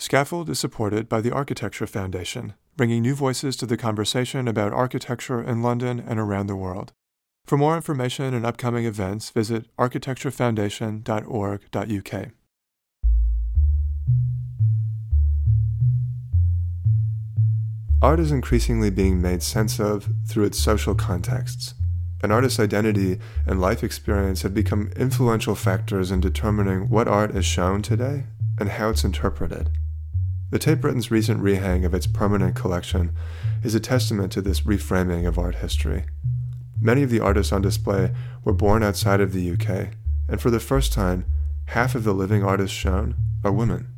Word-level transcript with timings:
Scaffold 0.00 0.48
is 0.48 0.60
supported 0.60 1.08
by 1.08 1.20
the 1.20 1.32
Architecture 1.32 1.84
Foundation, 1.84 2.54
bringing 2.76 3.02
new 3.02 3.16
voices 3.16 3.56
to 3.56 3.66
the 3.66 3.76
conversation 3.76 4.46
about 4.46 4.72
architecture 4.72 5.42
in 5.42 5.60
London 5.60 5.98
and 5.98 6.20
around 6.20 6.46
the 6.46 6.54
world. 6.54 6.92
For 7.44 7.58
more 7.58 7.74
information 7.74 8.32
and 8.32 8.46
upcoming 8.46 8.84
events, 8.84 9.30
visit 9.30 9.66
architecturefoundation.org.uk. 9.76 12.28
Art 18.00 18.20
is 18.20 18.30
increasingly 18.30 18.90
being 18.90 19.20
made 19.20 19.42
sense 19.42 19.80
of 19.80 20.08
through 20.28 20.44
its 20.44 20.60
social 20.60 20.94
contexts. 20.94 21.74
An 22.22 22.30
artist's 22.30 22.60
identity 22.60 23.18
and 23.44 23.60
life 23.60 23.82
experience 23.82 24.42
have 24.42 24.54
become 24.54 24.92
influential 24.94 25.56
factors 25.56 26.12
in 26.12 26.20
determining 26.20 26.88
what 26.88 27.08
art 27.08 27.34
is 27.34 27.44
shown 27.44 27.82
today 27.82 28.26
and 28.60 28.68
how 28.68 28.90
it's 28.90 29.02
interpreted. 29.02 29.70
The 30.50 30.58
Tate 30.58 30.80
Britain's 30.80 31.10
recent 31.10 31.42
rehang 31.42 31.84
of 31.84 31.92
its 31.92 32.06
permanent 32.06 32.56
collection 32.56 33.12
is 33.62 33.74
a 33.74 33.80
testament 33.80 34.32
to 34.32 34.40
this 34.40 34.62
reframing 34.62 35.28
of 35.28 35.38
art 35.38 35.56
history. 35.56 36.06
Many 36.80 37.02
of 37.02 37.10
the 37.10 37.20
artists 37.20 37.52
on 37.52 37.60
display 37.60 38.12
were 38.44 38.54
born 38.54 38.82
outside 38.82 39.20
of 39.20 39.34
the 39.34 39.50
UK, 39.50 39.88
and 40.26 40.40
for 40.40 40.50
the 40.50 40.58
first 40.58 40.90
time, 40.90 41.26
half 41.66 41.94
of 41.94 42.04
the 42.04 42.14
living 42.14 42.42
artists 42.42 42.74
shown 42.74 43.14
are 43.44 43.52
women. 43.52 43.88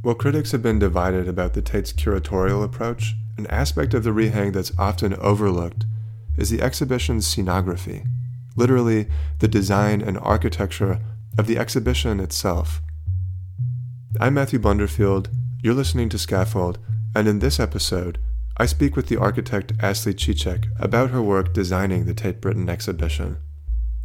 While 0.00 0.14
critics 0.14 0.52
have 0.52 0.62
been 0.62 0.78
divided 0.78 1.28
about 1.28 1.52
the 1.52 1.60
Tate's 1.60 1.92
curatorial 1.92 2.64
approach, 2.64 3.14
an 3.36 3.46
aspect 3.48 3.92
of 3.92 4.02
the 4.02 4.10
rehang 4.10 4.54
that's 4.54 4.72
often 4.78 5.12
overlooked 5.16 5.84
is 6.38 6.48
the 6.48 6.62
exhibition's 6.62 7.26
scenography, 7.26 8.06
literally, 8.56 9.08
the 9.40 9.48
design 9.48 10.00
and 10.00 10.16
architecture 10.20 11.00
of 11.36 11.46
the 11.46 11.58
exhibition 11.58 12.18
itself. 12.18 12.80
I'm 14.18 14.34
Matthew 14.34 14.58
Blunderfield, 14.58 15.28
you're 15.62 15.74
listening 15.74 16.08
to 16.08 16.18
Scaffold, 16.18 16.78
and 17.14 17.28
in 17.28 17.40
this 17.40 17.60
episode, 17.60 18.18
I 18.56 18.64
speak 18.64 18.96
with 18.96 19.08
the 19.08 19.18
architect 19.18 19.76
Asli 19.78 20.14
Çiçek 20.14 20.68
about 20.78 21.10
her 21.10 21.22
work 21.22 21.52
designing 21.52 22.06
the 22.06 22.14
Tate 22.14 22.40
Britain 22.40 22.68
exhibition. 22.70 23.36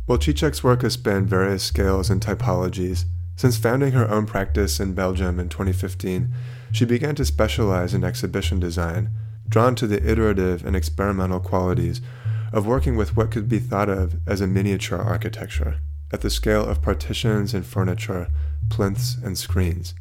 While 0.06 0.18
Çiçek's 0.18 0.64
work 0.64 0.82
has 0.82 0.94
spanned 0.94 1.30
various 1.30 1.64
scales 1.64 2.10
and 2.10 2.22
typologies, 2.22 3.06
since 3.38 3.58
founding 3.58 3.94
her 3.94 4.10
own 4.10 4.26
practice 4.26 4.82
in 4.82 4.94
Belgium 4.94 5.40
in 5.40 5.48
2015, 5.48 6.34
she 6.74 6.84
began 6.84 7.16
to 7.16 7.26
specialize 7.26 7.94
in 7.94 8.04
exhibition 8.04 8.60
design, 8.60 9.12
drawn 9.48 9.76
to 9.76 9.88
the 9.88 10.06
iterative 10.10 10.66
and 10.66 10.76
experimental 10.76 11.40
qualities 11.40 12.02
of 12.52 12.68
working 12.68 12.98
with 12.98 13.16
what 13.16 13.32
could 13.32 13.48
be 13.48 13.60
thought 13.60 13.90
of 13.90 14.20
as 14.28 14.42
a 14.42 14.48
miniature 14.48 15.00
architecture, 15.00 15.80
at 16.12 16.20
the 16.20 16.30
scale 16.30 16.66
of 16.66 16.82
partitions 16.82 17.54
and 17.54 17.66
furniture, 17.66 18.28
plinths 18.70 19.16
and 19.24 19.38
screens. 19.38 19.94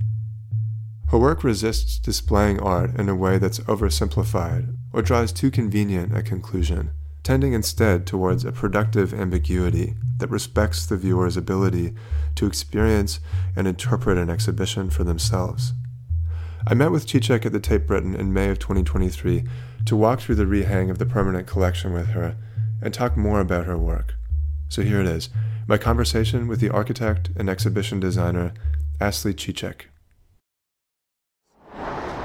Her 1.08 1.18
work 1.18 1.44
resists 1.44 1.98
displaying 1.98 2.60
art 2.60 2.98
in 2.98 3.08
a 3.08 3.14
way 3.14 3.38
that's 3.38 3.60
oversimplified 3.60 4.74
or 4.92 5.02
draws 5.02 5.32
too 5.32 5.50
convenient 5.50 6.16
a 6.16 6.22
conclusion, 6.22 6.90
tending 7.22 7.52
instead 7.52 8.06
towards 8.06 8.44
a 8.44 8.52
productive 8.52 9.14
ambiguity 9.14 9.94
that 10.18 10.30
respects 10.30 10.86
the 10.86 10.96
viewer's 10.96 11.36
ability 11.36 11.94
to 12.36 12.46
experience 12.46 13.20
and 13.54 13.66
interpret 13.66 14.18
an 14.18 14.30
exhibition 14.30 14.90
for 14.90 15.04
themselves. 15.04 15.72
I 16.66 16.74
met 16.74 16.90
with 16.90 17.06
Çiçek 17.06 17.44
at 17.44 17.52
the 17.52 17.60
Tate 17.60 17.86
Britain 17.86 18.14
in 18.14 18.32
May 18.32 18.48
of 18.48 18.58
2023 18.58 19.44
to 19.84 19.96
walk 19.96 20.20
through 20.20 20.36
the 20.36 20.46
rehang 20.46 20.90
of 20.90 20.98
the 20.98 21.06
permanent 21.06 21.46
collection 21.46 21.92
with 21.92 22.08
her 22.08 22.36
and 22.80 22.92
talk 22.92 23.16
more 23.16 23.40
about 23.40 23.66
her 23.66 23.76
work. 23.76 24.14
So 24.68 24.82
here 24.82 25.00
it 25.00 25.06
is 25.06 25.28
my 25.66 25.78
conversation 25.78 26.48
with 26.48 26.60
the 26.60 26.70
architect 26.70 27.30
and 27.36 27.48
exhibition 27.48 28.00
designer 28.00 28.52
Asli 29.00 29.34
Çiçek. 29.34 29.93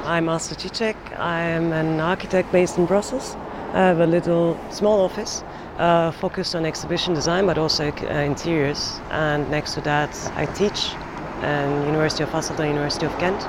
I'm 0.09 0.27
Asli 0.27 0.55
Çiçek. 0.55 0.95
I'm 1.19 1.71
an 1.71 1.99
architect 1.99 2.52
based 2.52 2.79
in 2.79 2.88
Brussels. 2.88 3.35
I 3.73 3.77
have 3.77 3.99
a 3.99 4.07
little 4.07 4.57
small 4.71 5.02
office 5.02 5.43
uh, 5.77 6.11
focused 6.11 6.55
on 6.55 6.65
exhibition 6.65 7.14
design 7.14 7.45
but 7.45 7.59
also 7.59 7.83
uh, 7.83 8.25
interiors. 8.25 8.99
And 9.11 9.47
next 9.52 9.75
to 9.75 9.81
that, 9.81 10.09
I 10.36 10.47
teach 10.47 10.95
at 11.43 11.86
University 11.86 12.23
of 12.23 12.30
Hasselt 12.30 12.59
and 12.59 12.70
University 12.70 13.05
of 13.05 13.20
Ghent. 13.20 13.39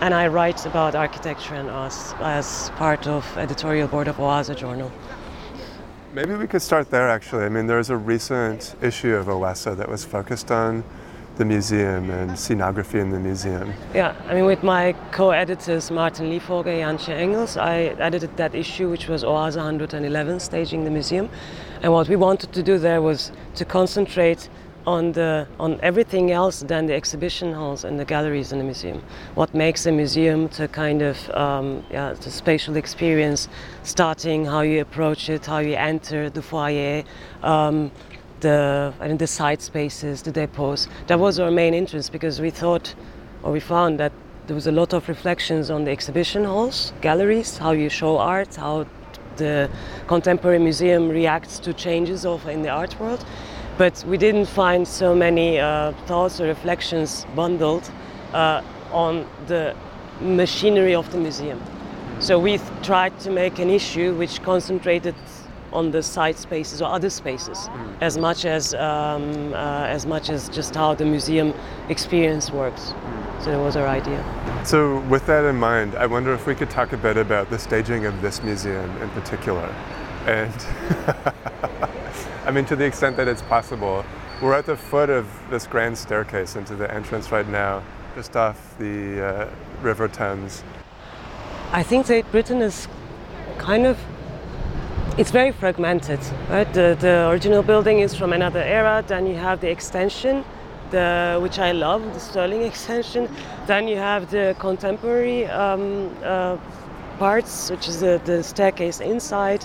And 0.00 0.12
I 0.12 0.26
write 0.26 0.66
about 0.66 0.96
architecture 0.96 1.54
and 1.54 1.70
art 1.70 1.94
as 2.20 2.70
part 2.70 3.06
of 3.06 3.24
editorial 3.38 3.86
board 3.86 4.08
of 4.08 4.16
Oase 4.16 4.56
Journal. 4.56 4.90
Maybe 6.12 6.34
we 6.34 6.48
could 6.48 6.62
start 6.62 6.90
there 6.90 7.08
actually. 7.08 7.44
I 7.44 7.48
mean, 7.48 7.68
there's 7.68 7.90
a 7.90 7.96
recent 7.96 8.74
issue 8.82 9.14
of 9.14 9.28
Oase 9.28 9.76
that 9.76 9.88
was 9.88 10.04
focused 10.04 10.50
on 10.50 10.82
the 11.36 11.44
museum 11.44 12.10
and 12.10 12.30
scenography 12.32 13.00
in 13.00 13.10
the 13.10 13.18
museum. 13.18 13.72
Yeah, 13.94 14.14
I 14.28 14.34
mean, 14.34 14.44
with 14.44 14.62
my 14.62 14.92
co-editors 15.12 15.90
Maarten 15.90 16.28
Liefooghe 16.30 16.66
and 16.66 16.98
Jantje 16.98 17.14
Engels, 17.14 17.56
I 17.56 17.94
edited 17.98 18.36
that 18.36 18.54
issue, 18.54 18.90
which 18.90 19.08
was 19.08 19.24
Oase 19.24 19.56
111, 19.56 20.40
staging 20.40 20.84
the 20.84 20.90
museum. 20.90 21.30
And 21.82 21.92
what 21.92 22.08
we 22.08 22.16
wanted 22.16 22.52
to 22.52 22.62
do 22.62 22.78
there 22.78 23.00
was 23.00 23.32
to 23.54 23.64
concentrate 23.64 24.48
on 24.86 25.12
the 25.12 25.46
on 25.60 25.78
everything 25.80 26.32
else 26.32 26.60
than 26.60 26.86
the 26.86 26.94
exhibition 26.94 27.52
halls 27.52 27.84
and 27.84 27.98
the 27.98 28.04
galleries 28.04 28.52
in 28.52 28.58
the 28.58 28.64
museum. 28.64 29.02
What 29.34 29.54
makes 29.54 29.86
a 29.86 29.92
museum 29.92 30.48
to 30.50 30.68
kind 30.68 31.02
of 31.02 31.30
um, 31.30 31.84
yeah, 31.90 32.14
the 32.14 32.30
spatial 32.30 32.76
experience, 32.76 33.48
starting 33.84 34.44
how 34.44 34.62
you 34.62 34.80
approach 34.80 35.28
it, 35.28 35.46
how 35.46 35.58
you 35.58 35.74
enter 35.74 36.30
the 36.30 36.42
foyer. 36.42 37.04
Um, 37.42 37.92
the 38.42 38.92
I 39.00 39.08
the 39.14 39.26
side 39.26 39.62
spaces, 39.62 40.22
the 40.22 40.32
depots. 40.32 40.88
That 41.06 41.18
was 41.18 41.40
our 41.40 41.50
main 41.50 41.74
interest 41.74 42.12
because 42.12 42.40
we 42.40 42.50
thought, 42.50 42.94
or 43.42 43.52
we 43.52 43.60
found 43.60 43.98
that 43.98 44.12
there 44.46 44.54
was 44.54 44.66
a 44.66 44.72
lot 44.72 44.92
of 44.92 45.08
reflections 45.08 45.70
on 45.70 45.84
the 45.84 45.90
exhibition 45.90 46.44
halls, 46.44 46.92
galleries, 47.00 47.58
how 47.58 47.72
you 47.72 47.88
show 47.88 48.18
art, 48.18 48.56
how 48.56 48.86
the 49.36 49.70
contemporary 50.06 50.58
museum 50.58 51.08
reacts 51.08 51.58
to 51.60 51.72
changes 51.72 52.26
of 52.26 52.46
in 52.46 52.62
the 52.62 52.68
art 52.68 52.98
world. 53.00 53.24
But 53.78 54.04
we 54.06 54.18
didn't 54.18 54.46
find 54.46 54.86
so 54.86 55.14
many 55.14 55.58
uh, 55.58 55.92
thoughts 56.06 56.40
or 56.40 56.46
reflections 56.46 57.26
bundled 57.34 57.90
uh, 58.34 58.62
on 58.92 59.26
the 59.46 59.74
machinery 60.20 60.94
of 60.94 61.10
the 61.12 61.18
museum. 61.18 61.60
So 62.18 62.38
we 62.38 62.60
tried 62.82 63.18
to 63.20 63.30
make 63.30 63.58
an 63.58 63.70
issue 63.70 64.14
which 64.14 64.42
concentrated 64.42 65.14
on 65.72 65.90
the 65.90 66.02
side 66.02 66.36
spaces 66.36 66.82
or 66.82 66.90
other 66.90 67.10
spaces 67.10 67.58
mm. 67.58 67.96
as 68.00 68.18
much 68.18 68.44
as 68.44 68.74
um, 68.74 69.52
uh, 69.54 69.86
as 69.86 70.06
much 70.06 70.30
as 70.30 70.48
just 70.48 70.74
how 70.74 70.94
the 70.94 71.04
museum 71.04 71.54
experience 71.88 72.50
works. 72.50 72.92
Mm. 72.92 73.44
So 73.44 73.50
that 73.50 73.58
was 73.58 73.76
our 73.76 73.88
idea. 73.88 74.22
So 74.64 75.00
with 75.08 75.26
that 75.26 75.44
in 75.44 75.56
mind, 75.56 75.96
I 75.96 76.06
wonder 76.06 76.32
if 76.32 76.46
we 76.46 76.54
could 76.54 76.70
talk 76.70 76.92
a 76.92 76.96
bit 76.96 77.16
about 77.16 77.50
the 77.50 77.58
staging 77.58 78.06
of 78.06 78.22
this 78.22 78.42
museum 78.42 78.90
in 79.02 79.08
particular. 79.10 79.66
And 80.26 80.54
I 82.44 82.50
mean, 82.52 82.64
to 82.66 82.76
the 82.76 82.84
extent 82.84 83.16
that 83.16 83.26
it's 83.26 83.42
possible, 83.42 84.04
we're 84.40 84.54
at 84.54 84.66
the 84.66 84.76
foot 84.76 85.10
of 85.10 85.26
this 85.50 85.66
grand 85.66 85.96
staircase 85.98 86.56
into 86.56 86.76
the 86.76 86.92
entrance 86.92 87.32
right 87.32 87.48
now, 87.48 87.82
just 88.14 88.36
off 88.36 88.76
the 88.78 89.24
uh, 89.24 89.50
River 89.80 90.08
Thames. 90.08 90.62
I 91.72 91.82
think 91.82 92.06
Tate 92.06 92.30
Britain 92.30 92.60
is 92.60 92.86
kind 93.58 93.86
of 93.86 93.98
it's 95.18 95.30
very 95.30 95.52
fragmented. 95.52 96.20
Right? 96.48 96.72
The, 96.72 96.96
the 96.98 97.28
original 97.28 97.62
building 97.62 98.00
is 98.00 98.14
from 98.14 98.32
another 98.32 98.62
era. 98.62 99.04
Then 99.06 99.26
you 99.26 99.34
have 99.34 99.60
the 99.60 99.70
extension, 99.70 100.44
the, 100.90 101.38
which 101.42 101.58
I 101.58 101.72
love, 101.72 102.02
the 102.14 102.20
Stirling 102.20 102.62
extension. 102.70 103.28
Then 103.66 103.88
you 103.88 103.96
have 103.96 104.30
the 104.30 104.56
contemporary 104.58 105.46
um, 105.46 106.14
uh, 106.22 106.56
parts, 107.18 107.70
which 107.70 107.88
is 107.88 108.00
the, 108.00 108.20
the 108.24 108.42
staircase 108.42 109.00
inside. 109.00 109.64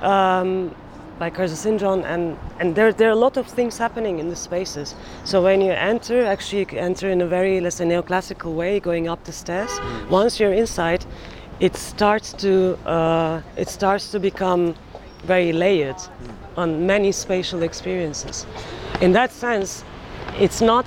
Um, 0.00 0.74
by 1.20 1.28
Caruso 1.28 1.68
and 2.02 2.38
and 2.58 2.74
there 2.74 2.94
there 2.94 3.08
are 3.08 3.12
a 3.12 3.22
lot 3.26 3.36
of 3.36 3.46
things 3.46 3.76
happening 3.76 4.18
in 4.18 4.30
the 4.30 4.36
spaces. 4.36 4.94
So 5.24 5.42
when 5.42 5.60
you 5.60 5.72
enter, 5.72 6.24
actually 6.24 6.66
you 6.72 6.78
enter 6.78 7.10
in 7.10 7.20
a 7.20 7.26
very 7.26 7.60
let's 7.60 7.76
say 7.76 7.84
neoclassical 7.84 8.54
way, 8.54 8.80
going 8.80 9.06
up 9.06 9.22
the 9.24 9.32
stairs. 9.32 9.70
Mm. 9.70 10.08
Once 10.08 10.40
you're 10.40 10.54
inside, 10.54 11.04
it 11.60 11.76
starts 11.76 12.32
to 12.32 12.76
uh, 12.88 13.42
it 13.56 13.68
starts 13.68 14.10
to 14.10 14.18
become 14.18 14.74
very 15.24 15.52
layered 15.52 16.00
on 16.56 16.86
many 16.86 17.12
spatial 17.12 17.62
experiences. 17.62 18.46
In 19.00 19.12
that 19.12 19.30
sense, 19.30 19.84
it's 20.38 20.60
not, 20.60 20.86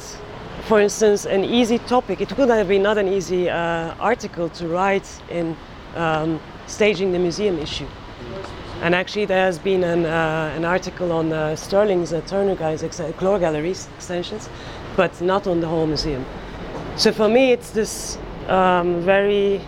for 0.67 0.81
instance, 0.81 1.25
an 1.25 1.43
easy 1.43 1.77
topic. 1.77 2.21
It 2.21 2.29
could 2.29 2.49
have 2.49 2.67
been 2.67 2.81
not 2.81 2.97
an 2.97 3.07
easy 3.07 3.49
uh, 3.49 3.93
article 3.99 4.49
to 4.49 4.67
write 4.67 5.07
in 5.29 5.55
um, 5.95 6.39
staging 6.65 7.11
the 7.11 7.19
museum 7.19 7.59
issue. 7.59 7.87
And 8.81 8.93
actually, 8.95 9.25
there 9.25 9.45
has 9.45 9.59
been 9.59 9.83
an, 9.83 10.05
uh, 10.05 10.53
an 10.55 10.65
article 10.65 11.11
on 11.11 11.31
uh, 11.31 11.55
Stirling's 11.55 12.11
uh, 12.11 12.21
Turner 12.21 12.55
Guy's 12.55 12.83
ex- 12.83 12.99
Galleries 13.19 13.87
extensions, 13.95 14.49
but 14.97 15.21
not 15.21 15.47
on 15.47 15.61
the 15.61 15.67
whole 15.67 15.87
museum. 15.87 16.25
So 16.97 17.11
for 17.11 17.29
me, 17.29 17.51
it's 17.51 17.69
this 17.69 18.17
um, 18.47 19.01
very 19.01 19.61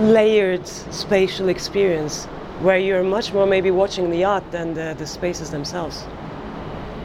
layered 0.00 0.66
spatial 0.66 1.48
experience 1.48 2.26
where 2.60 2.78
you're 2.78 3.02
much 3.02 3.32
more 3.32 3.46
maybe 3.46 3.70
watching 3.70 4.10
the 4.10 4.24
art 4.24 4.50
than 4.50 4.74
the, 4.74 4.94
the 4.98 5.06
spaces 5.06 5.50
themselves. 5.50 6.04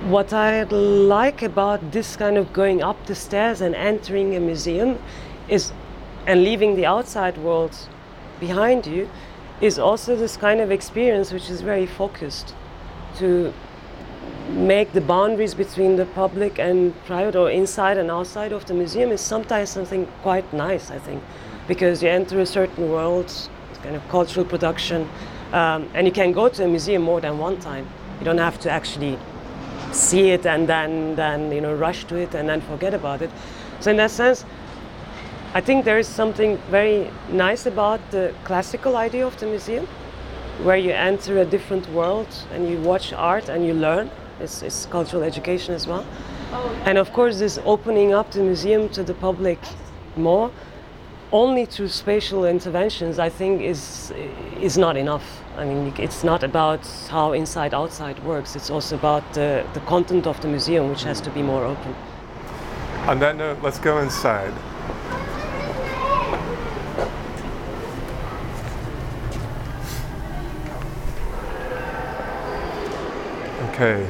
what 0.09 0.31
I 0.31 0.63
like 0.63 1.41
about 1.41 1.91
this 1.91 2.15
kind 2.15 2.37
of 2.37 2.53
going 2.53 2.81
up 2.81 3.05
the 3.07 3.15
stairs 3.15 3.59
and 3.59 3.75
entering 3.75 4.35
a 4.35 4.39
museum 4.39 4.99
is, 5.49 5.73
and 6.25 6.43
leaving 6.43 6.75
the 6.75 6.85
outside 6.85 7.37
world 7.37 7.75
behind 8.39 8.87
you, 8.87 9.09
is 9.59 9.77
also 9.77 10.15
this 10.15 10.37
kind 10.37 10.61
of 10.61 10.71
experience 10.71 11.33
which 11.33 11.49
is 11.49 11.61
very 11.61 11.85
focused 11.85 12.53
to 13.17 13.53
make 14.49 14.93
the 14.93 15.01
boundaries 15.01 15.53
between 15.53 15.97
the 15.97 16.05
public 16.05 16.57
and 16.57 16.93
private 17.05 17.35
or 17.35 17.49
inside 17.49 17.97
and 17.97 18.09
outside 18.09 18.53
of 18.53 18.65
the 18.65 18.73
museum 18.73 19.11
is 19.11 19.19
sometimes 19.19 19.69
something 19.69 20.07
quite 20.21 20.53
nice, 20.53 20.89
I 20.89 20.99
think, 20.99 21.21
because 21.67 22.01
you 22.01 22.09
enter 22.09 22.39
a 22.39 22.45
certain 22.45 22.89
world, 22.89 23.25
it's 23.25 23.79
kind 23.83 23.95
of 23.95 24.07
cultural 24.09 24.45
production, 24.45 25.09
um, 25.53 25.89
and 25.93 26.07
you 26.07 26.13
can 26.13 26.31
go 26.31 26.49
to 26.49 26.63
a 26.63 26.67
museum 26.67 27.01
more 27.01 27.21
than 27.21 27.37
one 27.37 27.59
time. 27.59 27.87
You 28.19 28.25
don't 28.25 28.37
have 28.37 28.59
to 28.61 28.69
actually 28.69 29.17
see 29.91 30.31
it 30.31 30.45
and 30.45 30.67
then, 30.67 31.15
then 31.15 31.51
you 31.51 31.61
know, 31.61 31.73
rush 31.73 32.05
to 32.05 32.15
it 32.15 32.33
and 32.35 32.49
then 32.49 32.61
forget 32.61 32.93
about 32.93 33.21
it. 33.21 33.29
So 33.79 33.91
in 33.91 33.97
that 33.97 34.11
sense, 34.11 34.45
I 35.53 35.61
think 35.61 35.85
there 35.85 35.97
is 35.97 36.07
something 36.07 36.57
very 36.69 37.09
nice 37.29 37.65
about 37.65 37.99
the 38.11 38.33
classical 38.43 38.97
idea 38.97 39.25
of 39.25 39.39
the 39.39 39.45
museum, 39.45 39.87
where 40.63 40.77
you 40.77 40.91
enter 40.91 41.39
a 41.39 41.45
different 41.45 41.87
world 41.91 42.27
and 42.51 42.67
you 42.69 42.81
watch 42.81 43.13
art 43.13 43.49
and 43.49 43.65
you 43.65 43.73
learn. 43.73 44.09
It's, 44.39 44.61
it's 44.61 44.85
cultural 44.87 45.23
education 45.23 45.73
as 45.73 45.87
well. 45.87 46.05
Oh. 46.51 46.81
And 46.85 46.97
of 46.97 47.13
course, 47.13 47.39
this 47.39 47.59
opening 47.65 48.13
up 48.13 48.31
the 48.31 48.41
museum 48.41 48.89
to 48.89 49.03
the 49.03 49.13
public 49.13 49.59
more, 50.15 50.51
only 51.31 51.65
through 51.65 51.89
spatial 51.89 52.45
interventions, 52.45 53.19
I 53.19 53.29
think 53.29 53.61
is 53.61 54.13
is 54.61 54.77
not 54.77 54.95
enough. 54.97 55.43
I 55.57 55.65
mean, 55.65 55.93
it's 55.97 56.23
not 56.23 56.43
about 56.43 56.85
how 57.09 57.33
inside 57.33 57.73
outside 57.73 58.23
works. 58.23 58.55
It's 58.55 58.69
also 58.69 58.95
about 58.95 59.23
the, 59.33 59.65
the 59.73 59.79
content 59.81 60.27
of 60.27 60.39
the 60.41 60.47
museum, 60.47 60.89
which 60.89 61.03
has 61.03 61.19
to 61.21 61.29
be 61.31 61.41
more 61.41 61.65
open. 61.65 61.95
On 63.07 63.19
that 63.19 63.35
note, 63.35 63.57
let's 63.63 63.79
go 63.79 63.97
inside. 63.99 64.53
Okay, 73.69 74.07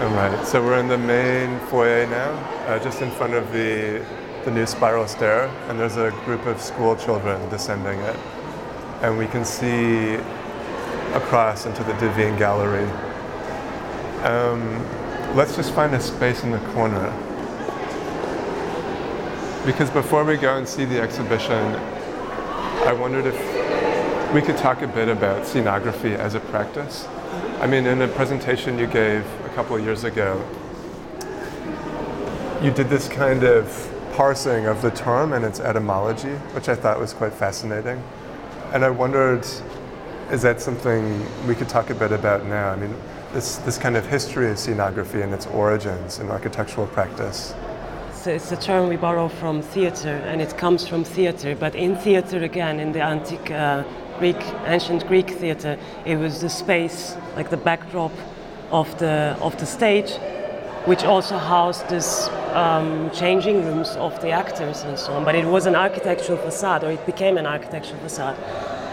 all 0.00 0.08
right. 0.14 0.46
So 0.46 0.62
we're 0.62 0.78
in 0.78 0.88
the 0.88 0.98
main 0.98 1.58
foyer 1.68 2.06
now, 2.06 2.30
uh, 2.66 2.78
just 2.78 3.02
in 3.02 3.10
front 3.10 3.34
of 3.34 3.50
the 3.52 4.04
the 4.44 4.50
new 4.50 4.66
spiral 4.66 5.06
stair, 5.06 5.46
and 5.68 5.78
there's 5.78 5.96
a 5.96 6.10
group 6.24 6.46
of 6.46 6.60
school 6.60 6.96
children 6.96 7.46
descending 7.50 7.98
it, 8.00 8.16
and 9.02 9.18
we 9.18 9.26
can 9.26 9.44
see 9.44 10.14
across 11.14 11.66
into 11.66 11.84
the 11.84 11.92
Duveen 11.94 12.38
Gallery. 12.38 12.88
Um, 14.24 14.86
let's 15.36 15.56
just 15.56 15.72
find 15.74 15.94
a 15.94 16.00
space 16.00 16.42
in 16.42 16.50
the 16.50 16.58
corner. 16.72 17.12
Because 19.66 19.90
before 19.90 20.24
we 20.24 20.36
go 20.36 20.56
and 20.56 20.66
see 20.66 20.86
the 20.86 21.00
exhibition, 21.00 21.74
I 22.86 22.92
wondered 22.92 23.26
if 23.26 24.32
we 24.32 24.40
could 24.40 24.56
talk 24.56 24.80
a 24.80 24.86
bit 24.86 25.08
about 25.08 25.44
scenography 25.44 26.16
as 26.16 26.34
a 26.34 26.40
practice. 26.40 27.06
I 27.60 27.66
mean, 27.66 27.84
in 27.84 28.00
a 28.00 28.08
presentation 28.08 28.78
you 28.78 28.86
gave 28.86 29.26
a 29.44 29.50
couple 29.50 29.76
of 29.76 29.84
years 29.84 30.04
ago, 30.04 30.42
you 32.62 32.70
did 32.70 32.88
this 32.88 33.08
kind 33.08 33.42
of 33.42 33.66
parsing 34.12 34.66
of 34.66 34.82
the 34.82 34.90
term 34.90 35.32
and 35.32 35.44
its 35.44 35.60
etymology, 35.60 36.34
which 36.54 36.68
I 36.68 36.74
thought 36.74 36.98
was 36.98 37.12
quite 37.12 37.32
fascinating. 37.32 38.02
And 38.72 38.84
I 38.84 38.90
wondered, 38.90 39.46
is 40.30 40.42
that 40.42 40.60
something 40.60 41.24
we 41.46 41.54
could 41.54 41.68
talk 41.68 41.90
a 41.90 41.94
bit 41.94 42.12
about 42.12 42.44
now? 42.46 42.70
I 42.70 42.76
mean, 42.76 42.94
this, 43.32 43.56
this 43.58 43.78
kind 43.78 43.96
of 43.96 44.06
history 44.06 44.50
of 44.50 44.56
scenography 44.56 45.22
and 45.22 45.32
its 45.32 45.46
origins 45.46 46.18
in 46.18 46.30
architectural 46.30 46.86
practice. 46.88 47.54
So 48.12 48.30
it's 48.30 48.52
a 48.52 48.56
term 48.56 48.88
we 48.88 48.96
borrow 48.96 49.28
from 49.28 49.62
theater, 49.62 50.22
and 50.26 50.42
it 50.42 50.58
comes 50.58 50.86
from 50.86 51.04
theater. 51.04 51.56
But 51.56 51.74
in 51.74 51.96
theater, 51.96 52.42
again, 52.44 52.78
in 52.78 52.92
the 52.92 53.00
antique 53.00 53.50
uh, 53.50 53.84
Greek, 54.18 54.36
ancient 54.66 55.06
Greek 55.08 55.30
theater, 55.30 55.78
it 56.04 56.16
was 56.16 56.40
the 56.40 56.50
space, 56.50 57.16
like 57.34 57.48
the 57.48 57.56
backdrop 57.56 58.12
of 58.70 58.98
the 58.98 59.36
of 59.40 59.56
the 59.58 59.66
stage, 59.66 60.18
which 60.86 61.04
also 61.04 61.36
housed 61.38 61.88
this 61.88 62.28
um, 62.54 63.10
changing 63.10 63.64
rooms 63.64 63.96
of 63.96 64.20
the 64.20 64.30
actors 64.30 64.82
and 64.82 64.98
so 64.98 65.12
on. 65.12 65.24
But 65.24 65.34
it 65.34 65.44
was 65.44 65.66
an 65.66 65.76
architectural 65.76 66.38
facade, 66.38 66.84
or 66.84 66.90
it 66.90 67.04
became 67.06 67.36
an 67.38 67.46
architectural 67.46 68.00
facade, 68.00 68.36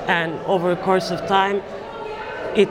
and 0.08 0.34
over 0.46 0.72
a 0.72 0.76
course 0.76 1.12
of 1.12 1.20
time, 1.28 1.62
it 2.56 2.70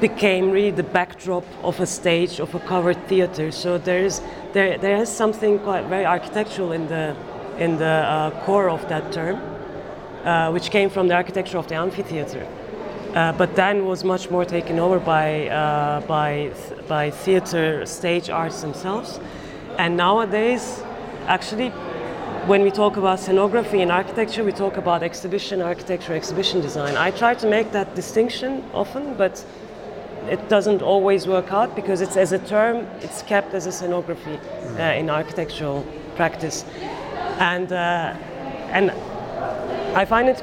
became 0.00 0.50
really 0.50 0.72
the 0.72 0.82
backdrop 0.82 1.44
of 1.62 1.80
a 1.80 1.86
stage 1.86 2.40
of 2.40 2.54
a 2.54 2.60
covered 2.60 3.06
theater. 3.08 3.52
So 3.52 3.78
there 3.78 4.04
is 4.04 4.20
there 4.52 4.76
there 4.78 4.96
is 4.96 5.08
something 5.08 5.58
quite 5.60 5.84
very 5.86 6.04
architectural 6.04 6.72
in 6.72 6.88
the 6.88 7.16
in 7.58 7.78
the 7.78 7.84
uh, 7.84 8.44
core 8.44 8.68
of 8.68 8.88
that 8.88 9.12
term 9.12 9.40
uh, 10.24 10.50
which 10.50 10.70
came 10.70 10.90
from 10.90 11.08
the 11.08 11.14
architecture 11.14 11.58
of 11.58 11.68
the 11.68 11.74
amphitheater. 11.74 12.46
Uh, 13.14 13.30
but 13.32 13.54
then 13.54 13.84
was 13.84 14.04
much 14.04 14.30
more 14.30 14.44
taken 14.44 14.78
over 14.78 14.98
by, 14.98 15.46
uh, 15.48 16.00
by, 16.02 16.50
by 16.88 17.10
theater 17.10 17.84
stage 17.84 18.30
arts 18.30 18.62
themselves. 18.62 19.20
And 19.78 19.98
nowadays, 19.98 20.82
actually, 21.26 21.68
when 22.46 22.62
we 22.62 22.70
talk 22.70 22.96
about 22.96 23.18
scenography 23.18 23.80
in 23.80 23.90
architecture, 23.90 24.42
we 24.42 24.52
talk 24.52 24.78
about 24.78 25.02
exhibition 25.02 25.60
architecture, 25.60 26.14
exhibition 26.14 26.62
design. 26.62 26.96
I 26.96 27.10
try 27.10 27.34
to 27.34 27.46
make 27.46 27.70
that 27.72 27.94
distinction 27.94 28.64
often, 28.72 29.14
but 29.14 29.44
it 30.28 30.48
doesn't 30.48 30.80
always 30.80 31.26
work 31.26 31.52
out 31.52 31.76
because 31.76 32.00
it's 32.00 32.16
as 32.16 32.32
a 32.32 32.38
term, 32.38 32.86
it's 33.00 33.22
kept 33.22 33.52
as 33.52 33.66
a 33.66 33.70
scenography 33.70 34.40
uh, 34.78 34.98
in 34.98 35.10
architectural 35.10 35.86
practice. 36.16 36.64
And, 37.38 37.72
uh, 37.72 38.16
and 38.70 38.90
I 39.94 40.04
find 40.06 40.28
it 40.28 40.42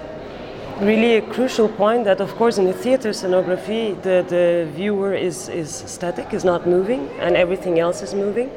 really 0.81 1.17
a 1.17 1.21
crucial 1.21 1.67
point 1.67 2.05
that, 2.05 2.21
of 2.21 2.33
course, 2.35 2.57
in 2.57 2.65
the 2.65 2.73
theater 2.73 3.09
scenography, 3.09 4.01
the, 4.01 4.25
the 4.27 4.69
viewer 4.73 5.13
is, 5.13 5.49
is 5.49 5.83
static, 5.87 6.33
is 6.33 6.43
not 6.43 6.67
moving, 6.67 7.09
and 7.19 7.35
everything 7.35 7.79
else 7.79 8.01
is 8.01 8.13
moving. 8.13 8.51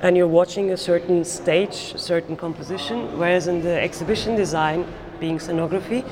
And 0.00 0.16
you're 0.16 0.28
watching 0.28 0.70
a 0.70 0.76
certain 0.76 1.24
stage, 1.24 1.92
a 1.94 1.98
certain 1.98 2.36
composition, 2.36 3.18
whereas 3.18 3.48
in 3.48 3.62
the 3.62 3.80
exhibition 3.80 4.36
design, 4.36 4.86
being 5.18 5.38
scenography, 5.38 6.04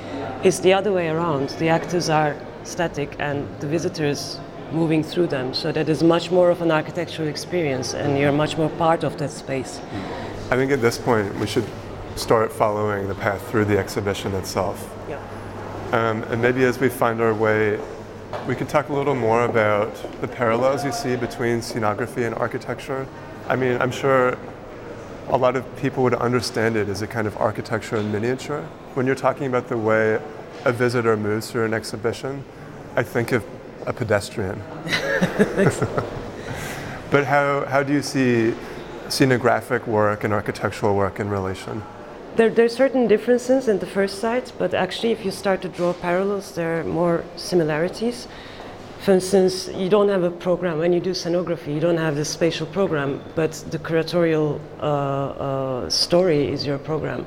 is 0.45 0.61
the 0.61 0.73
other 0.73 0.93
way 0.93 1.09
around. 1.09 1.51
The 1.51 1.69
actors 1.69 2.09
are 2.09 2.37
static 2.65 3.17
and 3.19 3.49
the 3.61 3.67
visitors 3.67 4.39
moving 4.73 5.03
through 5.03 5.29
them, 5.29 5.55
so 5.55 5.73
that 5.73 5.89
is 5.89 6.03
much 6.03 6.31
more 6.31 6.51
of 6.51 6.61
an 6.61 6.71
architectural 6.71 7.29
experience, 7.29 7.95
and 7.95 8.19
you're 8.19 8.33
much 8.33 8.59
more 8.59 8.69
part 8.71 9.05
of 9.05 9.17
that 9.19 9.31
space. 9.31 9.81
I 10.51 10.57
think 10.57 10.73
at 10.73 10.83
this 10.83 10.99
point 10.99 11.35
we 11.37 11.47
should 11.47 11.65
start 12.17 12.53
following 12.53 13.09
the 13.09 13.15
path 13.15 13.49
through 13.51 13.65
the 13.65 13.79
exhibition 13.79 14.35
itself. 14.35 14.98
Um, 15.93 16.23
and 16.25 16.43
maybe 16.43 16.65
as 16.65 16.79
we 16.79 16.91
find 16.91 17.21
our 17.23 17.33
way, 17.33 17.81
we 18.47 18.55
could 18.55 18.69
talk 18.69 18.91
a 18.91 18.93
little 18.93 19.15
more 19.15 19.45
about 19.47 19.95
the 20.21 20.29
parallels 20.29 20.85
you 20.85 20.93
see 20.93 21.17
between 21.17 21.61
scenography 21.61 22.27
and 22.27 22.35
architecture. 22.35 23.07
I 23.49 23.57
mean, 23.57 23.81
I'm 23.81 23.91
sure 23.91 24.37
a 25.29 25.37
lot 25.37 25.57
of 25.57 25.65
people 25.79 26.03
would 26.03 26.13
understand 26.15 26.77
it 26.77 26.91
as 26.91 27.01
a 27.01 27.07
kind 27.07 27.27
of 27.27 27.37
architecture 27.39 27.97
in 27.97 28.13
miniature. 28.13 28.63
When 28.95 29.07
you're 29.07 29.15
talking 29.15 29.47
about 29.47 29.69
the 29.69 29.79
way 29.79 30.21
a 30.65 30.73
visitor 30.73 31.17
moves 31.17 31.51
through 31.51 31.65
an 31.65 31.73
exhibition, 31.73 32.45
I 32.95 33.03
think 33.03 33.33
of 33.33 33.43
a 33.87 33.93
pedestrian. 33.95 34.63
but 37.11 37.25
how, 37.25 37.65
how 37.65 37.83
do 37.83 37.95
you 37.95 38.03
see 38.03 38.55
scenographic 39.07 39.87
work 39.87 40.25
and 40.25 40.35
architectural 40.35 40.95
work 40.95 41.19
in 41.19 41.31
relation? 41.31 41.83
There, 42.37 42.51
there 42.51 42.67
are 42.67 42.69
certain 42.69 43.09
differences 43.09 43.69
in 43.69 43.79
the 43.81 43.87
first 43.87 44.21
sight, 44.21 44.53
but 44.59 44.73
actually, 44.73 45.13
if 45.13 45.25
you 45.25 45.31
start 45.31 45.61
to 45.63 45.69
draw 45.69 45.93
parallels, 45.93 46.55
there 46.55 46.81
are 46.81 46.85
more 46.85 47.25
similarities. 47.37 48.29
For 49.01 49.13
instance, 49.13 49.69
you 49.69 49.89
don't 49.89 50.09
have 50.09 50.23
a 50.23 50.31
program 50.31 50.79
when 50.79 50.93
you 50.93 51.01
do 51.01 51.11
scenography, 51.11 51.75
you 51.75 51.81
don't 51.81 51.97
have 51.97 52.17
the 52.17 52.25
spatial 52.25 52.67
program, 52.67 53.23
but 53.35 53.53
the 53.71 53.79
curatorial 53.79 54.61
uh, 54.81 54.85
uh, 54.85 55.91
story 55.91 56.49
is 56.49 56.67
your 56.67 56.79
program. 56.79 57.27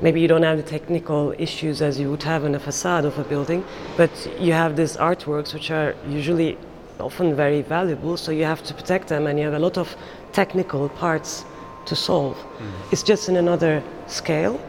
Maybe 0.00 0.20
you 0.20 0.28
don't 0.28 0.42
have 0.42 0.56
the 0.56 0.64
technical 0.64 1.34
issues 1.38 1.80
as 1.80 2.00
you 2.00 2.10
would 2.10 2.22
have 2.24 2.44
in 2.44 2.54
a 2.54 2.60
facade 2.60 3.04
of 3.04 3.18
a 3.18 3.24
building, 3.24 3.64
but 3.96 4.10
you 4.40 4.52
have 4.52 4.74
these 4.74 4.96
artworks 4.96 5.54
which 5.54 5.70
are 5.70 5.94
usually 6.08 6.58
often 6.98 7.36
very 7.36 7.62
valuable, 7.62 8.16
so 8.16 8.32
you 8.32 8.44
have 8.44 8.62
to 8.64 8.74
protect 8.74 9.08
them, 9.08 9.26
and 9.26 9.38
you 9.38 9.44
have 9.44 9.54
a 9.54 9.58
lot 9.58 9.78
of 9.78 9.96
technical 10.32 10.88
parts 10.88 11.44
to 11.86 11.96
solve. 11.96 12.36
Mm. 12.36 12.92
It's 12.92 13.02
just 13.02 13.28
in 13.28 13.36
another 13.36 13.82
scale, 14.06 14.60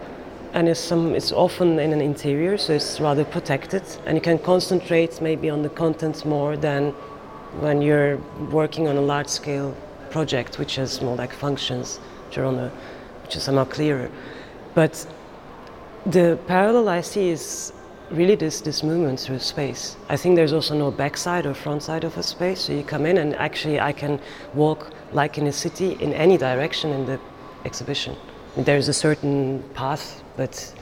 and 0.53 0.69
it's, 0.69 0.79
some, 0.79 1.15
it's 1.15 1.31
often 1.31 1.79
in 1.79 1.93
an 1.93 2.01
interior, 2.01 2.57
so 2.57 2.73
it's 2.73 2.99
rather 2.99 3.25
protected, 3.25 3.83
and 4.05 4.15
you 4.15 4.21
can 4.21 4.39
concentrate 4.39 5.21
maybe 5.21 5.49
on 5.49 5.63
the 5.63 5.69
contents 5.69 6.25
more 6.25 6.55
than 6.57 6.91
when 7.59 7.81
you're 7.81 8.17
working 8.51 8.87
on 8.87 8.97
a 8.97 9.01
large 9.01 9.27
scale 9.27 9.75
project, 10.09 10.59
which 10.59 10.75
has 10.75 11.01
more 11.01 11.15
like 11.15 11.33
functions, 11.33 11.97
which 12.27 12.37
are 12.37 12.45
on 12.45 12.59
a, 12.59 12.69
which 13.23 13.35
is 13.35 13.43
somehow 13.43 13.65
clearer. 13.65 14.09
But 14.75 15.05
the 16.05 16.37
parallel 16.47 16.89
I 16.89 17.01
see 17.01 17.29
is 17.29 17.73
really 18.11 18.35
this, 18.35 18.61
this 18.61 18.83
movement 18.83 19.19
through 19.19 19.39
space. 19.39 19.95
I 20.09 20.17
think 20.17 20.35
there's 20.35 20.53
also 20.53 20.75
no 20.77 20.91
backside 20.91 21.45
or 21.45 21.53
front 21.53 21.83
side 21.83 22.03
of 22.03 22.17
a 22.17 22.23
space. 22.23 22.61
So 22.61 22.73
you 22.73 22.83
come 22.83 23.05
in 23.05 23.17
and 23.17 23.35
actually 23.35 23.79
I 23.79 23.91
can 23.91 24.19
walk 24.53 24.91
like 25.13 25.37
in 25.37 25.47
a 25.47 25.51
city 25.51 25.93
in 25.99 26.13
any 26.13 26.37
direction 26.37 26.91
in 26.91 27.05
the 27.05 27.19
exhibition. 27.65 28.15
There's 28.55 28.87
a 28.87 28.93
certain 28.93 29.63
path, 29.73 30.23
but 30.37 30.73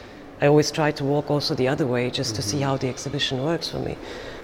I 0.41 0.47
always 0.47 0.71
try 0.71 0.91
to 0.91 1.03
walk 1.03 1.29
also 1.29 1.53
the 1.55 1.67
other 1.67 1.85
way 1.85 2.09
just 2.09 2.33
mm-hmm. 2.33 2.35
to 2.35 2.41
see 2.41 2.57
mm-hmm. 2.57 2.65
how 2.65 2.77
the 2.77 2.89
exhibition 2.89 3.43
works 3.43 3.69
for 3.69 3.79
me. 3.79 3.95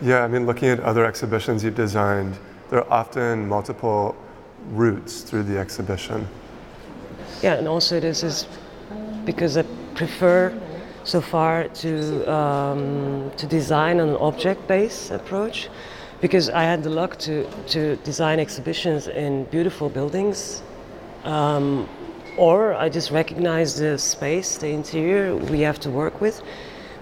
Yeah, 0.01 0.24
I 0.24 0.27
mean, 0.27 0.46
looking 0.46 0.70
at 0.70 0.79
other 0.82 1.06
exhibitions 1.06 1.63
you've 1.63 1.75
designed, 1.75 2.38
there 2.70 2.79
are 2.84 2.91
often 2.91 3.48
multiple 3.48 4.15
routes 4.72 5.22
through 5.22 5.44
the 5.44 5.58
exhibition. 5.58 6.27
Yeah, 7.41 7.56
and 7.56 7.67
also 7.67 8.00
this 8.00 8.24
is 8.24 8.48
because 9.25 9.58
I 9.58 9.63
prefer 9.96 10.53
so 11.03 11.22
far 11.22 11.67
to 11.70 12.32
um, 12.32 13.32
to 13.38 13.48
design 13.48 14.00
an 14.00 14.15
object-based 14.17 15.12
approach 15.12 15.70
because 16.22 16.50
I 16.50 16.64
had 16.64 16.84
the 16.84 16.90
luck 16.90 17.18
to 17.20 17.46
to 17.68 17.96
design 17.98 18.40
exhibitions 18.40 19.08
in 19.08 19.46
beautiful 19.46 19.90
buildings. 19.90 20.62
Um, 21.24 21.88
or 22.38 22.76
I 22.76 22.88
just 22.90 23.12
recognize 23.12 23.76
the 23.76 23.98
space, 23.98 24.58
the 24.58 24.70
interior 24.70 25.36
we 25.36 25.62
have 25.62 25.80
to 25.80 25.90
work 25.90 26.22
with, 26.22 26.42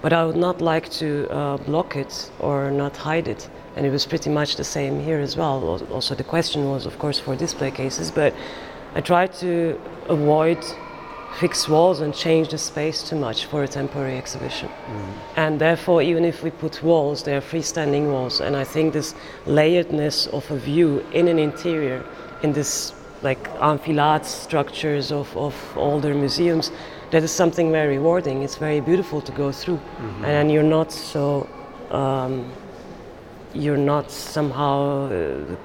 but 0.00 0.12
I 0.12 0.24
would 0.24 0.36
not 0.36 0.60
like 0.60 0.88
to 0.92 1.28
uh, 1.30 1.56
block 1.58 1.94
it 1.94 2.30
or 2.40 2.70
not 2.70 2.96
hide 2.96 3.28
it. 3.28 3.48
And 3.76 3.84
it 3.84 3.90
was 3.90 4.06
pretty 4.06 4.30
much 4.30 4.56
the 4.56 4.64
same 4.64 4.98
here 4.98 5.20
as 5.20 5.36
well. 5.36 5.82
Also, 5.92 6.14
the 6.14 6.24
question 6.24 6.70
was, 6.70 6.86
of 6.86 6.98
course, 6.98 7.18
for 7.18 7.36
display 7.36 7.70
cases, 7.70 8.10
but 8.10 8.32
I 8.94 9.02
tried 9.02 9.34
to 9.34 9.78
avoid 10.08 10.58
fixed 11.38 11.68
walls 11.68 12.00
and 12.00 12.14
change 12.14 12.48
the 12.48 12.58
space 12.58 13.02
too 13.08 13.16
much 13.16 13.44
for 13.46 13.62
a 13.62 13.68
temporary 13.68 14.16
exhibition. 14.16 14.68
Mm. 14.68 15.12
And 15.36 15.60
therefore, 15.60 16.02
even 16.02 16.24
if 16.24 16.42
we 16.42 16.50
put 16.50 16.82
walls, 16.82 17.22
they 17.22 17.36
are 17.36 17.42
freestanding 17.42 18.10
walls. 18.10 18.40
And 18.40 18.56
I 18.56 18.64
think 18.64 18.92
this 18.92 19.14
layeredness 19.44 20.28
of 20.32 20.50
a 20.50 20.58
view 20.58 21.04
in 21.12 21.28
an 21.28 21.38
interior, 21.38 22.04
in 22.42 22.52
this 22.52 22.94
like 23.22 23.48
enfilade 23.60 24.24
structures 24.24 25.12
of, 25.12 25.36
of 25.36 25.54
older 25.76 26.14
museums, 26.14 26.70
that 27.10 27.22
is 27.22 27.32
something 27.32 27.70
very 27.70 27.98
rewarding. 27.98 28.42
It's 28.42 28.56
very 28.56 28.80
beautiful 28.80 29.20
to 29.20 29.32
go 29.32 29.52
through. 29.52 29.76
Mm-hmm. 29.76 30.24
And 30.24 30.50
you're 30.50 30.70
not 30.78 30.92
so. 30.92 31.48
Um, 31.90 32.50
you're 33.54 33.78
not 33.78 34.10
somehow 34.10 35.06
uh, 35.06 35.10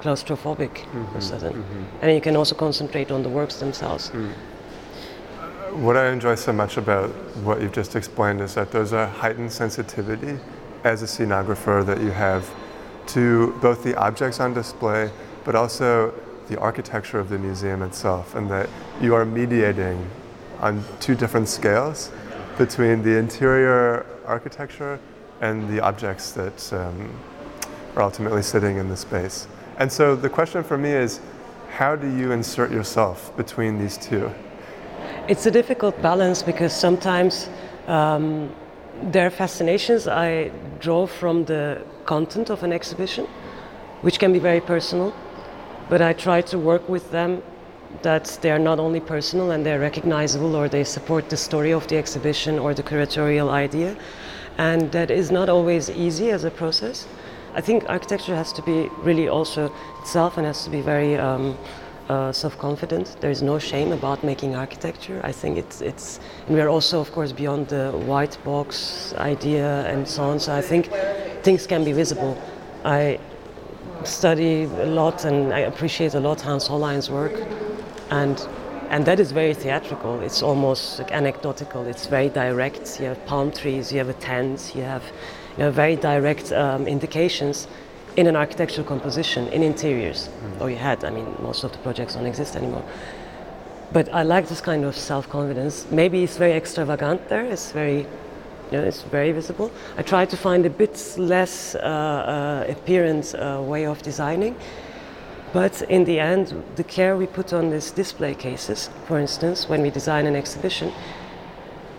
claustrophobic 0.00 0.70
mm-hmm, 0.70 1.16
or 1.16 1.20
sudden. 1.20 1.52
Mm-hmm. 1.52 1.82
And 2.00 2.14
you 2.14 2.22
can 2.22 2.36
also 2.36 2.54
concentrate 2.54 3.10
on 3.10 3.22
the 3.22 3.28
works 3.28 3.56
themselves. 3.56 4.08
Mm. 4.10 4.32
What 5.72 5.96
I 5.96 6.10
enjoy 6.10 6.34
so 6.34 6.52
much 6.52 6.76
about 6.76 7.08
what 7.44 7.62
you've 7.62 7.72
just 7.72 7.96
explained 7.96 8.42
is 8.42 8.54
that 8.56 8.70
there's 8.70 8.92
a 8.92 9.08
heightened 9.08 9.50
sensitivity 9.50 10.38
as 10.84 11.02
a 11.02 11.06
scenographer 11.06 11.84
that 11.86 12.02
you 12.02 12.10
have 12.10 12.46
to 13.06 13.58
both 13.62 13.82
the 13.82 13.96
objects 13.96 14.38
on 14.38 14.52
display, 14.52 15.10
but 15.44 15.54
also 15.54 16.12
the 16.48 16.60
architecture 16.60 17.18
of 17.18 17.30
the 17.30 17.38
museum 17.38 17.80
itself, 17.80 18.34
and 18.34 18.50
that 18.50 18.68
you 19.00 19.14
are 19.14 19.24
mediating 19.24 20.10
on 20.60 20.84
two 21.00 21.14
different 21.14 21.48
scales 21.48 22.10
between 22.58 23.02
the 23.02 23.16
interior 23.16 24.04
architecture 24.26 25.00
and 25.40 25.70
the 25.70 25.80
objects 25.80 26.32
that 26.32 26.72
um, 26.74 27.18
are 27.96 28.02
ultimately 28.02 28.42
sitting 28.42 28.76
in 28.76 28.90
the 28.90 28.96
space. 28.96 29.48
And 29.78 29.90
so 29.90 30.16
the 30.16 30.28
question 30.28 30.62
for 30.62 30.76
me 30.76 30.90
is 30.90 31.20
how 31.70 31.96
do 31.96 32.14
you 32.14 32.30
insert 32.30 32.70
yourself 32.70 33.34
between 33.38 33.78
these 33.78 33.96
two? 33.96 34.30
It's 35.28 35.46
a 35.46 35.50
difficult 35.50 36.00
balance 36.02 36.42
because 36.42 36.72
sometimes 36.72 37.48
um, 37.86 38.52
there 39.02 39.26
are 39.26 39.30
fascinations 39.30 40.06
I 40.06 40.50
draw 40.80 41.06
from 41.06 41.44
the 41.44 41.82
content 42.04 42.50
of 42.50 42.62
an 42.62 42.72
exhibition, 42.72 43.26
which 44.02 44.18
can 44.18 44.32
be 44.32 44.38
very 44.38 44.60
personal, 44.60 45.14
but 45.88 46.02
I 46.02 46.12
try 46.12 46.40
to 46.42 46.58
work 46.58 46.88
with 46.88 47.10
them 47.10 47.42
that 48.02 48.38
they 48.40 48.50
are 48.50 48.58
not 48.58 48.78
only 48.78 49.00
personal 49.00 49.50
and 49.50 49.64
they're 49.66 49.80
recognizable 49.80 50.56
or 50.56 50.68
they 50.68 50.84
support 50.84 51.28
the 51.28 51.36
story 51.36 51.72
of 51.72 51.86
the 51.88 51.96
exhibition 51.96 52.58
or 52.58 52.74
the 52.74 52.82
curatorial 52.82 53.50
idea. 53.50 53.96
And 54.58 54.90
that 54.92 55.10
is 55.10 55.30
not 55.30 55.48
always 55.48 55.90
easy 55.90 56.30
as 56.30 56.44
a 56.44 56.50
process. 56.50 57.06
I 57.54 57.60
think 57.60 57.84
architecture 57.88 58.34
has 58.34 58.52
to 58.54 58.62
be 58.62 58.88
really 59.02 59.28
also 59.28 59.72
itself 60.00 60.38
and 60.38 60.46
has 60.46 60.64
to 60.64 60.70
be 60.70 60.80
very 60.80 61.16
um, 61.16 61.58
uh, 62.08 62.32
self-confident. 62.32 63.16
There 63.20 63.30
is 63.30 63.42
no 63.42 63.58
shame 63.58 63.92
about 63.92 64.24
making 64.24 64.54
architecture. 64.54 65.20
I 65.24 65.32
think 65.32 65.58
it's 65.58 65.80
it's 65.80 66.20
and 66.46 66.56
we 66.56 66.60
are 66.60 66.68
also 66.68 67.00
of 67.00 67.12
course 67.12 67.32
beyond 67.32 67.68
the 67.68 67.92
white 68.06 68.36
box 68.44 69.14
idea 69.18 69.86
and 69.86 70.06
so 70.06 70.22
on. 70.24 70.40
So 70.40 70.54
I 70.54 70.62
think 70.62 70.90
things 71.42 71.66
can 71.66 71.84
be 71.84 71.92
visible. 71.92 72.36
I 72.84 73.18
study 74.04 74.64
a 74.64 74.86
lot 74.86 75.24
and 75.24 75.52
I 75.52 75.60
appreciate 75.60 76.14
a 76.14 76.20
lot 76.20 76.40
Hans 76.40 76.66
Hollein's 76.68 77.10
work, 77.10 77.34
and 78.10 78.48
and 78.90 79.04
that 79.06 79.20
is 79.20 79.32
very 79.32 79.54
theatrical. 79.54 80.20
It's 80.20 80.42
almost 80.42 80.98
like 80.98 81.12
anecdotal. 81.12 81.86
It's 81.86 82.06
very 82.06 82.28
direct. 82.28 83.00
You 83.00 83.06
have 83.06 83.24
palm 83.26 83.50
trees, 83.50 83.92
you 83.92 83.98
have 83.98 84.10
a 84.10 84.18
tent, 84.20 84.72
you 84.74 84.82
have 84.82 85.02
you 85.56 85.64
know, 85.64 85.70
very 85.70 85.96
direct 85.96 86.52
um, 86.52 86.86
indications 86.86 87.68
in 88.16 88.26
an 88.26 88.36
architectural 88.36 88.86
composition, 88.86 89.48
in 89.48 89.62
interiors. 89.62 90.28
Mm. 90.28 90.60
Or 90.60 90.70
you 90.70 90.76
had, 90.76 91.04
I 91.04 91.10
mean, 91.10 91.26
most 91.40 91.64
of 91.64 91.72
the 91.72 91.78
projects 91.78 92.14
don't 92.14 92.26
exist 92.26 92.56
anymore. 92.56 92.84
But 93.92 94.12
I 94.12 94.22
like 94.22 94.48
this 94.48 94.60
kind 94.60 94.84
of 94.84 94.96
self-confidence. 94.96 95.86
Maybe 95.90 96.22
it's 96.22 96.36
very 96.38 96.52
extravagant 96.52 97.28
there. 97.28 97.44
It's 97.44 97.72
very, 97.72 97.98
you 98.70 98.78
know, 98.78 98.82
it's 98.82 99.02
very 99.02 99.32
visible. 99.32 99.70
I 99.98 100.02
try 100.02 100.24
to 100.24 100.36
find 100.36 100.64
a 100.64 100.70
bit 100.70 101.14
less 101.18 101.74
uh, 101.74 101.78
uh, 101.78 102.70
appearance 102.70 103.34
uh, 103.34 103.62
way 103.62 103.86
of 103.86 104.00
designing. 104.02 104.56
But 105.52 105.82
in 105.82 106.04
the 106.04 106.18
end, 106.18 106.54
the 106.76 106.84
care 106.84 107.14
we 107.16 107.26
put 107.26 107.52
on 107.52 107.70
these 107.70 107.90
display 107.90 108.34
cases, 108.34 108.88
for 109.06 109.18
instance, 109.18 109.68
when 109.68 109.82
we 109.82 109.90
design 109.90 110.26
an 110.26 110.34
exhibition, 110.34 110.92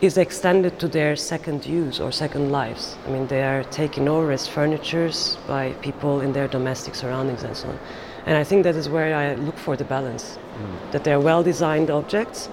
is 0.04 0.18
extended 0.18 0.78
to 0.80 0.88
their 0.90 1.16
second 1.16 1.66
use 1.66 2.02
or 2.02 2.12
second 2.12 2.52
lives. 2.52 2.98
I 3.08 3.10
mean, 3.10 3.26
they 3.28 3.42
are 3.42 3.64
taken 3.64 4.10
over 4.10 4.34
as 4.34 4.46
furnitures 4.46 5.38
by 5.48 5.72
people 5.82 6.20
in 6.20 6.34
their 6.34 6.50
domestic 6.50 6.94
surroundings 6.94 7.44
and 7.44 7.56
so 7.56 7.70
on. 7.70 7.80
And 8.26 8.38
I 8.38 8.44
think 8.44 8.64
that 8.64 8.76
is 8.76 8.90
where 8.90 9.16
I 9.16 9.36
look 9.36 9.58
for 9.58 9.78
the 9.78 9.86
balance. 9.86 10.38
Mm. 10.58 10.92
That 10.92 11.04
they're 11.06 11.22
well 11.22 11.42
designed 11.42 11.90
objects, 11.90 12.50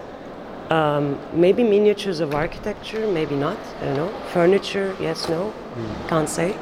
um, 0.71 1.19
maybe 1.33 1.65
miniatures 1.65 2.21
of 2.21 2.35
architecture, 2.35 3.05
maybe 3.09 3.35
not, 3.35 3.59
I 3.81 3.87
don't 3.87 3.97
know. 3.97 4.13
Furniture, 4.33 4.97
yes, 5.01 5.29
no, 5.29 5.53
mm. 5.75 6.09
can't 6.09 6.29
say. 6.29 6.57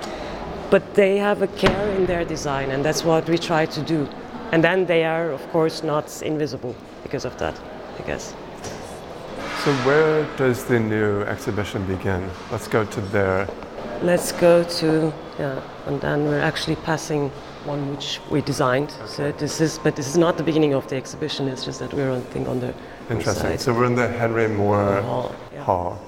But 0.70 0.94
they 0.94 1.18
have 1.18 1.42
a 1.42 1.48
care 1.48 1.90
in 1.96 2.06
their 2.06 2.24
design, 2.24 2.70
and 2.70 2.82
that's 2.82 3.04
what 3.04 3.28
we 3.28 3.36
try 3.36 3.66
to 3.66 3.82
do. 3.82 4.08
And 4.52 4.64
then 4.64 4.86
they 4.86 5.04
are, 5.04 5.30
of 5.30 5.46
course, 5.50 5.82
not 5.82 6.22
invisible 6.22 6.74
because 7.02 7.26
of 7.26 7.36
that, 7.38 7.60
I 7.98 8.02
guess. 8.06 8.34
So 9.64 9.74
where 9.84 10.24
does 10.36 10.64
the 10.64 10.78
new 10.78 11.22
exhibition 11.22 11.84
begin? 11.86 12.30
Let's 12.52 12.68
go 12.68 12.84
to 12.84 13.00
there. 13.00 13.48
Let's 14.02 14.30
go 14.30 14.62
to 14.62 15.12
yeah, 15.38 15.60
and 15.86 16.00
then 16.00 16.26
we're 16.26 16.40
actually 16.40 16.76
passing 16.76 17.30
one 17.64 17.90
which 17.90 18.20
we 18.30 18.40
designed. 18.40 18.90
Okay. 18.90 19.06
So 19.06 19.32
this 19.32 19.60
is, 19.60 19.78
but 19.78 19.96
this 19.96 20.06
is 20.06 20.16
not 20.16 20.36
the 20.36 20.44
beginning 20.44 20.74
of 20.74 20.86
the 20.88 20.96
exhibition. 20.96 21.48
It's 21.48 21.64
just 21.64 21.80
that 21.80 21.92
we're 21.92 22.10
on, 22.10 22.22
think 22.22 22.48
on 22.48 22.60
the 22.60 22.72
interesting. 23.10 23.50
Side. 23.50 23.60
So 23.60 23.74
we're 23.74 23.86
in 23.86 23.96
the 23.96 24.06
Henry 24.06 24.46
Moore 24.48 25.02
Hall, 25.02 25.34
yeah. 25.52 25.64
Hall, 25.64 26.00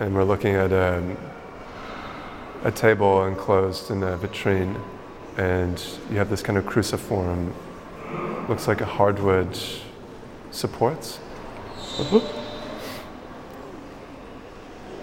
and 0.00 0.12
we're 0.12 0.24
looking 0.24 0.56
at 0.56 0.72
a, 0.72 0.98
um, 0.98 1.16
a 2.64 2.72
table 2.72 3.26
enclosed 3.26 3.92
in 3.92 4.02
a 4.02 4.18
vitrine, 4.18 4.76
and 5.36 5.82
you 6.10 6.18
have 6.18 6.30
this 6.30 6.42
kind 6.42 6.58
of 6.58 6.66
cruciform. 6.66 7.54
Looks 8.48 8.66
like 8.66 8.80
a 8.80 8.86
hardwood 8.86 9.56
supports. 10.50 11.20
Mm-hmm. 11.96 12.41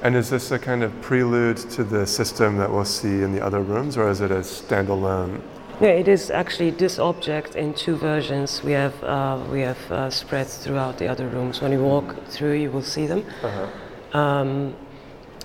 And 0.02 0.16
is 0.16 0.30
this 0.30 0.52
a 0.52 0.60
kind 0.60 0.84
of 0.84 1.02
prelude 1.02 1.58
to 1.72 1.84
the 1.84 2.08
system 2.08 2.58
that 2.58 2.72
we'll 2.72 2.86
see 2.86 3.22
in 3.22 3.34
the 3.34 3.44
other 3.44 3.62
rooms, 3.62 3.98
or 3.98 4.10
is 4.10 4.22
it 4.22 4.32
a 4.32 4.40
standalone? 4.40 5.42
Yeah, 5.82 5.90
it 5.90 6.08
is 6.08 6.30
actually 6.30 6.72
this 6.72 7.00
object 7.00 7.56
in 7.56 7.74
two 7.74 7.96
versions. 7.96 8.64
We 8.64 8.74
have 8.74 9.04
uh, 9.04 9.40
we 9.52 9.62
have 9.62 9.92
uh, 9.92 10.10
spread 10.10 10.48
throughout 10.48 10.98
the 10.98 11.08
other 11.08 11.28
rooms. 11.28 11.62
When 11.62 11.72
you 11.72 11.84
walk 11.84 12.16
through, 12.28 12.54
you 12.54 12.72
will 12.72 12.84
see 12.84 13.08
them. 13.08 13.26
Uh-huh. 13.44 14.20
Um, 14.20 14.76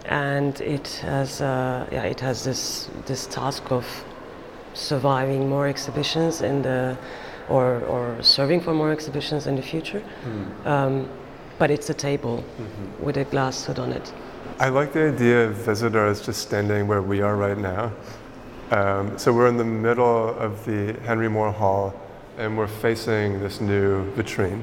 and 0.07 0.61
it 0.61 0.89
has 1.03 1.41
uh, 1.41 1.87
yeah, 1.91 2.03
it 2.03 2.21
has 2.21 2.45
this 2.45 2.91
this 3.07 3.27
task 3.27 3.73
of 3.73 3.87
surviving 4.75 5.49
more 5.49 5.69
exhibitions 5.69 6.43
in 6.43 6.63
the 6.63 6.97
or 7.49 7.81
or 7.85 8.23
serving 8.23 8.61
for 8.61 8.75
more 8.75 8.93
exhibitions 8.93 9.47
in 9.47 9.57
the 9.57 9.63
future. 9.63 10.03
Mm. 10.25 10.67
Um, 10.67 11.09
but 11.59 11.71
it's 11.71 11.91
a 11.91 11.95
table 11.95 12.39
mm-hmm. 12.39 13.05
with 13.05 13.17
a 13.17 13.25
glass 13.25 13.65
hood 13.65 13.79
on 13.79 13.93
it. 13.93 14.13
I 14.59 14.69
like 14.69 14.93
the 14.93 15.09
idea 15.09 15.47
of 15.49 15.57
visitors 15.57 16.21
just 16.21 16.41
standing 16.41 16.87
where 16.87 17.03
we 17.03 17.21
are 17.21 17.37
right 17.37 17.59
now. 17.59 17.93
Um, 18.71 19.19
so 19.19 19.33
we're 19.33 19.49
in 19.49 19.57
the 19.57 19.65
middle 19.65 20.29
of 20.39 20.65
the 20.65 20.93
Henry 21.05 21.29
Moore 21.29 21.51
Hall 21.51 21.93
and 22.39 22.57
we're 22.57 22.67
facing 22.67 23.41
this 23.41 23.61
new 23.61 24.11
vitrine. 24.13 24.63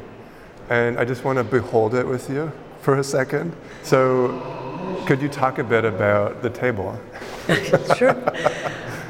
And 0.69 0.97
I 0.97 1.05
just 1.05 1.23
want 1.23 1.37
to 1.37 1.43
behold 1.43 1.93
it 1.93 2.07
with 2.07 2.29
you 2.29 2.51
for 2.79 2.99
a 2.99 3.03
second. 3.03 3.53
So, 3.83 5.03
could 5.05 5.21
you 5.21 5.29
talk 5.29 5.59
a 5.59 5.63
bit 5.63 5.85
about 5.85 6.41
the 6.41 6.49
table? 6.49 6.99
sure. 7.97 8.15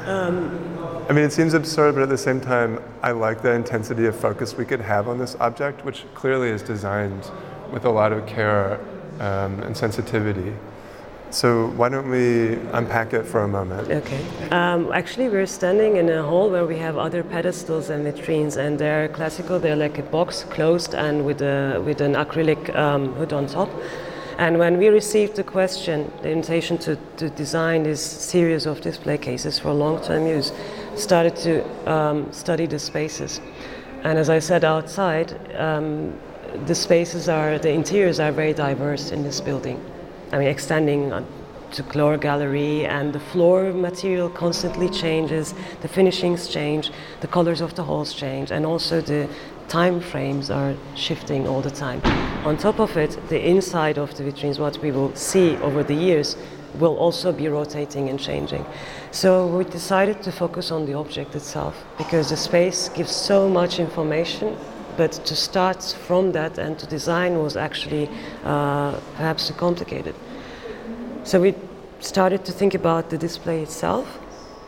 Um, 0.06 1.06
I 1.08 1.12
mean, 1.12 1.24
it 1.24 1.32
seems 1.32 1.54
absurd, 1.54 1.94
but 1.94 2.02
at 2.02 2.08
the 2.08 2.18
same 2.18 2.40
time, 2.40 2.82
I 3.02 3.12
like 3.12 3.42
the 3.42 3.52
intensity 3.52 4.06
of 4.06 4.16
focus 4.16 4.56
we 4.56 4.64
could 4.64 4.80
have 4.80 5.08
on 5.08 5.18
this 5.18 5.36
object, 5.40 5.84
which 5.84 6.04
clearly 6.14 6.48
is 6.48 6.62
designed 6.62 7.30
with 7.72 7.84
a 7.84 7.90
lot 7.90 8.12
of 8.12 8.26
care 8.26 8.80
um, 9.22 9.62
and 9.62 9.76
sensitivity. 9.76 10.52
So 11.30 11.68
why 11.78 11.88
don't 11.88 12.10
we 12.10 12.58
unpack 12.72 13.14
it 13.14 13.24
for 13.24 13.44
a 13.44 13.48
moment? 13.48 13.88
Okay. 13.90 14.22
Um, 14.50 14.92
actually, 14.92 15.30
we're 15.30 15.46
standing 15.46 15.96
in 15.96 16.10
a 16.10 16.22
hall 16.22 16.50
where 16.50 16.66
we 16.66 16.76
have 16.76 16.98
other 16.98 17.22
pedestals 17.22 17.88
and 17.88 18.04
vitrines, 18.04 18.58
and 18.58 18.78
they're 18.78 19.08
classical. 19.08 19.58
They're 19.58 19.82
like 19.86 19.96
a 19.98 20.02
box 20.02 20.44
closed 20.44 20.94
and 20.94 21.24
with 21.24 21.40
a 21.40 21.80
with 21.86 22.02
an 22.02 22.14
acrylic 22.14 22.74
um, 22.76 23.14
hood 23.14 23.32
on 23.32 23.46
top. 23.46 23.70
And 24.38 24.58
when 24.58 24.76
we 24.76 24.88
received 24.88 25.36
the 25.36 25.44
question, 25.44 26.10
the 26.22 26.30
invitation 26.30 26.76
to, 26.78 26.96
to 27.16 27.30
design 27.30 27.82
this 27.82 28.02
series 28.02 28.66
of 28.66 28.80
display 28.80 29.18
cases 29.18 29.58
for 29.58 29.72
long-term 29.72 30.26
use, 30.26 30.52
started 30.96 31.36
to 31.36 31.90
um, 31.90 32.32
study 32.32 32.66
the 32.66 32.78
spaces. 32.78 33.40
And 34.04 34.18
as 34.18 34.28
I 34.28 34.40
said 34.40 34.64
outside, 34.64 35.38
um, 35.56 36.18
the 36.66 36.74
spaces 36.74 37.28
are, 37.28 37.58
the 37.58 37.70
interiors 37.70 38.20
are 38.20 38.32
very 38.32 38.52
diverse 38.52 39.10
in 39.10 39.22
this 39.22 39.40
building. 39.40 39.82
I 40.32 40.38
mean, 40.38 40.48
extending 40.48 41.12
to 41.72 41.82
floor 41.82 42.18
gallery, 42.18 42.84
and 42.84 43.12
the 43.12 43.20
floor 43.20 43.72
material 43.72 44.28
constantly 44.28 44.88
changes, 44.90 45.54
the 45.80 45.88
finishings 45.88 46.48
change, 46.48 46.90
the 47.20 47.26
colors 47.26 47.60
of 47.60 47.74
the 47.74 47.82
halls 47.82 48.12
change, 48.12 48.50
and 48.50 48.66
also 48.66 49.00
the 49.00 49.28
time 49.68 50.00
frames 50.00 50.50
are 50.50 50.74
shifting 50.94 51.48
all 51.48 51.62
the 51.62 51.70
time. 51.70 52.00
On 52.44 52.56
top 52.56 52.78
of 52.78 52.96
it, 52.96 53.18
the 53.28 53.40
inside 53.48 53.98
of 53.98 54.14
the 54.16 54.24
vitrines, 54.24 54.58
what 54.58 54.76
we 54.82 54.90
will 54.90 55.14
see 55.14 55.56
over 55.58 55.82
the 55.82 55.94
years, 55.94 56.36
will 56.78 56.96
also 56.96 57.32
be 57.32 57.48
rotating 57.48 58.08
and 58.08 58.18
changing. 58.18 58.64
So 59.10 59.46
we 59.46 59.64
decided 59.64 60.22
to 60.22 60.32
focus 60.32 60.70
on 60.70 60.86
the 60.86 60.94
object 60.94 61.34
itself 61.34 61.84
because 61.98 62.30
the 62.30 62.36
space 62.36 62.88
gives 62.88 63.14
so 63.14 63.48
much 63.48 63.78
information. 63.78 64.56
But 64.96 65.12
to 65.12 65.34
start 65.34 65.82
from 66.06 66.32
that 66.32 66.58
and 66.58 66.78
to 66.78 66.86
design 66.86 67.38
was 67.38 67.56
actually 67.56 68.08
uh, 68.44 68.98
perhaps 69.16 69.48
too 69.48 69.54
complicated. 69.54 70.14
So 71.24 71.40
we 71.40 71.54
started 72.00 72.44
to 72.44 72.52
think 72.52 72.74
about 72.74 73.10
the 73.10 73.18
display 73.18 73.62
itself. 73.62 74.18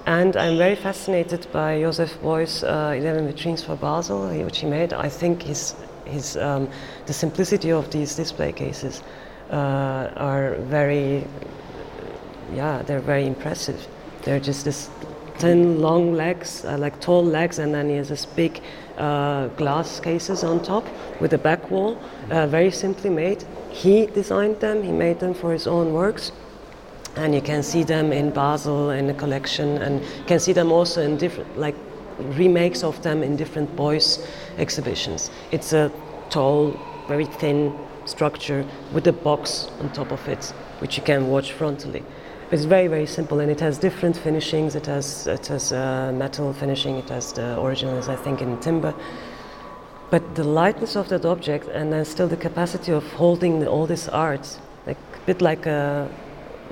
And 0.07 0.37
I'm 0.37 0.59
very 0.59 0.77
fascinated 0.77 1.47
by 1.53 1.81
Joseph 1.81 2.21
Beuys' 2.23 2.63
uh, 2.63 2.95
11 2.95 3.33
Vitrines 3.33 3.65
for 3.65 3.77
Basel, 3.77 4.29
which 4.45 4.59
he 4.59 4.67
made. 4.67 4.93
I 4.93 5.09
think 5.09 5.43
his, 5.43 5.75
his, 6.05 6.37
um, 6.37 6.69
the 7.07 7.13
simplicity 7.13 7.73
of 7.73 7.91
these 7.91 8.15
display 8.15 8.53
cases 8.53 9.03
uh, 9.51 10.11
are 10.17 10.57
very 10.57 11.25
yeah, 12.53 12.83
they're 12.83 13.01
very 13.01 13.27
impressive. 13.27 13.87
They're 14.23 14.41
just 14.41 14.65
this 14.65 14.91
thin, 15.37 15.81
long 15.81 16.15
legs, 16.15 16.65
uh, 16.65 16.79
like 16.79 17.01
tall 17.01 17.25
legs, 17.25 17.59
and 17.59 17.75
then 17.75 17.89
he 17.89 17.97
has 17.97 18.09
this 18.09 18.27
big 18.27 18.61
uh, 18.99 19.49
glass 19.49 20.01
cases 20.01 20.45
on 20.45 20.63
top 20.63 20.87
with 21.21 21.33
a 21.33 21.39
back 21.39 21.71
wall, 21.71 21.99
uh, 22.31 22.47
very 22.47 22.71
simply 22.71 23.11
made. 23.11 23.45
He 23.71 24.07
designed 24.07 24.61
them, 24.61 24.83
he 24.83 24.93
made 24.93 25.21
them 25.21 25.35
for 25.35 25.53
his 25.53 25.67
own 25.67 25.93
works. 25.93 26.33
And 27.17 27.35
you 27.35 27.41
can 27.41 27.63
see 27.63 27.85
them 27.85 28.13
in 28.13 28.31
Basel 28.31 28.91
in 28.91 29.07
the 29.07 29.15
collection, 29.15 29.79
and 29.79 30.01
you 30.01 30.25
can 30.27 30.41
see 30.41 30.53
them 30.53 30.73
also 30.73 31.01
in 31.01 31.17
different, 31.17 31.57
like 31.57 31.77
remakes 32.19 32.83
of 32.83 33.01
them 33.03 33.23
in 33.23 33.37
different 33.37 33.75
Beuys 33.77 34.25
exhibitions. 34.59 35.31
It's 35.53 35.73
a 35.73 35.93
tall, 36.31 36.79
very 37.07 37.27
thin 37.27 37.73
structure 38.05 38.67
with 38.93 39.07
a 39.07 39.13
box 39.13 39.69
on 39.81 39.93
top 39.93 40.11
of 40.11 40.27
it, 40.29 40.53
which 40.81 40.97
you 40.97 41.03
can 41.05 41.29
watch 41.29 41.53
frontally. 41.53 42.03
It's 42.55 42.67
very, 42.67 42.87
very 42.87 43.07
simple 43.07 43.41
and 43.41 43.51
it 43.51 43.59
has 43.59 43.79
different 43.79 44.17
finishings. 44.17 44.77
It 44.77 44.87
has, 44.87 45.27
it 45.27 45.49
has 45.49 45.73
uh, 45.73 46.13
metal 46.15 46.53
finishing, 46.53 46.95
it 46.95 47.09
has 47.09 47.33
the 47.33 47.61
original 47.61 47.97
is, 47.97 48.09
I 48.09 48.15
think, 48.15 48.41
in 48.43 48.61
timber. 48.61 48.95
But 50.09 50.37
the 50.37 50.45
lightness 50.45 50.95
of 50.95 51.09
that 51.09 51.25
object 51.25 51.67
and 51.67 51.93
then 51.93 52.05
still 52.05 52.29
the 52.29 52.37
capacity 52.37 52.93
of 52.93 53.03
holding 53.15 53.67
all 53.67 53.89
this 53.89 54.07
art, 54.07 54.61
like 54.87 54.97
a 54.97 55.27
bit 55.27 55.43
like 55.43 55.67
a 55.67 56.09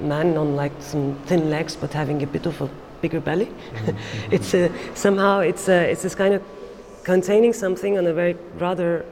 man 0.01 0.37
on 0.37 0.55
like 0.55 0.71
some 0.79 1.19
thin 1.27 1.51
legs 1.51 1.75
but 1.75 1.93
having 1.93 2.23
a 2.23 2.29
bit 2.29 2.47
of 2.47 2.61
a 2.63 2.71
bigger 3.01 3.21
belly. 3.21 3.47
Mm-hmm. 3.47 3.97
it's 4.33 4.55
a, 4.55 4.71
somehow 4.95 5.41
it's, 5.41 5.69
a, 5.69 5.91
it's 5.91 6.03
this 6.03 6.15
kind 6.15 6.35
of 6.35 6.45
containing 7.03 7.53
something 7.53 7.99
on 7.99 8.07
a 8.07 8.15
very 8.15 8.37
rather 8.57 9.05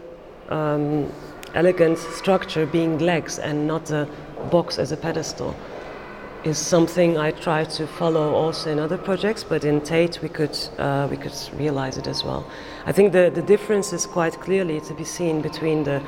um, 0.51 1.12
elegant 1.55 1.99
structure 1.99 2.64
being 2.64 3.01
legs 3.01 3.40
and 3.40 3.66
not 3.66 3.90
a 3.90 4.07
box 4.53 4.79
as 4.79 4.92
a 4.92 4.97
pedestal 4.97 5.57
is 6.44 6.59
something 6.59 7.18
I 7.18 7.31
try 7.33 7.64
to 7.64 7.87
follow 7.87 8.35
also 8.35 8.70
in 8.70 8.79
other 8.79 8.98
projects, 8.98 9.44
but 9.44 9.64
in 9.64 9.81
Tate 9.81 10.22
we 10.22 10.29
could 10.29 10.57
uh, 10.79 11.07
we 11.11 11.16
could 11.16 11.37
realize 11.55 11.98
it 11.98 12.07
as 12.07 12.24
well. 12.24 12.44
I 12.87 12.92
think 12.92 13.12
the 13.12 13.31
the 13.31 13.42
difference 13.42 13.92
is 13.92 14.07
quite 14.07 14.40
clearly 14.40 14.81
to 14.81 14.94
be 14.94 15.05
seen 15.05 15.42
between 15.42 15.85
the 15.85 16.03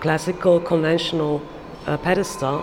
classical 0.00 0.60
conventional 0.60 1.42
uh, 1.86 1.96
pedestal, 1.96 2.62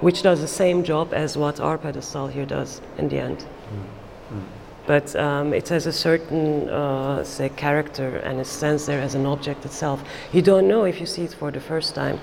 which 0.00 0.22
does 0.22 0.40
the 0.40 0.48
same 0.48 0.82
job 0.84 1.14
as 1.14 1.36
what 1.36 1.60
our 1.60 1.78
pedestal 1.78 2.26
here 2.26 2.46
does 2.46 2.80
in 2.98 3.08
the 3.08 3.18
end. 3.18 3.38
Mm-hmm. 3.38 4.40
But 4.86 5.16
um, 5.16 5.52
it 5.52 5.68
has 5.68 5.86
a 5.86 5.92
certain, 5.92 6.68
uh, 6.68 7.24
say, 7.24 7.48
character 7.48 8.18
and 8.18 8.38
it 8.38 8.46
stands 8.46 8.86
there 8.86 9.00
as 9.00 9.14
an 9.14 9.26
object 9.26 9.64
itself. 9.64 10.04
You 10.32 10.42
don't 10.42 10.68
know 10.68 10.84
if 10.84 11.00
you 11.00 11.06
see 11.06 11.24
it 11.24 11.34
for 11.34 11.50
the 11.50 11.60
first 11.60 11.94
time 11.94 12.20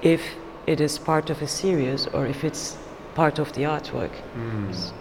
if 0.00 0.22
it 0.66 0.80
is 0.80 0.98
part 0.98 1.28
of 1.28 1.42
a 1.42 1.46
series 1.46 2.06
or 2.06 2.26
if 2.26 2.44
it's 2.44 2.78
part 3.14 3.38
of 3.38 3.52
the 3.52 3.62
artwork. 3.62 4.12
Mm. 4.36 4.92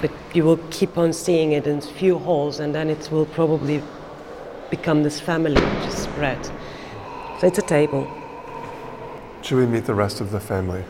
But 0.00 0.10
you 0.34 0.44
will 0.44 0.58
keep 0.70 0.98
on 0.98 1.12
seeing 1.12 1.52
it 1.52 1.66
in 1.66 1.80
few 1.80 2.18
halls, 2.18 2.60
and 2.60 2.74
then 2.74 2.90
it 2.90 3.08
will 3.12 3.26
probably 3.26 3.82
become 4.70 5.02
this 5.02 5.20
family 5.20 5.60
which 5.60 5.88
is 5.88 5.94
spread. 5.94 6.44
So 7.38 7.46
it's 7.46 7.58
a 7.58 7.62
table. 7.62 8.10
Should 9.42 9.58
we 9.58 9.66
meet 9.66 9.84
the 9.84 9.94
rest 9.94 10.20
of 10.20 10.30
the 10.30 10.40
family? 10.40 10.84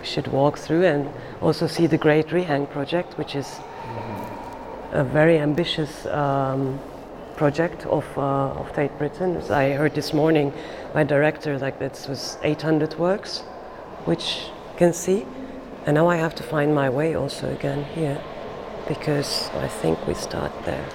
We 0.00 0.06
should 0.06 0.28
walk 0.28 0.58
through 0.58 0.84
and 0.84 1.08
also 1.40 1.66
see 1.66 1.86
the 1.86 1.98
Great 1.98 2.28
Rehang 2.28 2.68
project, 2.70 3.18
which 3.18 3.36
is 3.36 3.46
mm-hmm. 3.46 4.96
a 4.96 5.04
very 5.04 5.38
ambitious 5.38 6.06
um, 6.06 6.80
project 7.36 7.86
of, 7.86 8.06
uh, 8.16 8.60
of 8.60 8.72
Tate 8.74 8.96
Britain. 8.98 9.36
As 9.36 9.50
I 9.50 9.72
heard 9.72 9.94
this 9.94 10.12
morning, 10.12 10.52
my 10.94 11.04
director, 11.04 11.58
like 11.58 11.78
this 11.78 12.08
was 12.08 12.38
800 12.42 12.98
works, 12.98 13.40
which 14.06 14.46
you 14.72 14.78
can 14.78 14.92
see. 14.92 15.26
And 15.86 15.94
now 15.94 16.08
I 16.08 16.16
have 16.16 16.34
to 16.36 16.42
find 16.42 16.74
my 16.74 16.88
way 16.88 17.14
also 17.14 17.50
again 17.50 17.84
here 17.94 18.20
because 18.88 19.50
I 19.54 19.68
think 19.68 20.06
we 20.06 20.14
start 20.14 20.52
there. 20.64 20.86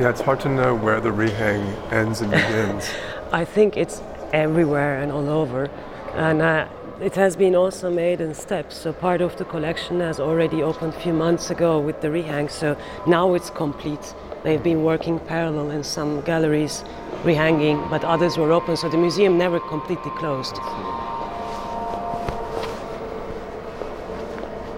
Yeah, 0.00 0.08
it's 0.08 0.22
hard 0.22 0.40
to 0.40 0.48
know 0.48 0.74
where 0.74 1.00
the 1.00 1.10
rehang 1.10 1.92
ends 1.92 2.20
and 2.22 2.30
begins. 2.30 2.90
I 3.32 3.44
think 3.44 3.76
it's 3.76 4.02
everywhere 4.32 5.00
and 5.02 5.12
all 5.12 5.28
over. 5.28 5.70
And 6.14 6.40
uh, 6.40 6.68
it 7.00 7.14
has 7.14 7.36
been 7.36 7.54
also 7.54 7.90
made 7.90 8.20
in 8.20 8.34
steps. 8.34 8.76
So 8.76 8.92
part 8.92 9.20
of 9.20 9.36
the 9.36 9.44
collection 9.44 10.00
has 10.00 10.20
already 10.20 10.62
opened 10.62 10.94
a 10.94 11.00
few 11.00 11.12
months 11.12 11.50
ago 11.50 11.78
with 11.78 12.00
the 12.00 12.08
rehang. 12.08 12.50
So 12.50 12.76
now 13.06 13.34
it's 13.34 13.50
complete. 13.50 14.14
They've 14.42 14.62
been 14.62 14.84
working 14.84 15.18
parallel 15.18 15.70
in 15.70 15.84
some 15.84 16.22
galleries, 16.22 16.82
rehanging, 17.24 17.88
but 17.90 18.04
others 18.04 18.36
were 18.36 18.52
open. 18.52 18.76
So 18.76 18.88
the 18.88 18.96
museum 18.96 19.38
never 19.38 19.60
completely 19.60 20.10
closed. 20.12 20.56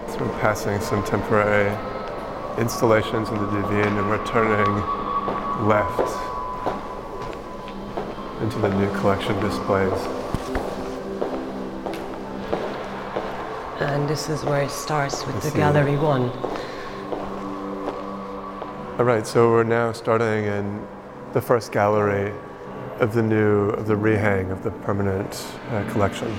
So 0.09 0.19
we're 0.19 0.32
passing 0.43 0.77
some 0.81 1.01
temporary 1.05 1.71
installations 2.59 3.29
in 3.29 3.35
the 3.35 3.45
Duveen 3.45 3.97
and 3.97 4.09
we're 4.09 4.27
turning 4.27 4.67
left 5.69 6.01
into 8.43 8.59
the 8.59 8.67
new 8.77 8.91
collection 8.99 9.39
displays. 9.39 9.93
And 13.79 14.09
this 14.09 14.27
is 14.27 14.43
where 14.43 14.63
it 14.63 14.69
starts 14.69 15.25
with 15.25 15.41
the 15.43 15.51
Gallery 15.51 15.95
1. 15.95 16.29
All 18.99 19.05
right, 19.05 19.25
so 19.25 19.49
we're 19.49 19.63
now 19.63 19.93
starting 19.93 20.43
in 20.43 20.85
the 21.31 21.41
first 21.41 21.71
gallery 21.71 22.33
of 22.99 23.13
the 23.13 23.23
new, 23.23 23.69
of 23.69 23.87
the 23.87 23.95
rehang 23.95 24.51
of 24.51 24.61
the 24.61 24.71
permanent 24.71 25.47
uh, 25.69 25.89
collection. 25.93 26.37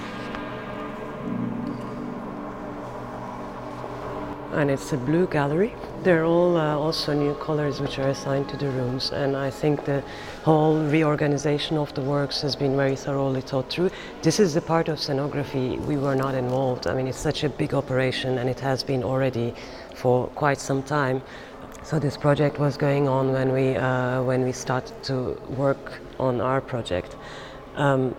And 4.54 4.70
it's 4.70 4.92
a 4.92 4.96
blue 4.96 5.26
gallery. 5.26 5.74
They're 6.02 6.24
all 6.24 6.56
uh, 6.56 6.76
also 6.76 7.12
new 7.12 7.34
colors 7.34 7.80
which 7.80 7.98
are 7.98 8.08
assigned 8.08 8.48
to 8.50 8.56
the 8.56 8.68
rooms, 8.70 9.10
and 9.10 9.36
I 9.36 9.50
think 9.50 9.84
the 9.84 10.02
whole 10.44 10.78
reorganization 10.78 11.76
of 11.76 11.92
the 11.94 12.00
works 12.00 12.40
has 12.42 12.56
been 12.56 12.76
very 12.76 12.96
thoroughly 12.96 13.40
thought 13.40 13.70
through. 13.70 13.90
This 14.22 14.38
is 14.38 14.54
the 14.54 14.60
part 14.60 14.88
of 14.88 14.98
scenography 14.98 15.78
we 15.86 15.96
were 15.96 16.14
not 16.14 16.34
involved. 16.34 16.86
I 16.86 16.94
mean, 16.94 17.06
it's 17.06 17.18
such 17.18 17.44
a 17.44 17.48
big 17.48 17.74
operation, 17.74 18.38
and 18.38 18.48
it 18.48 18.60
has 18.60 18.82
been 18.82 19.02
already 19.02 19.54
for 19.94 20.28
quite 20.28 20.58
some 20.58 20.82
time. 20.82 21.22
So 21.82 21.98
this 21.98 22.16
project 22.16 22.58
was 22.58 22.76
going 22.76 23.08
on 23.08 23.32
when 23.32 23.52
we 23.52 23.76
uh, 23.76 24.22
when 24.22 24.42
we 24.44 24.52
started 24.52 25.02
to 25.04 25.38
work 25.48 26.00
on 26.18 26.40
our 26.40 26.60
project. 26.60 27.16
Um, 27.76 28.14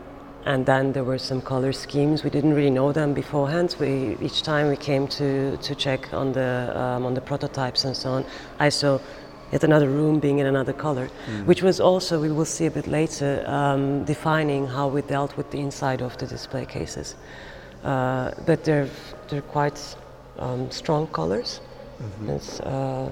and 0.46 0.66
then 0.66 0.94
there 0.94 1.04
were 1.04 1.18
some 1.18 1.42
color 1.42 1.74
schemes. 1.74 2.24
We 2.24 2.30
didn't 2.30 2.54
really 2.54 2.70
know 2.70 2.92
them 2.92 3.14
beforehand. 3.14 3.76
We, 3.80 4.16
each 4.22 4.44
time 4.44 4.70
we 4.70 4.78
came 4.78 5.08
to, 5.08 5.58
to 5.58 5.76
check 5.76 6.14
on 6.14 6.34
the, 6.34 6.72
um, 6.80 7.06
on 7.06 7.16
the 7.16 7.22
prototypes 7.22 7.84
and 7.84 7.98
so 7.98 8.12
on, 8.12 8.26
I 8.60 8.70
saw 8.70 9.00
yet 9.52 9.64
another 9.64 9.90
room 9.90 10.20
being 10.20 10.40
in 10.40 10.46
another 10.46 10.74
color, 10.74 11.10
mm. 11.28 11.46
which 11.46 11.64
was 11.64 11.80
also, 11.80 12.22
we 12.22 12.32
will 12.32 12.46
see 12.46 12.68
a 12.68 12.72
bit 12.72 12.86
later, 12.86 13.44
um, 13.48 14.04
defining 14.06 14.68
how 14.68 14.88
we 14.88 15.02
dealt 15.02 15.36
with 15.36 15.50
the 15.50 15.60
inside 15.60 16.02
of 16.02 16.16
the 16.20 16.28
display 16.28 16.66
cases. 16.66 17.16
Uh, 17.84 18.32
but 18.46 18.64
they're, 18.64 18.90
they're 19.30 19.42
quite 19.42 19.96
um, 20.38 20.70
strong 20.70 21.08
colors. 21.08 21.60
Mm-hmm. 22.02 22.68
Uh, 22.68 23.10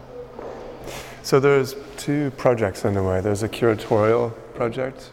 so 1.23 1.39
there's 1.39 1.75
two 1.97 2.31
projects 2.31 2.85
in 2.85 2.95
a 2.97 3.03
way. 3.03 3.21
There's 3.21 3.43
a 3.43 3.49
curatorial 3.49 4.33
project 4.53 5.09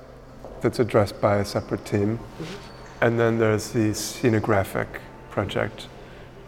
that's 0.61 0.79
addressed 0.79 1.21
by 1.21 1.37
a 1.37 1.45
separate 1.45 1.85
team. 1.85 2.19
Mm-hmm. 2.19 3.05
And 3.05 3.19
then 3.19 3.39
there's 3.39 3.71
the 3.71 3.91
scenographic 3.91 4.87
project, 5.31 5.89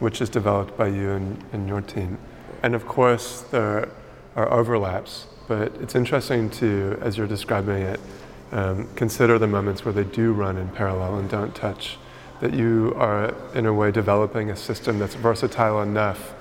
which 0.01 0.21
is 0.21 0.29
developed 0.29 0.77
by 0.77 0.89
you 0.89 1.11
and, 1.11 1.43
and 1.53 1.69
your 1.69 1.81
team. 1.81 2.19
And 2.63 2.75
of 2.75 2.87
course, 2.87 3.43
there 3.51 3.89
are 4.37 4.53
overlaps, 4.53 5.27
but 5.49 5.75
it's 5.81 5.95
interesting 5.95 6.51
to, 6.51 6.99
as 7.01 7.17
you're 7.17 7.27
describing 7.27 7.83
it, 7.83 8.01
um, 8.53 8.89
consider 8.97 9.39
the 9.39 9.47
moments 9.47 9.85
where 9.85 9.95
they 9.95 10.05
do 10.05 10.33
run 10.33 10.59
in 10.59 10.69
parallel 10.69 11.19
and 11.19 11.29
don't 11.31 11.55
touch. 11.55 11.97
That 12.41 12.53
you 12.53 12.93
are, 12.97 13.35
in 13.55 13.67
a 13.67 13.73
way, 13.73 13.91
developing 13.91 14.51
a 14.51 14.57
system 14.57 14.99
that's 14.99 15.15
versatile 15.15 15.81
enough 15.81 16.35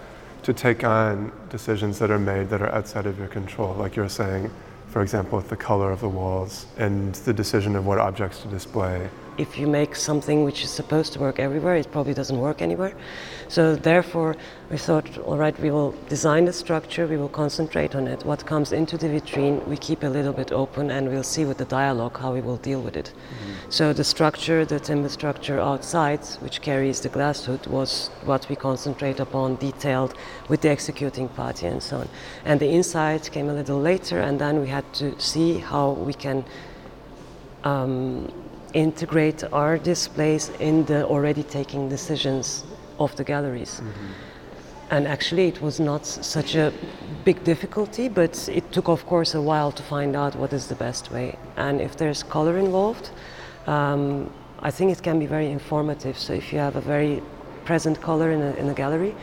to 0.44 0.54
take 0.54 0.84
on 0.84 1.32
decisions 1.50 2.00
that 2.00 2.10
are 2.10 2.20
made 2.20 2.50
that 2.50 2.62
are 2.62 2.74
outside 2.74 3.06
of 3.06 3.18
your 3.18 3.28
control, 3.28 3.76
like 3.76 3.96
you're 3.96 4.10
saying 4.10 4.52
for 4.92 5.02
example, 5.02 5.38
with 5.38 5.48
the 5.48 5.56
color 5.56 5.90
of 5.92 6.02
the 6.02 6.10
walls 6.10 6.66
and 6.78 7.16
the 7.16 7.34
decision 7.34 7.78
of 7.78 7.86
what 7.86 7.98
objects 7.98 8.42
to 8.42 8.48
display. 8.50 9.10
If 9.38 9.58
you 9.58 9.66
make 9.66 9.96
something 9.96 10.44
which 10.44 10.64
is 10.66 10.70
supposed 10.70 11.14
to 11.14 11.20
work 11.20 11.40
everywhere, 11.40 11.78
it 11.78 11.90
probably 11.92 12.14
doesn't 12.14 12.38
work 12.38 12.62
anywhere. 12.62 12.94
So, 13.52 13.76
therefore, 13.76 14.38
we 14.70 14.78
thought, 14.78 15.18
all 15.18 15.36
right, 15.36 15.60
we 15.60 15.72
will 15.72 15.94
design 16.08 16.46
the 16.46 16.54
structure, 16.54 17.06
we 17.06 17.18
will 17.18 17.28
concentrate 17.44 17.96
on 17.96 18.08
it. 18.08 18.24
What 18.24 18.46
comes 18.46 18.72
into 18.72 18.98
the 18.98 19.08
vitrine, 19.08 19.68
we 19.68 19.76
keep 19.76 20.04
a 20.04 20.08
little 20.08 20.32
bit 20.32 20.54
open, 20.54 20.90
and 20.90 21.10
we'll 21.10 21.32
see 21.36 21.44
with 21.44 21.58
the 21.58 21.66
dialogue 21.66 22.18
how 22.18 22.32
we 22.32 22.40
will 22.40 22.56
deal 22.56 22.80
with 22.80 22.96
it. 22.96 23.12
Mm-hmm. 23.12 23.70
So, 23.70 23.92
the 23.92 24.06
structure, 24.06 24.64
the 24.64 24.80
timber 24.80 25.10
structure 25.10 25.60
outside, 25.60 26.24
which 26.40 26.62
carries 26.62 27.02
the 27.02 27.10
glass 27.10 27.44
hood, 27.44 27.68
was 27.68 28.10
what 28.24 28.48
we 28.48 28.56
concentrate 28.56 29.20
upon, 29.20 29.58
detailed 29.58 30.14
with 30.48 30.62
the 30.62 30.70
executing 30.70 31.28
party 31.28 31.68
and 31.68 31.84
so 31.84 31.98
on. 31.98 32.08
And 32.46 32.58
the 32.58 32.70
inside 32.70 33.30
came 33.34 33.50
a 33.50 33.54
little 33.54 33.82
later, 33.82 34.22
and 34.22 34.40
then 34.40 34.62
we 34.62 34.68
had 34.68 34.86
to 34.94 35.20
see 35.20 35.58
how 35.58 35.92
we 35.92 36.14
can. 36.14 36.46
Um, 37.66 38.32
integrate 38.74 39.44
our 39.52 39.78
displays 39.78 40.48
in 40.62 40.86
the 40.86 41.06
already 41.06 41.44
taking 41.44 41.90
decisions 41.90 42.64
of 43.04 43.16
the 43.16 43.24
galleries. 43.24 43.82
Mm-hmm. 43.84 44.12
And 44.92 45.08
actually, 45.08 45.48
it 45.48 45.62
was 45.62 45.80
not 45.80 46.06
such 46.06 46.56
a 46.56 46.74
big 47.24 47.44
difficulty, 47.44 48.10
but 48.10 48.50
it 48.50 48.72
took, 48.74 48.90
of 48.90 49.06
course, 49.06 49.34
a 49.34 49.42
while 49.42 49.72
to 49.72 49.84
find 49.84 50.16
out 50.16 50.36
what 50.36 50.52
is 50.54 50.68
the 50.68 50.76
best 50.76 51.12
way. 51.12 51.38
And 51.56 51.80
if 51.80 51.96
there's 51.96 52.24
color 52.24 52.58
involved, 52.58 53.10
um, 53.68 54.30
I 54.60 54.70
think 54.70 54.92
it 54.92 55.02
can 55.02 55.18
be 55.18 55.28
very 55.28 55.50
informative. 55.50 56.18
So 56.18 56.34
if 56.34 56.52
you 56.52 56.60
have 56.60 56.76
a 56.76 56.82
very 56.82 57.22
present 57.64 58.02
color 58.02 58.32
in 58.32 58.42
a, 58.42 58.52
in 58.56 58.68
a 58.68 58.74
gallery, 58.74 59.16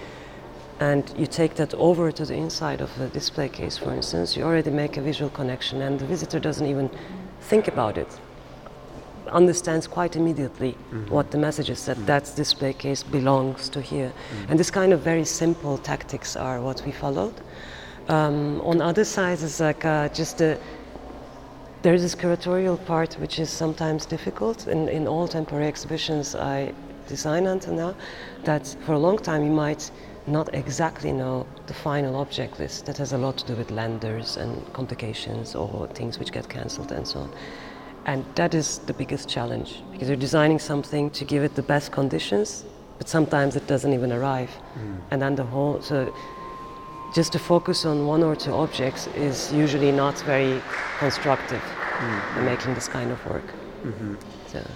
and 0.81 1.13
you 1.19 1.27
take 1.27 1.57
that 1.57 1.75
over 1.75 2.13
to 2.13 2.25
the 2.25 2.35
inside 2.35 2.81
of 2.81 2.91
a 3.01 3.09
display 3.09 3.49
case, 3.49 3.77
for 3.77 3.93
instance, 3.93 4.37
you 4.37 4.45
already 4.45 4.71
make 4.71 4.97
a 4.97 5.03
visual 5.03 5.31
connection, 5.31 5.83
and 5.83 5.99
the 5.99 6.07
visitor 6.07 6.41
doesn't 6.41 6.67
even 6.67 6.89
think 7.41 7.69
about 7.69 7.99
it 7.99 8.21
understands 9.31 9.87
quite 9.87 10.17
immediately 10.17 10.73
mm-hmm. 10.73 11.11
what 11.11 11.31
the 11.31 11.39
message 11.39 11.71
is 11.71 11.85
that 11.87 11.97
mm-hmm. 11.97 12.07
that 12.07 12.33
display 12.37 12.73
case 12.73 13.03
belongs 13.03 13.69
to 13.69 13.81
here. 13.81 14.13
Mm-hmm. 14.13 14.51
And 14.51 14.61
this 14.61 14.71
kind 14.71 14.93
of 14.93 15.01
very 15.01 15.25
simple 15.25 15.79
tactics 15.79 16.37
are 16.37 16.61
what 16.61 16.83
we 16.85 16.93
followed. 16.93 17.35
Um, 18.09 18.61
on 18.63 18.81
other 18.81 19.05
sides, 19.05 19.43
it's 19.43 19.61
like 19.61 19.85
uh, 19.85 20.09
just 20.09 20.41
a, 20.41 20.59
there's 21.83 22.03
this 22.03 22.15
curatorial 22.15 22.83
part 22.87 23.15
which 23.15 23.39
is 23.39 23.51
sometimes 23.51 24.07
difficult. 24.07 24.67
In, 24.67 24.89
in 24.89 25.07
all 25.07 25.29
temporary 25.29 25.67
exhibitions 25.67 26.35
I 26.35 26.73
design 27.07 27.45
now, 27.45 27.95
that 28.45 28.77
for 28.85 28.93
a 28.93 28.99
long 28.99 29.19
time 29.19 29.45
you 29.45 29.51
might 29.51 29.91
not 30.29 30.55
exactly 30.55 31.13
know 31.13 31.47
the 31.67 31.75
final 31.75 32.17
object 32.17 32.59
list. 32.59 32.87
That 32.87 32.99
has 32.99 33.13
a 33.13 33.19
lot 33.19 33.39
to 33.39 33.47
do 33.47 33.55
with 33.55 33.71
lenders 33.71 34.37
and 34.37 34.73
complications 34.73 35.55
or 35.55 35.89
things 35.89 36.19
which 36.19 36.33
get 36.33 36.49
cancelled 36.49 36.93
and 36.93 37.07
so 37.07 37.21
on. 37.21 37.31
And 38.09 38.25
that 38.37 38.55
is 38.55 38.79
the 38.87 38.95
biggest 38.95 39.29
challenge 39.29 39.83
because 39.93 40.09
you're 40.09 40.17
designing 40.17 40.59
something 40.59 41.11
to 41.11 41.27
give 41.27 41.45
it 41.45 41.55
the 41.55 41.63
best 41.63 41.93
conditions, 41.93 42.65
but 42.97 43.07
sometimes 43.07 43.55
it 43.55 43.67
doesn't 43.67 43.93
even 43.93 44.13
arrive. 44.13 44.49
Mm. 44.49 45.01
And 45.11 45.21
then 45.21 45.35
the 45.37 45.45
whole, 45.45 45.83
so 45.83 46.15
just 47.15 47.33
to 47.33 47.39
focus 47.39 47.85
on 47.85 48.07
one 48.07 48.23
or 48.23 48.35
two 48.35 48.55
objects 48.55 49.09
is 49.09 49.53
usually 49.53 49.93
not 49.93 50.19
very 50.23 50.63
constructive 50.99 51.61
mm. 51.61 52.39
in 52.39 52.47
making 52.47 52.73
this 52.73 52.89
kind 52.89 53.11
of 53.11 53.23
work. 53.27 53.45
Mm-hmm. 53.83 54.15
So. 54.47 54.67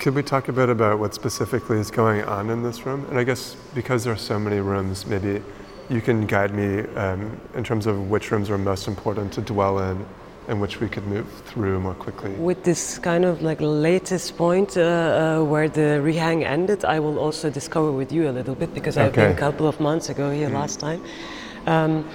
Could 0.00 0.16
we 0.16 0.24
talk 0.24 0.48
a 0.48 0.52
bit 0.52 0.68
about 0.68 0.98
what 0.98 1.14
specifically 1.14 1.78
is 1.78 1.92
going 1.92 2.24
on 2.24 2.50
in 2.50 2.64
this 2.64 2.84
room? 2.84 3.06
And 3.08 3.20
I 3.20 3.22
guess 3.22 3.54
because 3.72 4.02
there 4.02 4.12
are 4.12 4.24
so 4.32 4.40
many 4.40 4.58
rooms, 4.58 5.06
maybe 5.06 5.40
you 5.88 6.00
can 6.00 6.26
guide 6.26 6.52
me 6.52 6.80
um, 6.96 7.40
in 7.54 7.62
terms 7.62 7.86
of 7.86 8.10
which 8.10 8.32
rooms 8.32 8.50
are 8.50 8.58
most 8.58 8.88
important 8.88 9.32
to 9.34 9.40
dwell 9.42 9.78
in 9.78 10.04
in 10.48 10.60
which 10.60 10.80
we 10.80 10.88
could 10.88 11.06
move 11.06 11.26
through 11.46 11.80
more 11.80 11.94
quickly. 11.94 12.30
With 12.32 12.64
this 12.64 12.98
kind 12.98 13.24
of 13.24 13.42
like 13.42 13.58
latest 13.60 14.36
point 14.36 14.76
uh, 14.76 14.80
uh, 14.80 15.44
where 15.44 15.68
the 15.68 16.00
rehang 16.02 16.44
ended, 16.44 16.84
I 16.84 16.98
will 16.98 17.18
also 17.18 17.50
discover 17.50 17.92
with 17.92 18.12
you 18.12 18.28
a 18.28 18.32
little 18.32 18.54
bit 18.54 18.74
because 18.74 18.96
okay. 18.96 19.06
I've 19.06 19.14
been 19.14 19.32
a 19.32 19.38
couple 19.38 19.66
of 19.66 19.78
months 19.80 20.08
ago 20.08 20.30
here 20.30 20.48
mm. 20.48 20.54
last 20.54 20.80
time. 20.80 21.02
Um, 21.66 22.08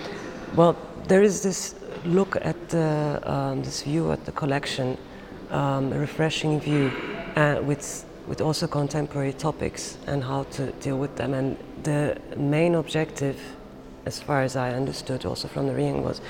well, 0.55 0.75
there 1.07 1.23
is 1.23 1.41
this 1.41 1.75
look 2.05 2.35
at 2.41 2.69
the, 2.69 3.21
um, 3.23 3.63
this 3.63 3.83
view 3.83 4.11
at 4.11 4.25
the 4.25 4.31
collection, 4.31 4.97
um, 5.51 5.93
a 5.93 5.99
refreshing 5.99 6.59
view 6.59 6.91
uh, 7.35 7.61
with 7.63 8.03
with 8.27 8.41
also 8.41 8.67
contemporary 8.67 9.33
topics 9.33 9.97
and 10.05 10.23
how 10.23 10.43
to 10.43 10.71
deal 10.73 10.97
with 10.97 11.15
them. 11.15 11.33
And 11.33 11.57
the 11.83 12.17
main 12.35 12.75
objective, 12.75 13.39
as 14.05 14.19
far 14.19 14.41
as 14.41 14.55
I 14.55 14.73
understood, 14.73 15.25
also 15.25 15.47
from 15.47 15.67
the 15.67 15.73
rehang, 15.73 16.03
was 16.03 16.21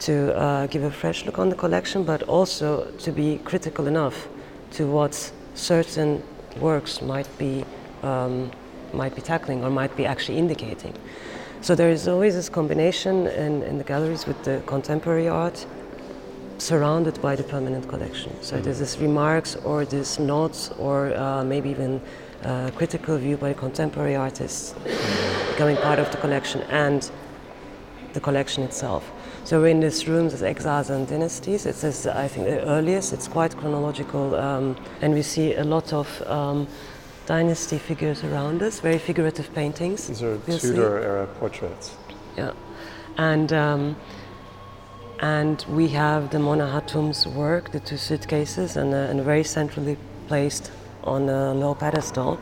to 0.00 0.36
uh, 0.36 0.66
give 0.66 0.82
a 0.82 0.90
fresh 0.90 1.24
look 1.26 1.38
on 1.38 1.48
the 1.48 1.56
collection, 1.56 2.04
but 2.04 2.22
also 2.24 2.90
to 2.98 3.12
be 3.12 3.38
critical 3.44 3.86
enough 3.86 4.28
to 4.72 4.86
what 4.86 5.32
certain 5.54 6.22
works 6.58 7.02
might 7.02 7.28
be 7.38 7.64
um, 8.02 8.50
might 8.92 9.14
be 9.14 9.20
tackling 9.20 9.62
or 9.62 9.70
might 9.70 9.94
be 9.96 10.04
actually 10.06 10.38
indicating. 10.38 10.94
So 11.60 11.74
there 11.74 11.90
is 11.90 12.08
always 12.08 12.34
this 12.34 12.48
combination 12.48 13.26
in, 13.26 13.62
in 13.62 13.78
the 13.78 13.84
galleries 13.84 14.26
with 14.26 14.42
the 14.44 14.62
contemporary 14.66 15.28
art 15.28 15.66
surrounded 16.58 17.20
by 17.20 17.36
the 17.36 17.44
permanent 17.44 17.88
collection. 17.88 18.32
So 18.42 18.54
mm-hmm. 18.54 18.64
there's 18.64 18.78
this 18.78 18.98
remarks 18.98 19.56
or 19.56 19.84
this 19.84 20.18
notes 20.18 20.70
or 20.78 21.14
uh, 21.14 21.44
maybe 21.44 21.70
even 21.70 22.00
uh, 22.42 22.70
critical 22.74 23.18
view 23.18 23.36
by 23.36 23.52
contemporary 23.52 24.16
artists 24.16 24.74
becoming 25.50 25.76
part 25.76 25.98
of 25.98 26.10
the 26.10 26.16
collection 26.16 26.62
and 26.62 27.10
the 28.14 28.20
collection 28.20 28.62
itself. 28.62 29.10
So 29.50 29.64
in 29.64 29.80
this 29.80 30.06
room, 30.06 30.28
there's 30.28 30.44
exiles 30.44 30.90
and 30.90 31.08
dynasties. 31.08 31.66
It 31.66 31.74
says, 31.74 32.06
I 32.06 32.28
think, 32.28 32.46
the 32.46 32.64
earliest. 32.68 33.12
It's 33.12 33.26
quite 33.26 33.56
chronological, 33.56 34.36
um, 34.36 34.76
and 35.02 35.12
we 35.12 35.22
see 35.22 35.54
a 35.54 35.64
lot 35.64 35.92
of 35.92 36.06
um, 36.28 36.68
dynasty 37.26 37.78
figures 37.78 38.22
around 38.22 38.62
us, 38.62 38.78
very 38.78 38.98
figurative 38.98 39.52
paintings. 39.52 40.06
These 40.06 40.22
are 40.22 40.38
Tudor 40.38 41.00
era 41.00 41.26
portraits. 41.40 41.96
Yeah, 42.36 42.52
and 43.18 43.52
um, 43.52 43.96
and 45.18 45.64
we 45.68 45.88
have 45.88 46.30
the 46.30 46.38
Mona 46.38 46.68
Hatoum's 46.68 47.26
work, 47.26 47.72
the 47.72 47.80
two 47.80 47.96
suitcases, 47.96 48.76
and, 48.76 48.94
uh, 48.94 49.10
and 49.10 49.20
very 49.24 49.42
centrally 49.42 49.96
placed 50.28 50.70
on 51.02 51.28
a 51.28 51.54
low 51.54 51.74
pedestal. 51.74 52.38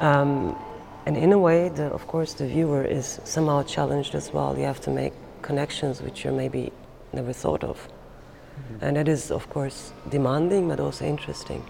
Um, 0.00 0.58
and 1.06 1.16
in 1.16 1.32
a 1.32 1.38
way, 1.38 1.68
the, 1.68 1.84
of 1.92 2.08
course, 2.08 2.34
the 2.34 2.48
viewer 2.48 2.82
is 2.82 3.20
somehow 3.22 3.62
challenged 3.62 4.16
as 4.16 4.32
well. 4.32 4.58
You 4.58 4.64
have 4.64 4.80
to 4.80 4.90
make 4.90 5.12
connections 5.44 6.00
which 6.00 6.24
you 6.24 6.32
maybe 6.32 6.72
never 7.12 7.32
thought 7.32 7.62
of. 7.62 7.76
Mm-hmm. 7.76 8.84
And 8.84 8.96
that 8.96 9.08
is, 9.08 9.30
of 9.30 9.48
course, 9.50 9.92
demanding 10.08 10.68
but 10.68 10.80
also 10.80 11.04
interesting. 11.04 11.62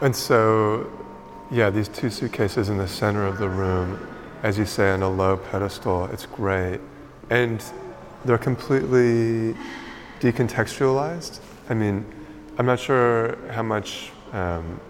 And 0.00 0.14
so, 0.14 0.90
yeah, 1.50 1.70
these 1.70 1.88
two 1.88 2.10
suitcases 2.10 2.68
in 2.68 2.78
the 2.78 2.88
center 2.88 3.26
of 3.26 3.38
the 3.38 3.48
room, 3.48 3.98
as 4.42 4.58
you 4.58 4.66
say, 4.66 4.90
on 4.90 5.02
a 5.02 5.08
low 5.08 5.36
pedestal, 5.36 6.06
it's 6.12 6.26
great. 6.26 6.80
And 7.30 7.62
they're 8.24 8.44
completely 8.50 9.56
decontextualized. 10.20 11.40
I 11.70 11.74
mean, 11.74 12.04
I'm 12.58 12.66
not 12.66 12.78
sure 12.78 13.38
how 13.50 13.62
much 13.62 14.10
um, 14.32 14.80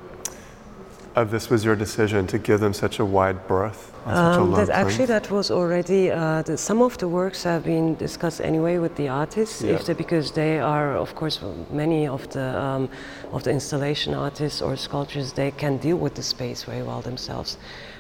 of 1.21 1.31
this 1.31 1.51
was 1.51 1.65
your 1.65 1.77
decision 1.77 2.27
to 2.27 2.39
give 2.39 2.61
them 2.61 2.73
such 2.73 2.99
a 2.99 3.05
wide 3.05 3.47
berth? 3.47 3.93
Um, 4.07 4.53
that 4.53 4.71
actually, 4.71 5.07
that 5.07 5.31
was 5.31 5.51
already 5.51 6.11
uh, 6.11 6.43
the, 6.43 6.57
some 6.57 6.81
of 6.81 6.97
the 6.99 7.07
works 7.07 7.43
have 7.43 7.65
been 7.65 7.95
discussed 7.97 8.41
anyway 8.41 8.79
with 8.79 8.97
the 8.97 9.09
artists, 9.09 9.63
yeah. 9.63 9.77
they, 9.77 9.93
because 9.93 10.33
they 10.33 10.59
are, 10.59 10.97
of 10.97 11.15
course, 11.15 11.41
many 11.71 12.09
of 12.09 12.29
the 12.31 12.49
um, 12.59 12.89
of 13.33 13.43
the 13.45 13.51
installation 13.51 14.15
artists 14.15 14.63
or 14.63 14.77
sculptors 14.77 15.33
they 15.33 15.51
can 15.51 15.77
deal 15.77 15.97
with 15.97 16.15
the 16.15 16.23
space 16.23 16.65
very 16.65 16.83
well 16.83 17.03
themselves. 17.03 17.59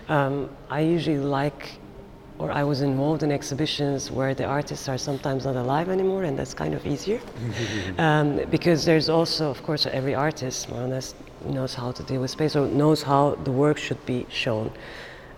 Um, 0.09 0.49
I 0.71 0.81
usually 0.81 1.19
like 1.19 1.79
or 2.41 2.51
I 2.51 2.65
was 2.65 2.81
involved 2.81 3.23
in 3.23 3.31
exhibitions 3.31 4.11
where 4.11 4.35
the 4.35 4.45
artists 4.45 4.89
are 4.89 4.97
sometimes 4.97 5.45
not 5.45 5.57
alive 5.57 5.91
anymore, 5.91 6.23
and 6.25 6.39
that's 6.39 6.55
kind 6.55 6.73
of 6.75 6.87
easier. 6.87 7.21
um, 7.99 8.41
because 8.51 8.87
there's 8.87 9.11
also, 9.11 9.51
of 9.51 9.63
course, 9.63 9.85
every 9.85 10.15
artist 10.15 10.71
more 10.71 10.83
or 10.83 10.89
less 10.89 11.15
knows 11.45 11.75
how 11.75 11.93
to 11.93 12.03
deal 12.03 12.21
with 12.21 12.31
space 12.31 12.57
or 12.57 12.67
knows 12.67 13.03
how 13.03 13.37
the 13.45 13.53
work 13.53 13.79
should 13.79 14.05
be 14.07 14.27
shown. 14.29 14.71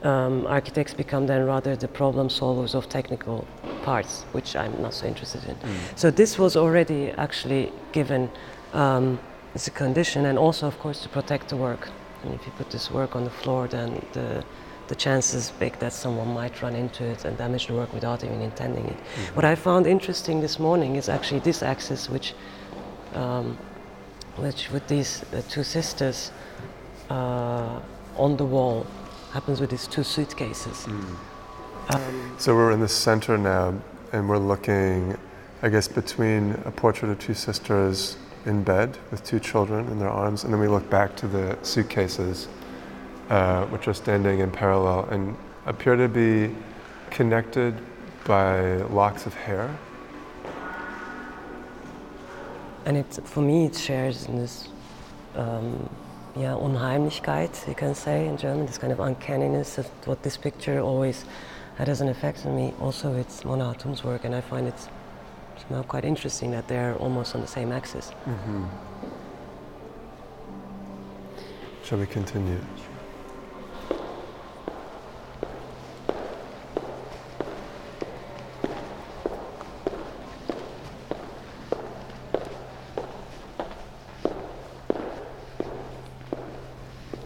Um, 0.03 0.47
architects 0.47 0.95
become 0.95 1.27
then 1.27 1.47
rather 1.47 1.77
the 1.77 1.87
problem 1.87 2.29
solvers 2.29 2.75
of 2.75 2.89
technical 2.89 3.47
parts, 3.83 4.25
which 4.33 4.57
I'm 4.57 4.83
not 4.83 4.95
so 4.95 5.07
interested 5.07 5.45
in. 5.45 5.55
Mm. 5.55 5.99
So 5.99 6.11
this 6.11 6.39
was 6.39 6.57
already 6.57 7.11
actually 7.13 7.73
given 7.93 8.29
um, 8.73 9.21
as 9.55 9.69
a 9.69 9.71
condition, 9.71 10.27
and 10.27 10.39
also, 10.39 10.67
of 10.67 10.79
course, 10.81 11.03
to 11.03 11.09
protect 11.09 11.51
the 11.51 11.57
work. 11.57 11.89
And 12.25 12.35
if 12.35 12.45
you 12.47 12.53
put 12.53 12.71
this 12.71 12.91
work 12.91 13.15
on 13.15 13.25
the 13.25 13.31
floor, 13.31 13.69
then 13.69 14.05
the 14.13 14.45
the 14.89 14.97
chance 14.97 15.33
is 15.33 15.53
big 15.59 15.79
that 15.79 15.93
someone 15.93 16.35
might 16.35 16.61
run 16.61 16.75
into 16.75 17.05
it 17.05 17.25
and 17.25 17.39
damage 17.39 17.67
the 17.67 17.73
work 17.73 17.93
without 17.95 18.25
even 18.25 18.41
intending 18.43 18.87
it. 18.87 18.97
Mm-hmm. 18.97 19.37
What 19.37 19.45
I 19.45 19.55
found 19.55 19.87
interesting 19.87 20.41
this 20.41 20.59
morning 20.59 20.97
is 20.97 21.09
actually 21.09 21.41
this 21.41 21.63
axis, 21.63 22.11
which, 22.11 22.35
um, 23.15 23.57
which 24.37 24.71
with 24.71 24.87
these 24.89 25.25
uh, 25.33 25.43
two 25.49 25.65
sisters 25.65 26.33
uh, 27.11 27.81
on 28.17 28.37
the 28.37 28.45
wall, 28.45 28.87
happens 29.33 29.61
with 29.61 29.71
these 29.71 29.87
two 29.87 30.05
suitcases. 30.05 30.87
Mm. 30.87 31.17
Um, 31.95 32.35
so 32.39 32.55
we're 32.55 32.73
in 32.73 32.81
the 32.81 32.89
center 32.89 33.37
now, 33.39 33.75
and 34.13 34.29
we're 34.29 34.39
looking, 34.39 35.17
I 35.63 35.69
guess, 35.69 35.89
between 35.89 36.53
a 36.65 36.71
portrait 36.71 37.11
of 37.11 37.19
two 37.19 37.35
sisters 37.35 38.17
in 38.45 38.63
bed 38.63 38.99
with 39.11 39.25
two 39.25 39.41
children 39.41 39.89
in 39.89 39.99
their 39.99 40.11
arms, 40.11 40.45
and 40.45 40.53
then 40.53 40.61
we 40.61 40.69
look 40.69 40.89
back 40.91 41.17
to 41.17 41.27
the 41.27 41.59
suitcases 41.63 42.49
uh, 43.31 43.65
which 43.67 43.89
are 43.89 43.95
standing 43.95 44.41
in 44.41 44.51
parallel 44.51 45.09
and 45.11 45.37
appear 45.67 45.97
to 45.97 46.09
be 46.09 46.55
connected 47.11 47.75
by 48.25 48.77
locks 48.83 49.27
of 49.27 49.35
hair. 49.35 49.77
And 52.85 52.97
it, 52.97 53.21
for 53.25 53.43
me, 53.43 53.67
it 53.67 53.77
shares 53.77 54.27
in 54.27 54.39
this 54.39 54.69
um, 55.35 55.89
yeah, 56.37 56.53
Unheimlichkeit, 56.53 57.69
you 57.69 57.75
can 57.75 57.95
say 57.95 58.27
in 58.27 58.37
German, 58.37 58.67
this 58.67 58.79
kind 58.79 58.93
of 58.93 59.01
uncanniness 59.01 59.79
of 59.79 59.87
what 60.07 60.23
this 60.23 60.37
picture 60.37 60.81
always 60.81 61.25
had 61.77 61.89
as 61.89 62.01
an 62.01 62.09
effect 62.09 62.47
on 62.47 62.57
me. 62.57 62.75
Also, 62.81 63.15
it's 63.15 63.45
Mona 63.45 63.65
Hatoum's 63.73 64.03
work, 64.03 64.25
and 64.25 64.35
I 64.35 64.41
find 64.41 64.67
it 64.67 64.89
somehow 65.59 65.83
quite 65.83 66.05
interesting 66.05 66.51
that 66.53 66.69
they're 66.69 66.95
almost 66.97 67.35
on 67.35 67.41
the 67.41 67.47
same 67.47 67.71
axis. 67.73 68.11
Mm-hmm. 68.27 68.65
Shall 71.85 71.99
we 71.99 72.07
continue? 72.07 72.61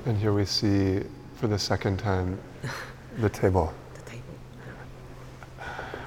And 0.06 0.16
here 0.16 0.32
we 0.32 0.35
see 0.46 1.02
for 1.36 1.46
the 1.46 1.58
second 1.58 1.98
time 1.98 2.38
the 3.18 3.28
table. 3.28 3.72
the 3.94 4.10
table. 4.10 4.22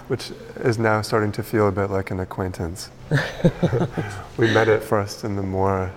Which 0.07 0.31
is 0.57 0.79
now 0.79 1.01
starting 1.01 1.31
to 1.33 1.43
feel 1.43 1.67
a 1.67 1.71
bit 1.71 1.89
like 1.91 2.11
an 2.11 2.19
acquaintance. 2.19 2.89
we 4.37 4.51
met 4.53 4.67
it 4.67 4.81
first 4.81 5.23
in 5.23 5.35
the 5.35 5.43
Moore 5.43 5.91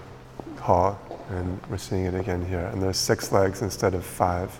Hall, 0.58 0.98
and 1.30 1.60
we're 1.70 1.78
seeing 1.78 2.04
it 2.04 2.14
again 2.14 2.44
here. 2.46 2.66
And 2.66 2.82
there's 2.82 2.98
six 2.98 3.32
legs 3.32 3.62
instead 3.62 3.94
of 3.94 4.04
five. 4.04 4.58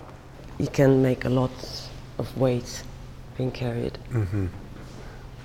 You 0.57 0.67
can 0.67 1.01
make 1.01 1.25
a 1.25 1.29
lot 1.29 1.89
of 2.17 2.37
weight 2.37 2.83
being 3.37 3.51
carried. 3.51 3.97
Mm-hmm. 4.11 4.47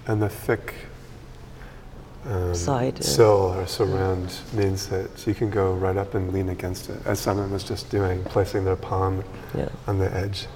And 0.06 0.22
the 0.22 0.28
thick 0.28 0.74
um, 2.28 2.54
side. 2.54 3.02
Sill 3.02 3.54
or 3.56 3.66
surround 3.66 4.34
means 4.52 4.86
that 4.88 5.26
you 5.26 5.34
can 5.34 5.50
go 5.50 5.74
right 5.74 5.96
up 5.96 6.14
and 6.14 6.32
lean 6.32 6.48
against 6.50 6.90
it, 6.90 7.00
as 7.06 7.18
someone 7.18 7.50
was 7.50 7.64
just 7.64 7.90
doing, 7.90 8.22
placing 8.24 8.64
their 8.64 8.76
palm 8.76 9.24
yeah. 9.54 9.68
on 9.86 9.98
the 9.98 10.12
edge. 10.14 10.46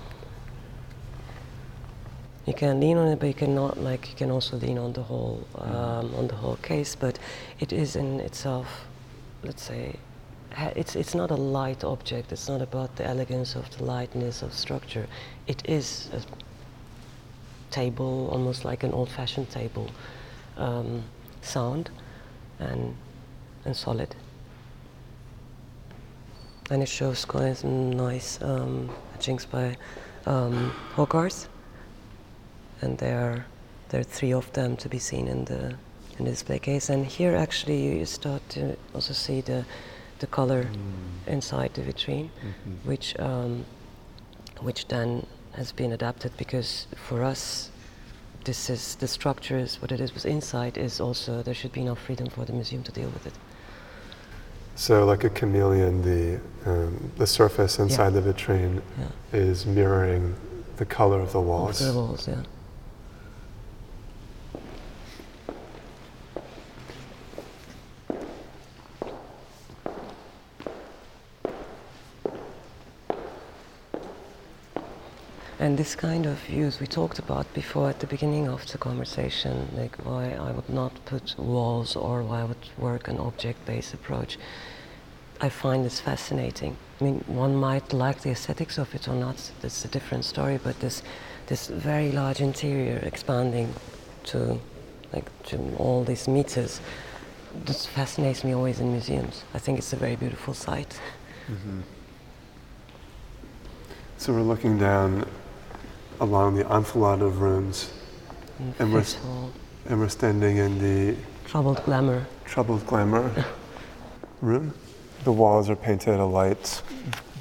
You 2.46 2.54
can 2.54 2.80
lean 2.80 2.96
on 2.98 3.08
it, 3.08 3.20
but 3.20 3.26
you 3.26 3.35
cannot 3.35 3.78
like 3.78 4.11
you 4.11 4.16
can 4.16 4.30
also 4.30 4.56
lean 4.56 4.76
on 4.76 4.92
the 4.92 5.02
whole 5.02 5.46
um, 5.54 6.12
on 6.16 6.26
the 6.26 6.35
whole 6.35 6.56
case. 6.56 6.96
But 6.96 7.18
it 7.61 7.72
is 7.72 7.94
in 7.94 8.20
itself, 8.20 8.66
let's 9.44 9.62
say, 9.62 9.94
it's 10.74 10.96
it's 10.96 11.14
not 11.14 11.30
a 11.30 11.37
light 11.37 11.85
object. 11.85 12.32
It's 12.32 12.48
not 12.48 12.61
about 12.61 12.96
the 12.96 13.06
elegance 13.06 13.54
of 13.54 13.70
the 13.78 13.85
lightness 13.85 14.42
of 14.42 14.52
structure. 14.52 15.06
It 15.46 15.62
is 15.68 16.11
a 16.12 16.20
table, 17.70 18.28
almost 18.32 18.64
like 18.64 18.82
an 18.82 18.92
old-fashioned 18.92 19.48
table. 19.50 19.88
Um, 20.56 21.04
sound 21.42 21.90
and, 22.59 22.96
and 23.64 23.76
solid. 23.76 24.14
And 26.70 26.83
it 26.83 26.88
shows 26.88 27.24
quite 27.24 27.59
some 27.59 27.90
nice 27.90 28.40
um, 28.40 28.90
etchings 29.14 29.44
by 29.44 29.76
um, 30.26 30.70
Hogarth. 30.94 31.48
And 32.81 32.98
there 32.98 33.20
are, 33.20 33.46
there 33.90 34.00
are 34.00 34.05
three 34.05 34.33
of 34.33 34.52
them 34.52 34.76
to 34.78 34.88
be 34.88 34.98
seen 34.98 35.28
in 35.28 35.44
the, 35.44 35.74
in 36.18 36.24
the 36.24 36.31
display 36.31 36.59
case. 36.59 36.88
And 36.88 37.05
here 37.05 37.37
actually 37.37 37.98
you 37.98 38.07
start 38.07 38.48
to 38.50 38.76
also 38.94 39.12
see 39.12 39.40
the, 39.40 39.64
the 40.20 40.26
color 40.26 40.64
mm. 40.64 41.28
inside 41.28 41.74
the 41.74 41.83
vitrine, 41.83 42.28
mm-hmm. 42.28 42.88
which, 42.88 43.18
um, 43.18 43.64
which 44.61 44.88
then 44.88 45.26
has 45.52 45.72
been 45.72 45.92
adapted 45.92 46.33
because 46.38 46.87
for 46.96 47.22
us 47.22 47.70
this 48.44 48.70
is 48.70 48.96
the 48.96 49.09
structure 49.09 49.59
is 49.59 49.81
what 49.81 49.92
it 49.92 50.00
is 50.00 50.14
was 50.14 50.24
inside 50.24 50.76
is 50.76 51.00
also 51.00 51.42
there 51.42 51.55
should 51.55 51.72
be 51.72 51.83
enough 51.83 52.00
freedom 52.00 52.28
for 52.28 52.44
the 52.44 52.52
museum 52.52 52.83
to 52.83 52.92
deal 52.92 53.09
with 53.11 53.26
it. 53.26 53.35
So, 54.74 55.05
like 55.05 55.24
a 55.24 55.31
chameleon, 55.31 56.02
the 56.02 56.40
um, 56.64 57.11
the 57.18 57.26
surface 57.26 57.78
inside 57.78 58.14
yeah. 58.14 58.20
the 58.20 58.33
vitrine 58.33 58.83
yeah. 58.98 59.38
is 59.38 59.66
mirroring 59.66 60.35
the 60.76 60.85
color 60.85 61.20
of 61.20 61.33
the 61.33 61.40
walls. 61.40 61.81
Of 61.81 61.94
the 61.94 62.00
walls, 62.00 62.26
yeah. 62.26 62.42
And 75.62 75.72
this 75.83 75.97
kind 75.97 76.27
of 76.27 76.38
views 76.38 76.79
we 76.79 76.87
talked 76.87 77.18
about 77.18 77.53
before 77.55 77.90
at 77.90 77.99
the 77.99 78.07
beginning 78.07 78.47
of 78.47 78.64
the 78.71 78.79
conversation, 78.79 79.68
like 79.77 79.97
why 80.05 80.31
I 80.31 80.53
would 80.53 80.68
not 80.68 80.92
put 81.07 81.37
walls 81.37 81.97
or 81.97 82.23
why 82.23 82.42
I 82.42 82.45
would 82.45 82.64
work 82.79 83.09
an 83.09 83.18
object-based 83.18 83.92
approach. 83.92 84.38
I 85.40 85.49
find 85.49 85.85
this 85.85 85.99
fascinating. 85.99 86.77
I 87.01 87.05
mean, 87.05 87.25
one 87.27 87.57
might 87.57 87.92
like 87.92 88.21
the 88.21 88.31
aesthetics 88.31 88.79
of 88.79 88.95
it 88.95 89.09
or 89.09 89.16
not. 89.16 89.51
That's 89.61 89.85
a 89.85 89.88
different 89.88 90.25
story. 90.25 90.61
But 90.62 90.79
this, 90.79 91.03
this 91.49 91.66
very 91.66 92.12
large 92.12 92.40
interior 92.40 92.99
expanding 92.99 93.75
to, 94.27 94.61
like, 95.12 95.29
to 95.47 95.57
all 95.79 96.05
these 96.05 96.29
meters, 96.29 96.81
this 97.64 97.87
fascinates 97.87 98.45
me 98.45 98.55
always 98.55 98.79
in 98.79 98.92
museums. 98.92 99.42
I 99.53 99.59
think 99.59 99.79
it's 99.79 99.92
a 99.92 99.97
very 99.97 100.14
beautiful 100.14 100.55
sight. 100.55 101.01
Mm-hmm. 101.49 101.81
So 104.18 104.33
we're 104.33 104.42
looking 104.42 104.79
down 104.79 105.27
along 106.22 106.54
the 106.54 106.64
enfilade 106.72 107.20
of 107.20 107.40
rooms. 107.40 107.90
And 108.78 108.92
we're, 108.92 109.04
and 109.87 109.98
we're 109.98 110.08
standing 110.08 110.56
in 110.58 110.78
the 110.78 111.18
troubled 111.44 111.85
glamour. 111.85 112.24
Troubled 112.44 112.87
glamour 112.87 113.44
room. 114.40 114.72
The 115.24 115.32
walls 115.32 115.68
are 115.68 115.76
painted 115.76 116.14
a 116.14 116.24
light 116.24 116.82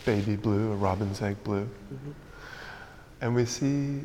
baby 0.04 0.36
blue, 0.36 0.72
a 0.72 0.76
robin's 0.76 1.22
egg 1.22 1.42
blue. 1.44 1.64
Mm-hmm. 1.64 2.12
And 3.22 3.36
we 3.36 3.46
see 3.46 4.02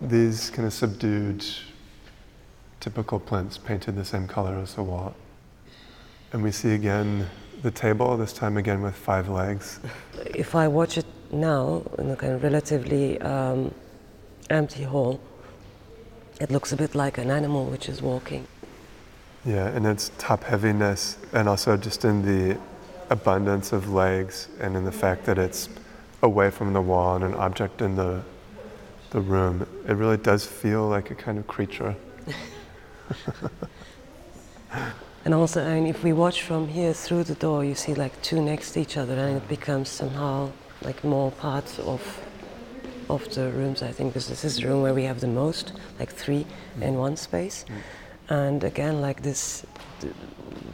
these 0.00 0.50
kind 0.50 0.66
of 0.66 0.72
subdued, 0.72 1.44
typical 2.78 3.18
plinths 3.18 3.58
painted 3.58 3.96
the 3.96 4.04
same 4.04 4.28
color 4.28 4.56
as 4.56 4.76
the 4.76 4.84
wall. 4.84 5.16
And 6.32 6.44
we 6.44 6.52
see 6.52 6.74
again 6.74 7.28
the 7.62 7.70
table, 7.70 8.16
this 8.16 8.32
time 8.32 8.56
again 8.56 8.82
with 8.82 8.94
five 8.94 9.28
legs. 9.28 9.80
If 10.34 10.54
I 10.54 10.68
watch 10.68 10.98
it 10.98 11.06
now 11.30 11.82
in 11.98 12.10
a 12.10 12.16
kind 12.16 12.32
of 12.32 12.42
relatively 12.42 13.20
um, 13.20 13.74
empty 14.50 14.84
hall, 14.84 15.20
it 16.40 16.50
looks 16.50 16.72
a 16.72 16.76
bit 16.76 16.94
like 16.94 17.18
an 17.18 17.30
animal 17.30 17.66
which 17.66 17.88
is 17.88 18.00
walking. 18.00 18.46
Yeah, 19.44 19.68
and 19.68 19.86
its 19.86 20.10
top 20.18 20.44
heaviness, 20.44 21.18
and 21.32 21.48
also 21.48 21.76
just 21.76 22.04
in 22.04 22.22
the 22.22 22.58
abundance 23.10 23.72
of 23.72 23.90
legs 23.90 24.48
and 24.60 24.76
in 24.76 24.84
the 24.84 24.92
fact 24.92 25.24
that 25.24 25.38
it's 25.38 25.68
away 26.22 26.50
from 26.50 26.72
the 26.72 26.82
wall 26.82 27.16
and 27.16 27.24
an 27.24 27.34
object 27.34 27.80
in 27.80 27.96
the 27.96 28.22
the 29.10 29.20
room, 29.20 29.66
it 29.86 29.94
really 29.94 30.16
does 30.16 30.44
feel 30.44 30.86
like 30.86 31.10
a 31.10 31.14
kind 31.14 31.38
of 31.38 31.46
creature. 31.46 31.96
and 35.24 35.34
also, 35.34 35.64
I 35.64 35.74
mean, 35.74 35.86
if 35.86 36.02
we 36.02 36.12
watch 36.12 36.42
from 36.42 36.68
here 36.68 36.92
through 36.92 37.24
the 37.24 37.34
door, 37.34 37.64
you 37.64 37.74
see 37.74 37.94
like 37.94 38.20
two 38.22 38.40
next 38.40 38.72
to 38.72 38.80
each 38.80 38.96
other, 38.96 39.14
and 39.14 39.36
it 39.36 39.48
becomes 39.48 39.88
somehow 39.88 40.50
like 40.82 41.02
more 41.04 41.30
part 41.32 41.78
of 41.80 42.02
of 43.10 43.34
the 43.34 43.50
rooms. 43.50 43.82
I 43.82 43.92
think 43.92 44.12
because 44.12 44.28
this 44.28 44.44
is 44.44 44.56
the 44.56 44.68
room 44.68 44.82
where 44.82 44.94
we 44.94 45.04
have 45.04 45.20
the 45.20 45.28
most, 45.28 45.72
like 45.98 46.12
three 46.12 46.46
mm. 46.78 46.82
in 46.82 46.94
one 46.94 47.16
space, 47.16 47.64
mm. 47.68 48.34
and 48.34 48.64
again, 48.64 49.00
like 49.00 49.22
this, 49.22 49.66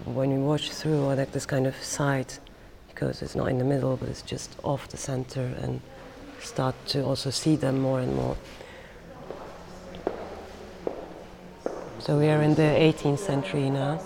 when 0.05 0.31
we 0.31 0.39
watch 0.39 0.71
through, 0.71 1.03
or 1.05 1.15
like 1.15 1.33
this 1.33 1.47
kind 1.47 1.67
of 1.67 1.77
side, 1.83 2.33
because 2.89 3.23
it's 3.23 3.35
not 3.35 3.49
in 3.49 3.59
the 3.59 3.65
middle, 3.65 3.97
but 3.97 4.09
it's 4.09 4.23
just 4.23 4.57
off 4.63 4.89
the 4.89 4.97
center 4.97 5.55
and 5.63 5.81
start 6.41 6.75
to 6.87 7.03
also 7.03 7.31
see 7.31 7.57
them 7.57 7.81
more 7.81 8.01
and 8.01 8.15
more. 8.15 8.37
So 11.99 12.19
we 12.19 12.29
are 12.29 12.43
in 12.43 12.55
the 12.55 12.63
18th 12.63 13.21
century 13.21 13.71
now. 13.71 13.99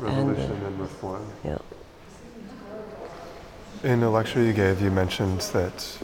Revolution 0.00 0.50
and, 0.50 0.62
uh, 0.62 0.66
and 0.66 0.80
reform. 0.80 1.26
Yeah. 1.44 1.58
In 3.82 4.02
a 4.02 4.10
lecture 4.10 4.42
you 4.42 4.52
gave, 4.52 4.80
you 4.82 4.90
mentioned 4.90 5.40
that 5.52 5.98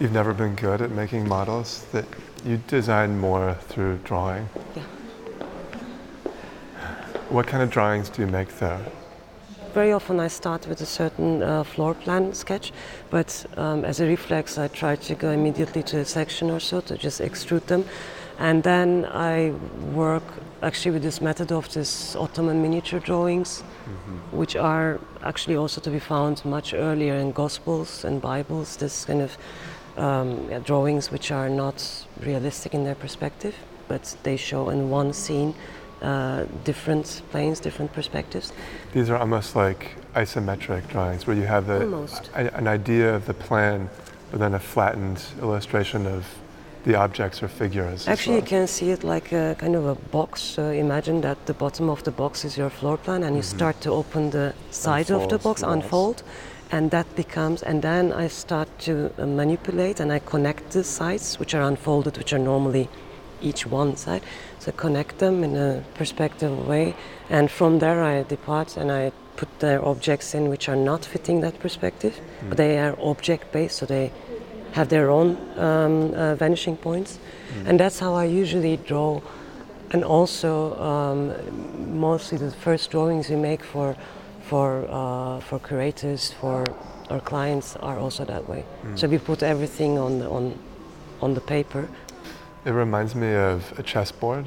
you've 0.00 0.12
never 0.12 0.34
been 0.34 0.54
good 0.54 0.82
at 0.82 0.90
making 0.90 1.28
models, 1.28 1.84
that 1.92 2.04
you 2.44 2.58
design 2.66 3.18
more 3.18 3.54
through 3.68 3.98
drawing. 4.04 4.48
Yeah. 4.74 4.82
What 7.28 7.46
kind 7.46 7.62
of 7.62 7.70
drawings 7.70 8.08
do 8.08 8.22
you 8.22 8.28
make 8.28 8.58
there? 8.58 8.80
very 9.76 9.92
often 9.92 10.18
I 10.20 10.28
start 10.28 10.66
with 10.66 10.80
a 10.80 10.86
certain 10.86 11.42
uh, 11.42 11.62
floor 11.62 11.92
plan 11.92 12.32
sketch, 12.32 12.72
but 13.10 13.44
um, 13.58 13.84
as 13.84 14.00
a 14.00 14.06
reflex, 14.06 14.56
I 14.56 14.68
try 14.68 14.96
to 14.96 15.14
go 15.14 15.30
immediately 15.30 15.82
to 15.82 15.98
a 15.98 16.04
section 16.06 16.50
or 16.50 16.60
so 16.60 16.80
to 16.80 16.96
just 16.96 17.20
extrude 17.20 17.66
them. 17.66 17.84
And 18.38 18.62
then 18.62 19.04
I 19.04 19.50
work 19.92 20.24
actually 20.62 20.92
with 20.92 21.02
this 21.02 21.20
method 21.20 21.52
of 21.52 21.72
this 21.72 22.16
Ottoman 22.16 22.62
miniature 22.62 23.00
drawings, 23.00 23.62
mm-hmm. 23.62 24.36
which 24.36 24.56
are 24.56 25.00
actually 25.22 25.56
also 25.56 25.80
to 25.80 25.90
be 25.90 25.98
found 25.98 26.44
much 26.44 26.74
earlier 26.74 27.14
in 27.14 27.32
Gospels 27.32 28.04
and 28.04 28.20
Bibles, 28.20 28.76
this 28.76 29.04
kind 29.04 29.22
of 29.22 29.36
um, 29.96 30.48
yeah, 30.50 30.58
drawings 30.58 31.10
which 31.10 31.30
are 31.30 31.48
not 31.48 32.06
realistic 32.20 32.74
in 32.74 32.84
their 32.84 32.94
perspective, 32.94 33.54
but 33.88 34.16
they 34.22 34.36
show 34.36 34.70
in 34.70 34.90
one 34.90 35.12
scene 35.12 35.54
uh, 36.02 36.44
different 36.64 37.22
planes, 37.30 37.60
different 37.60 37.92
perspectives. 37.92 38.52
These 38.92 39.10
are 39.10 39.16
almost 39.16 39.56
like 39.56 39.96
isometric 40.14 40.88
drawings 40.88 41.26
where 41.26 41.36
you 41.36 41.44
have 41.44 41.66
the, 41.66 42.20
a, 42.34 42.54
an 42.54 42.68
idea 42.68 43.14
of 43.14 43.26
the 43.26 43.34
plan, 43.34 43.88
but 44.30 44.40
then 44.40 44.54
a 44.54 44.58
flattened 44.58 45.22
illustration 45.40 46.06
of 46.06 46.26
the 46.86 46.94
objects 46.94 47.42
or 47.42 47.48
figures. 47.48 48.06
Actually, 48.06 48.36
well. 48.36 48.44
you 48.44 48.48
can 48.48 48.66
see 48.66 48.90
it 48.90 49.02
like 49.02 49.32
a 49.32 49.56
kind 49.58 49.74
of 49.74 49.86
a 49.86 49.96
box. 49.96 50.56
Uh, 50.58 50.62
imagine 50.62 51.20
that 51.20 51.44
the 51.46 51.54
bottom 51.54 51.90
of 51.90 52.04
the 52.04 52.12
box 52.12 52.44
is 52.44 52.56
your 52.56 52.70
floor 52.70 52.96
plan, 52.96 53.16
and 53.16 53.24
mm-hmm. 53.24 53.36
you 53.36 53.42
start 53.42 53.80
to 53.80 53.90
open 53.90 54.30
the 54.30 54.54
side 54.70 55.10
Unfolds 55.10 55.24
of 55.24 55.30
the 55.30 55.38
box, 55.48 55.62
unfold, 55.62 56.22
and 56.70 56.90
that 56.92 57.06
becomes. 57.16 57.62
And 57.64 57.82
then 57.82 58.12
I 58.12 58.28
start 58.28 58.68
to 58.86 59.10
uh, 59.18 59.26
manipulate, 59.26 59.98
and 59.98 60.12
I 60.12 60.20
connect 60.20 60.70
the 60.70 60.84
sides, 60.84 61.40
which 61.40 61.54
are 61.54 61.62
unfolded, 61.62 62.16
which 62.18 62.32
are 62.32 62.38
normally 62.38 62.88
each 63.42 63.66
one 63.66 63.96
side. 63.96 64.22
So 64.60 64.70
connect 64.72 65.18
them 65.18 65.42
in 65.42 65.56
a 65.56 65.82
perspective 65.94 66.66
way, 66.68 66.94
and 67.28 67.50
from 67.50 67.80
there 67.80 68.02
I 68.02 68.22
depart 68.22 68.76
and 68.76 68.92
I 68.92 69.12
put 69.36 69.48
the 69.58 69.82
objects 69.82 70.34
in 70.34 70.48
which 70.48 70.68
are 70.68 70.76
not 70.76 71.04
fitting 71.04 71.40
that 71.42 71.58
perspective, 71.60 72.14
mm. 72.14 72.48
but 72.48 72.56
they 72.56 72.78
are 72.78 72.96
object 73.00 73.52
based, 73.52 73.76
so 73.76 73.86
they 73.86 74.10
have 74.76 74.88
their 74.88 75.08
own 75.10 75.28
um, 75.56 76.14
uh, 76.14 76.34
vanishing 76.36 76.76
points, 76.76 77.18
mm. 77.18 77.68
and 77.68 77.80
that's 77.80 77.98
how 77.98 78.12
I 78.14 78.24
usually 78.42 78.76
draw. 78.76 79.20
And 79.92 80.04
also, 80.04 80.74
um, 80.90 81.32
mostly 82.00 82.38
the 82.38 82.50
first 82.50 82.90
drawings 82.90 83.30
we 83.30 83.36
make 83.36 83.62
for 83.64 83.96
for 84.48 84.86
uh, 84.90 85.40
for 85.40 85.58
curators 85.58 86.32
for 86.40 86.64
our 87.10 87.20
clients 87.20 87.76
are 87.76 87.98
also 87.98 88.24
that 88.24 88.48
way. 88.48 88.64
Mm. 88.64 88.98
So 88.98 89.08
we 89.08 89.18
put 89.18 89.42
everything 89.42 89.98
on 89.98 90.18
the, 90.18 90.28
on 90.28 90.54
on 91.20 91.34
the 91.34 91.40
paper 91.40 91.88
it 92.66 92.72
reminds 92.72 93.14
me 93.14 93.32
of 93.32 93.78
a 93.78 93.82
chessboard 93.82 94.44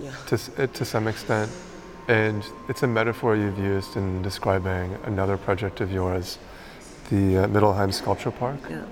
yeah. 0.00 0.12
to, 0.26 0.66
to 0.66 0.84
some 0.84 1.06
extent. 1.06 1.52
And 2.08 2.42
it's 2.68 2.82
a 2.82 2.86
metaphor 2.86 3.36
you've 3.36 3.58
used 3.58 3.96
in 3.96 4.22
describing 4.22 4.96
another 5.04 5.36
project 5.36 5.80
of 5.80 5.92
yours, 5.92 6.38
the 7.10 7.38
uh, 7.38 7.46
Middelheim 7.46 7.92
Sculpture 7.92 8.30
Park. 8.30 8.58
Yeah. 8.68 8.84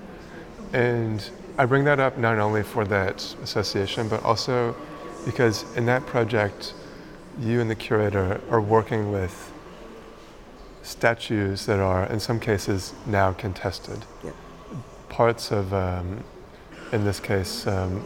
And 0.73 1.23
I 1.57 1.65
bring 1.65 1.83
that 1.85 1.99
up 1.99 2.17
not 2.17 2.39
only 2.39 2.63
for 2.63 2.83
that 2.85 3.21
association, 3.43 4.09
but 4.09 4.23
also 4.23 4.75
because 5.23 5.65
in 5.77 5.85
that 5.85 6.05
project, 6.05 6.73
you 7.39 7.61
and 7.61 7.69
the 7.69 7.75
curator 7.75 8.41
are 8.49 8.59
working 8.61 9.11
with 9.11 9.51
statues 10.81 11.65
that 11.65 11.79
are, 11.79 12.05
in 12.05 12.19
some 12.19 12.39
cases, 12.39 12.93
now 13.05 13.31
contested. 13.33 14.05
Yeah. 14.23 14.31
Parts 15.09 15.51
of, 15.51 15.73
um, 15.73 16.23
in 16.91 17.05
this 17.05 17.19
case, 17.19 17.65
um, 17.67 18.03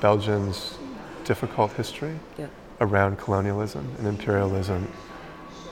Belgium's 0.00 0.78
difficult 1.24 1.72
history 1.72 2.18
yeah. 2.38 2.46
around 2.80 3.18
colonialism 3.18 3.94
and 3.98 4.06
imperialism. 4.06 4.90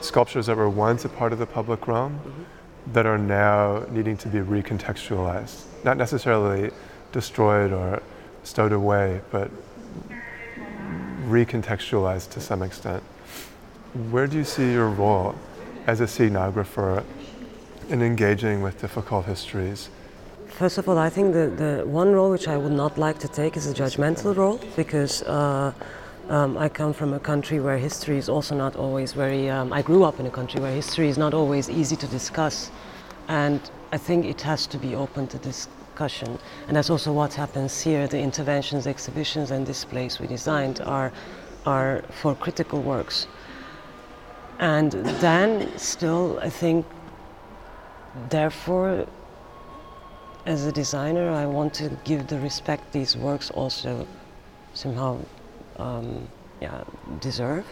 Sculptures 0.01 0.47
that 0.47 0.57
were 0.57 0.69
once 0.69 1.05
a 1.05 1.09
part 1.09 1.31
of 1.33 1.39
the 1.39 1.45
public 1.45 1.87
realm 1.87 2.19
mm-hmm. 2.19 2.43
That 2.87 3.05
are 3.05 3.17
now 3.17 3.85
needing 3.89 4.17
to 4.17 4.27
be 4.27 4.39
recontextualized, 4.39 5.63
not 5.83 5.97
necessarily 5.97 6.71
destroyed 7.11 7.71
or 7.71 8.01
stowed 8.43 8.73
away, 8.73 9.21
but 9.31 9.49
recontextualized 11.27 12.29
to 12.31 12.41
some 12.41 12.61
extent. 12.61 13.01
Where 14.11 14.27
do 14.27 14.37
you 14.37 14.43
see 14.43 14.71
your 14.71 14.89
role 14.89 15.35
as 15.87 16.01
a 16.01 16.05
scenographer 16.05 17.03
in 17.89 18.01
engaging 18.01 18.61
with 18.61 18.81
difficult 18.81 19.25
histories 19.25 19.89
First 20.53 20.77
of 20.77 20.87
all, 20.87 20.99
I 20.99 21.09
think 21.09 21.33
the, 21.33 21.47
the 21.47 21.83
one 21.83 22.11
role 22.13 22.29
which 22.29 22.47
I 22.47 22.57
would 22.57 22.71
not 22.71 22.99
like 22.99 23.17
to 23.19 23.27
take 23.27 23.57
is 23.57 23.65
a 23.65 23.73
judgmental 23.73 24.35
role 24.35 24.59
because 24.75 25.23
uh, 25.23 25.73
um, 26.29 26.57
I 26.57 26.69
come 26.69 26.93
from 26.93 27.13
a 27.13 27.19
country 27.19 27.59
where 27.59 27.77
history 27.77 28.17
is 28.17 28.29
also 28.29 28.55
not 28.55 28.75
always 28.75 29.13
very. 29.13 29.49
Um, 29.49 29.73
I 29.73 29.81
grew 29.81 30.03
up 30.03 30.19
in 30.19 30.25
a 30.25 30.31
country 30.31 30.61
where 30.61 30.73
history 30.73 31.09
is 31.09 31.17
not 31.17 31.33
always 31.33 31.69
easy 31.69 31.95
to 31.97 32.07
discuss, 32.07 32.71
and 33.27 33.59
I 33.91 33.97
think 33.97 34.25
it 34.25 34.41
has 34.41 34.65
to 34.67 34.77
be 34.77 34.95
open 34.95 35.27
to 35.27 35.37
discussion. 35.37 36.39
And 36.67 36.77
that's 36.77 36.89
also 36.89 37.11
what 37.11 37.33
happens 37.33 37.81
here. 37.81 38.07
The 38.07 38.19
interventions, 38.19 38.87
exhibitions, 38.87 39.51
and 39.51 39.65
displays 39.65 40.19
we 40.19 40.27
designed 40.27 40.81
are 40.81 41.11
are 41.65 42.03
for 42.21 42.35
critical 42.35 42.81
works. 42.81 43.27
And 44.59 44.91
then, 44.91 45.77
still, 45.77 46.39
I 46.41 46.49
think, 46.49 46.85
therefore 48.29 49.07
as 50.45 50.65
a 50.65 50.71
designer, 50.71 51.31
I 51.31 51.45
want 51.45 51.73
to 51.75 51.89
give 52.03 52.27
the 52.27 52.39
respect 52.39 52.91
these 52.91 53.15
works 53.15 53.49
also 53.51 54.05
somehow 54.73 55.19
um, 55.77 56.27
yeah, 56.61 56.83
deserve. 57.19 57.65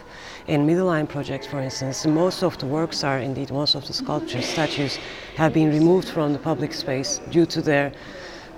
In 0.48 0.66
Middelheim 0.66 1.08
projects, 1.08 1.46
for 1.46 1.60
instance, 1.60 2.06
most 2.06 2.42
of 2.42 2.58
the 2.58 2.66
works 2.66 3.04
are 3.04 3.18
indeed, 3.18 3.50
most 3.50 3.74
of 3.74 3.86
the 3.86 3.92
sculptures, 3.92 4.44
statues 4.44 4.98
have 5.36 5.54
been 5.54 5.70
removed 5.70 6.08
from 6.08 6.32
the 6.32 6.38
public 6.38 6.74
space 6.74 7.20
due 7.30 7.46
to 7.46 7.62
their 7.62 7.92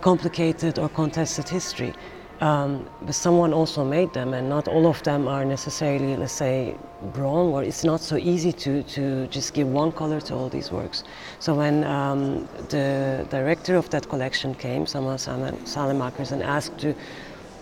complicated 0.01 0.79
or 0.79 0.89
contested 0.89 1.49
history. 1.49 1.95
Um, 2.41 2.89
but 3.03 3.15
someone 3.15 3.53
also 3.53 3.85
made 3.85 4.13
them, 4.13 4.35
and 4.35 4.49
not 4.49 4.67
all 4.67 4.87
of 4.89 5.01
them 5.05 5.29
are 5.29 5.45
necessarily, 5.45 6.17
let's 6.17 6.33
say, 6.33 6.75
wrong, 7.15 7.53
or 7.55 7.63
it's 7.63 7.85
not 7.85 8.01
so 8.01 8.17
easy 8.17 8.53
to, 8.53 8.83
to 8.83 9.29
just 9.29 9.55
give 9.55 9.69
one 9.69 9.93
color 9.93 10.21
to 10.23 10.35
all 10.35 10.49
these 10.49 10.73
works. 10.73 11.05
So 11.39 11.55
when 11.55 11.85
um, 11.85 12.49
the 12.71 13.25
director 13.31 13.77
of 13.77 13.89
that 13.91 14.09
collection 14.09 14.55
came, 14.57 14.85
Samuel 14.87 15.17
Salemakers, 15.17 16.33
and 16.33 16.43
asked 16.43 16.77
to, 16.79 16.95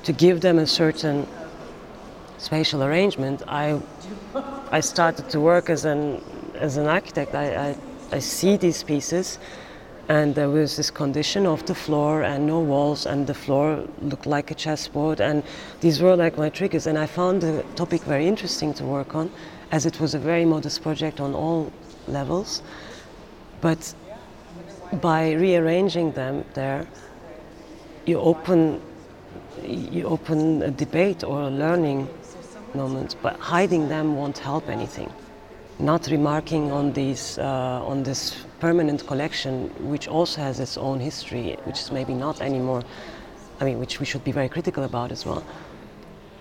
to 0.04 0.12
give 0.12 0.40
them 0.40 0.58
a 0.58 0.66
certain 0.66 1.28
spatial 2.42 2.82
arrangement, 2.82 3.42
I, 3.46 3.80
I 4.70 4.80
started 4.80 5.30
to 5.30 5.40
work 5.40 5.70
as 5.70 5.84
an, 5.84 6.20
as 6.54 6.76
an 6.76 6.86
architect. 6.86 7.34
I, 7.34 7.70
I, 7.70 7.76
I 8.10 8.18
see 8.18 8.56
these 8.56 8.82
pieces 8.82 9.38
and 10.08 10.34
there 10.34 10.50
was 10.50 10.76
this 10.76 10.90
condition 10.90 11.46
of 11.46 11.64
the 11.66 11.74
floor 11.74 12.22
and 12.22 12.46
no 12.46 12.58
walls 12.58 13.06
and 13.06 13.26
the 13.26 13.34
floor 13.34 13.86
looked 14.00 14.26
like 14.26 14.50
a 14.50 14.54
chessboard 14.54 15.20
and 15.20 15.44
these 15.80 16.02
were 16.02 16.16
like 16.16 16.36
my 16.36 16.50
triggers 16.50 16.88
and 16.88 16.98
i 16.98 17.06
found 17.06 17.40
the 17.40 17.64
topic 17.76 18.02
very 18.02 18.26
interesting 18.26 18.74
to 18.74 18.84
work 18.84 19.14
on 19.14 19.30
as 19.70 19.86
it 19.86 20.00
was 20.00 20.12
a 20.14 20.18
very 20.18 20.44
modest 20.44 20.82
project 20.82 21.20
on 21.20 21.34
all 21.34 21.72
levels 22.08 22.62
but 23.60 23.94
by 25.00 25.32
rearranging 25.32 26.10
them 26.12 26.44
there 26.54 26.84
you 28.06 28.18
open 28.18 28.82
you 29.62 30.04
open 30.04 30.62
a 30.62 30.70
debate 30.70 31.22
or 31.22 31.42
a 31.42 31.50
learning 31.50 32.08
moment 32.74 33.16
but 33.22 33.36
hiding 33.38 33.88
them 33.88 34.16
won't 34.16 34.38
help 34.38 34.68
anything 34.68 35.10
not 35.78 36.06
remarking 36.06 36.70
on 36.70 36.92
these 36.92 37.38
uh, 37.38 37.82
on 37.84 38.02
this 38.02 38.44
permanent 38.60 39.06
collection, 39.06 39.68
which 39.90 40.06
also 40.08 40.40
has 40.40 40.60
its 40.60 40.76
own 40.76 41.00
history, 41.00 41.56
which 41.64 41.80
is 41.80 41.90
maybe 41.90 42.14
not 42.14 42.40
anymore. 42.40 42.82
I 43.60 43.64
mean, 43.64 43.78
which 43.78 44.00
we 44.00 44.06
should 44.06 44.24
be 44.24 44.32
very 44.32 44.48
critical 44.48 44.84
about 44.84 45.12
as 45.12 45.26
well. 45.26 45.42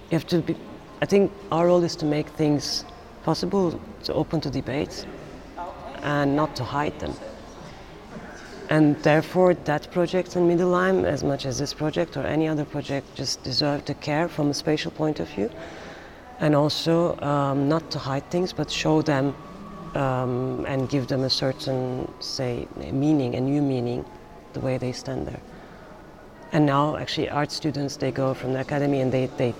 You 0.09 0.17
have 0.17 0.27
to 0.27 0.41
be. 0.41 0.55
I 1.01 1.05
think 1.05 1.31
our 1.51 1.67
role 1.67 1.83
is 1.83 1.95
to 1.97 2.05
make 2.05 2.29
things 2.29 2.85
possible, 3.23 3.79
to 4.03 4.13
open 4.13 4.41
to 4.41 4.49
debate, 4.49 5.05
and 6.03 6.35
not 6.35 6.55
to 6.57 6.63
hide 6.63 6.99
them. 6.99 7.13
And 8.69 8.95
therefore, 9.03 9.53
that 9.53 9.91
project 9.91 10.35
in 10.35 10.47
Middelheim, 10.47 11.03
as 11.03 11.23
much 11.23 11.45
as 11.45 11.57
this 11.57 11.73
project 11.73 12.15
or 12.15 12.25
any 12.25 12.47
other 12.47 12.63
project, 12.63 13.15
just 13.15 13.43
deserve 13.43 13.83
the 13.85 13.95
care 13.95 14.29
from 14.29 14.49
a 14.49 14.53
spatial 14.53 14.91
point 14.91 15.19
of 15.19 15.27
view. 15.29 15.49
And 16.41 16.55
also, 16.55 17.17
um, 17.21 17.69
not 17.69 17.89
to 17.91 17.99
hide 17.99 18.29
things, 18.29 18.51
but 18.51 18.69
show 18.69 19.01
them 19.01 19.33
um, 19.95 20.65
and 20.67 20.89
give 20.89 21.07
them 21.07 21.23
a 21.23 21.29
certain, 21.29 22.11
say, 22.19 22.67
meaning, 22.91 23.35
a 23.35 23.39
new 23.39 23.61
meaning, 23.61 24.03
the 24.53 24.59
way 24.59 24.77
they 24.77 24.91
stand 24.91 25.27
there. 25.27 25.39
And 26.51 26.65
now, 26.65 26.97
actually, 26.97 27.29
art 27.29 27.51
students, 27.51 27.95
they 27.95 28.11
go 28.11 28.33
from 28.33 28.53
the 28.53 28.59
academy 28.59 28.99
and 28.99 29.11
they, 29.11 29.27
they 29.37 29.53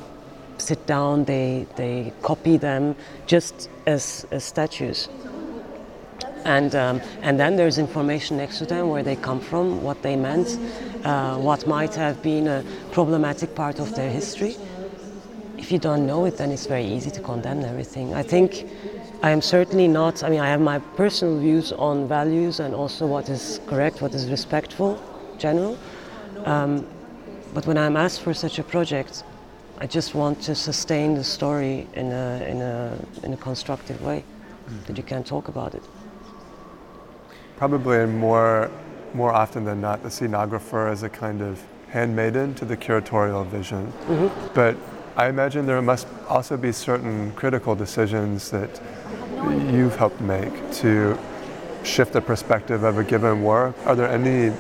sit 0.58 0.86
down, 0.86 1.24
they, 1.26 1.66
they 1.78 2.12
copy 2.22 2.58
them 2.58 2.96
just 3.26 3.70
as, 3.86 4.28
as 4.32 4.44
statues 4.44 5.08
and 6.46 6.76
um, 6.76 7.02
and 7.22 7.40
then 7.40 7.56
there's 7.56 7.78
information 7.78 8.38
next 8.38 8.58
to 8.60 8.66
them 8.66 8.90
where 8.90 9.04
they 9.04 9.16
come 9.16 9.40
from, 9.40 9.84
what 9.84 10.02
they 10.02 10.16
meant, 10.16 10.58
uh, 11.06 11.38
what 11.38 11.68
might 11.68 11.94
have 11.96 12.22
been 12.22 12.48
a 12.48 12.64
problematic 12.92 13.56
part 13.56 13.80
of 13.80 13.96
their 13.96 14.10
history. 14.10 14.56
If 15.72 15.76
you 15.76 15.80
don't 15.80 16.06
know 16.06 16.26
it, 16.26 16.36
then 16.36 16.52
it's 16.52 16.66
very 16.66 16.84
easy 16.84 17.10
to 17.12 17.22
condemn 17.22 17.64
everything. 17.64 18.14
I 18.14 18.24
think 18.24 18.68
I 19.24 19.32
am 19.32 19.42
certainly 19.42 19.88
not. 19.88 20.22
I 20.22 20.28
mean, 20.30 20.42
I 20.42 20.50
have 20.50 20.60
my 20.60 20.80
personal 20.98 21.40
views 21.40 21.72
on 21.72 22.10
values 22.10 22.60
and 22.60 22.76
also 22.76 23.08
what 23.08 23.30
is 23.30 23.62
correct, 23.68 24.02
what 24.02 24.14
is 24.14 24.30
respectful, 24.30 25.02
general. 25.38 25.78
Um, 26.44 26.86
but 27.54 27.66
when 27.68 27.78
I'm 27.78 27.96
asked 27.96 28.20
for 28.20 28.34
such 28.34 28.60
a 28.60 28.64
project, 28.64 29.24
I 29.80 29.88
just 29.88 30.14
want 30.14 30.42
to 30.42 30.56
sustain 30.56 31.16
the 31.16 31.24
story 31.24 31.88
in 31.94 32.12
a 32.12 32.46
in 32.52 32.62
a 32.62 32.98
in 33.24 33.32
a 33.32 33.38
constructive 33.38 34.02
way, 34.02 34.26
mm-hmm. 34.26 34.84
that 34.88 34.98
you 34.98 35.04
can 35.04 35.24
talk 35.24 35.48
about 35.48 35.74
it 35.74 35.84
probably 37.62 38.08
more, 38.08 38.72
more 39.14 39.32
often 39.32 39.64
than 39.64 39.80
not, 39.80 40.02
the 40.02 40.10
scenographer 40.10 40.92
is 40.92 41.04
a 41.04 41.10
kind 41.10 41.44
of 41.44 41.64
handmaiden 41.90 42.56
to 42.56 42.66
the 42.66 42.76
curatorial 42.76 43.46
vision. 43.46 43.86
Mm-hmm. 44.08 44.54
But 44.56 44.76
I 45.18 45.28
imagine 45.28 45.66
there 45.66 45.82
must 45.82 46.08
also 46.30 46.58
be 46.58 46.72
certain 46.72 47.32
critical 47.34 47.76
decisions 47.76 48.50
that 48.52 48.82
you've 49.72 49.96
helped 49.96 50.22
make 50.22 50.72
to 50.74 51.18
shift 51.84 52.14
the 52.14 52.22
perspective 52.22 52.84
of 52.84 52.98
a 52.98 53.04
given 53.04 53.44
work. 53.44 53.76
Are 53.86 53.96
there 53.96 54.08
any 54.08 54.56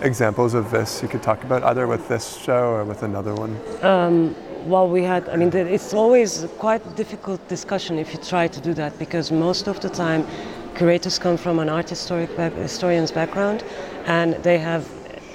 examples 0.00 0.54
of 0.54 0.70
this 0.70 1.02
you 1.02 1.08
could 1.08 1.22
talk 1.22 1.44
about, 1.44 1.62
either 1.62 1.86
with 1.86 2.08
this 2.08 2.36
show 2.36 2.72
or 2.72 2.84
with 2.84 3.02
another 3.02 3.34
one? 3.34 3.60
Um, 3.82 4.34
well, 4.66 4.88
we 4.88 5.02
had, 5.02 5.28
I 5.28 5.36
mean, 5.36 5.52
it's 5.54 5.94
always 5.94 6.46
quite 6.58 6.84
a 6.86 6.90
difficult 6.90 7.46
discussion 7.48 7.98
if 7.98 8.12
you 8.12 8.20
try 8.20 8.48
to 8.48 8.60
do 8.60 8.74
that 8.74 8.98
because 8.98 9.30
most 9.30 9.68
of 9.68 9.80
the 9.80 9.88
time 9.88 10.26
curators 10.74 11.18
come 11.18 11.36
from 11.36 11.58
an 11.58 11.68
art 11.68 11.88
historic 11.88 12.30
historian's 12.30 13.12
background, 13.12 13.62
and 14.06 14.34
they 14.42 14.58
have 14.58 14.88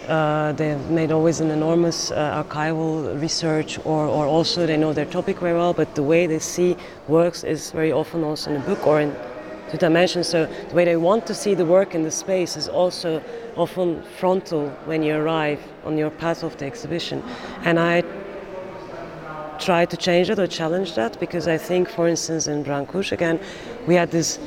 uh, 0.07 0.53
they've 0.53 0.89
made 0.89 1.11
always 1.11 1.39
an 1.39 1.51
enormous 1.51 2.11
uh, 2.11 2.43
archival 2.43 3.19
research, 3.21 3.77
or, 3.85 4.05
or 4.05 4.25
also 4.25 4.65
they 4.65 4.77
know 4.77 4.93
their 4.93 5.05
topic 5.05 5.39
very 5.39 5.53
well. 5.53 5.73
But 5.73 5.95
the 5.95 6.03
way 6.03 6.27
they 6.27 6.39
see 6.39 6.77
works 7.07 7.43
is 7.43 7.71
very 7.71 7.91
often 7.91 8.23
also 8.23 8.51
in 8.51 8.57
a 8.57 8.65
book 8.65 8.87
or 8.87 9.01
in 9.01 9.15
two 9.69 9.77
dimensions. 9.77 10.27
So 10.27 10.45
the 10.45 10.75
way 10.75 10.85
they 10.85 10.95
want 10.95 11.27
to 11.27 11.33
see 11.33 11.53
the 11.53 11.65
work 11.65 11.93
in 11.93 12.03
the 12.03 12.11
space 12.11 12.55
is 12.55 12.67
also 12.67 13.21
often 13.55 14.01
frontal 14.17 14.69
when 14.85 15.03
you 15.03 15.15
arrive 15.15 15.59
on 15.83 15.97
your 15.97 16.09
path 16.09 16.43
of 16.43 16.55
the 16.57 16.65
exhibition. 16.65 17.23
And 17.63 17.79
I 17.79 18.03
try 19.59 19.85
to 19.85 19.97
change 19.97 20.27
that 20.27 20.39
or 20.39 20.47
challenge 20.47 20.95
that 20.95 21.19
because 21.19 21.47
I 21.47 21.57
think, 21.57 21.89
for 21.89 22.07
instance, 22.07 22.47
in 22.47 22.63
Brancusi 22.63 23.11
again, 23.11 23.39
we 23.87 23.95
had 23.95 24.11
these 24.11 24.39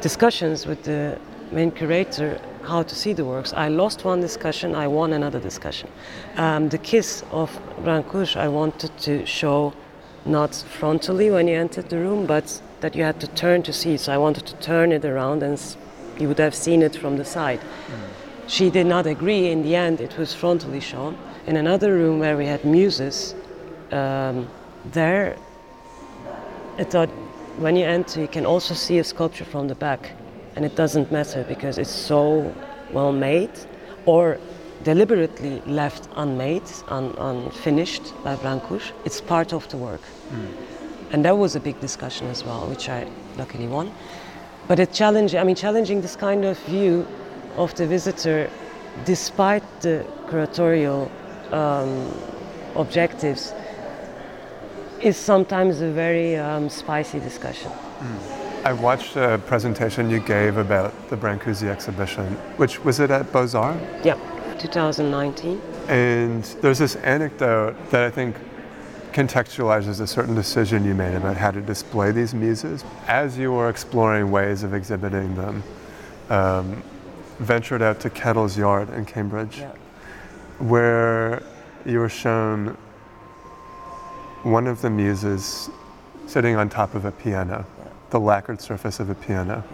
discussions 0.00 0.66
with 0.66 0.82
the 0.84 1.18
main 1.50 1.70
curator 1.70 2.40
how 2.64 2.82
to 2.82 2.94
see 2.94 3.12
the 3.12 3.24
works. 3.24 3.52
I 3.52 3.68
lost 3.68 4.04
one 4.04 4.20
discussion, 4.20 4.74
I 4.74 4.88
won 4.88 5.12
another 5.12 5.40
discussion. 5.40 5.90
Um, 6.36 6.68
the 6.68 6.78
kiss 6.78 7.24
of 7.30 7.50
Brancusi 7.82 8.36
I 8.36 8.48
wanted 8.48 8.96
to 8.98 9.26
show 9.26 9.72
not 10.24 10.50
frontally 10.52 11.32
when 11.32 11.48
you 11.48 11.56
entered 11.56 11.88
the 11.88 11.98
room, 11.98 12.26
but 12.26 12.60
that 12.80 12.94
you 12.94 13.02
had 13.02 13.20
to 13.20 13.26
turn 13.28 13.62
to 13.64 13.72
see. 13.72 13.96
So 13.96 14.12
I 14.12 14.18
wanted 14.18 14.46
to 14.46 14.56
turn 14.56 14.92
it 14.92 15.04
around 15.04 15.42
and 15.42 15.60
you 16.18 16.28
would 16.28 16.38
have 16.38 16.54
seen 16.54 16.82
it 16.82 16.96
from 16.96 17.16
the 17.16 17.24
side. 17.24 17.60
Mm. 17.60 18.48
She 18.48 18.70
did 18.70 18.86
not 18.86 19.06
agree. 19.06 19.48
In 19.48 19.62
the 19.62 19.74
end, 19.76 20.00
it 20.00 20.16
was 20.18 20.34
frontally 20.34 20.82
shown. 20.82 21.16
In 21.46 21.56
another 21.56 21.94
room 21.94 22.18
where 22.20 22.36
we 22.36 22.46
had 22.46 22.64
muses, 22.64 23.34
um, 23.90 24.48
there 24.92 25.36
I 26.78 26.84
thought 26.84 27.10
when 27.58 27.76
you 27.76 27.84
enter, 27.84 28.20
you 28.20 28.28
can 28.28 28.46
also 28.46 28.72
see 28.72 28.98
a 28.98 29.04
sculpture 29.04 29.44
from 29.44 29.68
the 29.68 29.74
back, 29.74 30.12
and 30.56 30.64
it 30.64 30.76
doesn't 30.76 31.10
matter 31.10 31.44
because 31.48 31.78
it's 31.78 31.90
so 31.90 32.54
well 32.92 33.12
made 33.12 33.50
or 34.06 34.38
deliberately 34.84 35.62
left 35.66 36.08
unmade, 36.16 36.62
un- 36.88 37.14
unfinished 37.18 38.12
by 38.24 38.36
Brancusi. 38.36 38.92
It's 39.04 39.20
part 39.20 39.52
of 39.52 39.68
the 39.68 39.76
work. 39.76 40.00
Mm. 40.30 40.52
And 41.12 41.24
that 41.24 41.36
was 41.36 41.56
a 41.56 41.60
big 41.60 41.80
discussion 41.80 42.26
as 42.28 42.44
well, 42.44 42.66
which 42.66 42.88
I 42.88 43.06
luckily 43.36 43.66
won. 43.66 43.92
But 44.66 44.78
it 44.78 44.92
challenged, 44.92 45.34
I 45.34 45.44
mean, 45.44 45.56
challenging 45.56 46.00
this 46.00 46.16
kind 46.16 46.44
of 46.44 46.58
view 46.60 47.06
of 47.56 47.74
the 47.74 47.86
visitor 47.86 48.50
despite 49.04 49.62
the 49.80 50.04
curatorial 50.26 51.10
um, 51.52 52.12
objectives 52.76 53.52
is 55.00 55.16
sometimes 55.16 55.80
a 55.80 55.90
very 55.90 56.36
um, 56.36 56.68
spicy 56.68 57.20
discussion. 57.20 57.70
Mm. 57.70 58.41
I 58.64 58.72
watched 58.72 59.16
a 59.16 59.40
presentation 59.46 60.08
you 60.08 60.20
gave 60.20 60.56
about 60.56 61.10
the 61.10 61.16
Brancusi 61.16 61.66
exhibition, 61.66 62.26
which 62.58 62.84
was 62.84 63.00
it 63.00 63.10
at 63.10 63.32
Beaux 63.32 63.48
Arts? 63.56 63.80
Yeah, 64.04 64.14
2019. 64.60 65.60
And 65.88 66.44
there's 66.60 66.78
this 66.78 66.94
anecdote 66.96 67.74
that 67.90 68.04
I 68.04 68.10
think 68.10 68.36
contextualizes 69.12 70.00
a 70.00 70.06
certain 70.06 70.36
decision 70.36 70.84
you 70.84 70.94
made 70.94 71.16
about 71.16 71.36
how 71.36 71.50
to 71.50 71.60
display 71.60 72.12
these 72.12 72.34
muses. 72.34 72.84
As 73.08 73.36
you 73.36 73.50
were 73.50 73.68
exploring 73.68 74.30
ways 74.30 74.62
of 74.62 74.74
exhibiting 74.74 75.34
them, 75.34 75.64
um, 76.30 76.84
ventured 77.40 77.82
out 77.82 77.98
to 78.00 78.10
Kettle's 78.10 78.56
Yard 78.56 78.90
in 78.90 79.04
Cambridge, 79.04 79.58
yeah. 79.58 79.72
where 80.58 81.42
you 81.84 81.98
were 81.98 82.08
shown 82.08 82.76
one 84.44 84.68
of 84.68 84.80
the 84.82 84.90
muses 84.90 85.68
sitting 86.28 86.54
on 86.54 86.68
top 86.68 86.94
of 86.94 87.04
a 87.04 87.10
piano, 87.10 87.66
the 88.12 88.20
lacquered 88.20 88.60
surface 88.60 89.00
of 89.00 89.10
a 89.10 89.14
piano, 89.14 89.64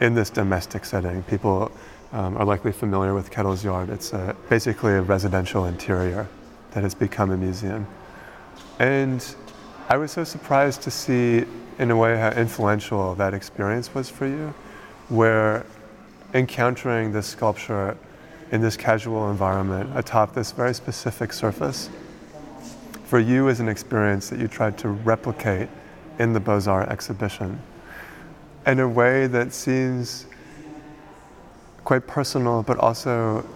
in 0.00 0.14
this 0.14 0.30
domestic 0.30 0.84
setting. 0.84 1.22
People 1.24 1.70
um, 2.12 2.36
are 2.36 2.44
likely 2.44 2.72
familiar 2.72 3.14
with 3.14 3.30
Kettle's 3.30 3.64
Yard. 3.64 3.90
It's 3.90 4.12
a, 4.12 4.36
basically 4.48 4.92
a 4.92 5.02
residential 5.02 5.64
interior 5.64 6.28
that 6.72 6.82
has 6.82 6.94
become 6.94 7.30
a 7.30 7.36
museum. 7.36 7.86
And 8.78 9.24
I 9.88 9.96
was 9.96 10.10
so 10.10 10.24
surprised 10.24 10.82
to 10.82 10.90
see, 10.90 11.44
in 11.78 11.90
a 11.90 11.96
way, 11.96 12.18
how 12.18 12.30
influential 12.30 13.14
that 13.16 13.34
experience 13.34 13.94
was 13.94 14.08
for 14.08 14.26
you, 14.26 14.54
where 15.08 15.66
encountering 16.34 17.12
this 17.12 17.26
sculpture 17.26 17.96
in 18.52 18.60
this 18.60 18.76
casual 18.76 19.30
environment 19.30 19.90
atop 19.96 20.34
this 20.34 20.52
very 20.52 20.74
specific 20.74 21.32
surface 21.32 21.88
for 23.04 23.18
you 23.18 23.48
as 23.48 23.60
an 23.60 23.68
experience 23.68 24.28
that 24.28 24.38
you 24.38 24.48
tried 24.48 24.78
to 24.78 24.88
replicate 24.88 25.68
in 26.18 26.32
the 26.32 26.40
Beaux 26.40 26.62
Arts 26.66 26.90
exhibition 26.90 27.60
in 28.66 28.80
a 28.80 28.88
way 28.88 29.26
that 29.26 29.52
seems 29.52 30.26
quite 31.84 32.06
personal, 32.06 32.62
but 32.62 32.78
also 32.78 33.46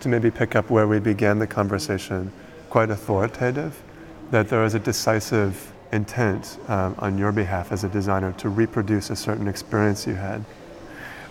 to 0.00 0.08
maybe 0.08 0.30
pick 0.30 0.54
up 0.54 0.70
where 0.70 0.86
we 0.86 0.98
began 0.98 1.38
the 1.38 1.46
conversation, 1.46 2.30
quite 2.70 2.90
authoritative, 2.90 3.82
that 4.30 4.48
there 4.48 4.64
is 4.64 4.74
a 4.74 4.78
decisive 4.78 5.72
intent 5.92 6.58
um, 6.68 6.94
on 6.98 7.16
your 7.18 7.32
behalf 7.32 7.72
as 7.72 7.84
a 7.84 7.88
designer 7.88 8.32
to 8.32 8.48
reproduce 8.48 9.10
a 9.10 9.16
certain 9.16 9.48
experience 9.48 10.06
you 10.06 10.14
had. 10.14 10.44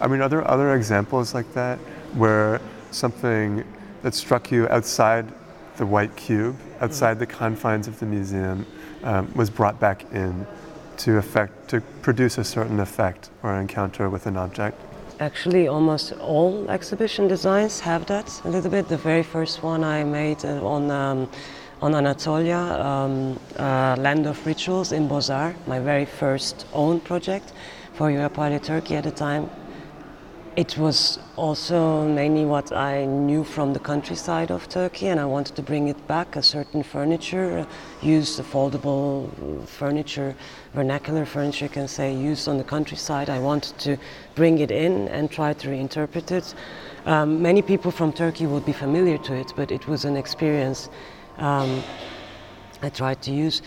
I 0.02 0.08
mean, 0.08 0.22
are 0.22 0.30
there 0.30 0.46
other 0.48 0.76
examples 0.76 1.34
like 1.34 1.54
that 1.54 1.78
where 2.14 2.62
something 2.92 3.64
that 4.02 4.14
struck 4.14 4.52
you 4.52 4.68
outside 4.70 5.32
the 5.78 5.86
white 5.86 6.16
cube 6.16 6.58
outside 6.80 7.20
the 7.20 7.26
confines 7.26 7.88
of 7.88 8.00
the 8.00 8.06
museum 8.06 8.66
um, 9.04 9.32
was 9.36 9.50
brought 9.50 9.80
back 9.80 10.04
in 10.14 10.46
to 11.00 11.18
effect 11.18 11.68
to 11.70 11.82
produce 12.02 12.38
a 12.38 12.43
certain 12.43 12.80
effect 12.80 13.30
or 13.43 13.60
encounter 13.60 14.10
with 14.10 14.26
an 14.26 14.38
object. 14.38 14.80
Actually, 15.20 15.68
almost 15.68 16.12
all 16.14 16.70
exhibition 16.70 17.28
designs 17.28 17.80
have 17.80 18.06
that 18.08 18.41
a 18.43 18.50
little 18.50 18.70
bit. 18.70 18.88
The 18.89 18.98
very 18.98 19.24
first 19.24 19.64
one 19.64 19.84
I 19.84 20.04
made 20.04 20.43
uh, 20.43 20.66
on 20.66 20.91
um, 20.91 21.30
on 21.82 21.93
Anatolia, 21.93 22.58
um, 22.58 23.39
uh, 23.58 23.96
Land 24.00 24.26
of 24.26 24.46
Rituals 24.46 24.91
in 24.91 25.12
Arts, 25.12 25.58
my 25.68 25.80
very 25.80 26.06
first 26.06 26.66
own 26.74 27.00
project, 27.00 27.52
for 27.93 28.10
Europalia 28.10 28.62
Turkey 28.64 28.96
at 28.96 29.04
the 29.04 29.12
time. 29.12 29.50
It 30.56 30.78
was 30.78 31.20
also 31.36 32.08
mainly 32.08 32.45
what 32.45 32.72
I 32.72 33.03
knew 33.03 33.43
from 33.43 33.74
the 33.74 33.80
countryside 33.80 34.51
of 34.51 34.70
Turkey, 34.70 35.08
and 35.08 35.20
I 35.20 35.26
wanted 35.26 35.58
to 35.58 35.62
bring 35.62 35.89
it 35.89 36.08
back. 36.08 36.38
A 36.38 36.41
certain 36.41 36.82
furniture, 36.82 37.60
uh, 37.60 37.66
used 38.01 38.39
foldable 38.39 39.28
furniture, 39.68 40.34
vernacular 40.74 41.26
furniture, 41.26 41.66
you 41.66 41.70
can 41.70 41.89
say, 41.89 42.16
used 42.16 42.47
on 42.47 42.58
the 42.58 42.64
countryside. 42.64 43.30
I 43.30 43.38
wanted 43.38 43.78
to 43.80 43.97
bring 44.36 44.60
it 44.60 44.72
in 44.72 45.10
and 45.10 45.30
try 45.30 45.51
to 45.51 45.68
reinterpret 45.68 46.32
it. 46.32 46.56
Um, 47.06 47.41
many 47.41 47.62
people 47.62 47.91
from 47.91 48.14
Turkey 48.14 48.45
would 48.45 48.66
be 48.66 48.72
familiar 48.72 49.18
to 49.18 49.34
it, 49.34 49.51
but 49.58 49.72
it 49.72 49.89
was 49.89 50.06
an 50.06 50.16
experience 50.16 50.88
um, 51.38 51.84
I 52.82 52.88
tried 52.88 53.22
to 53.24 53.32
use. 53.32 53.62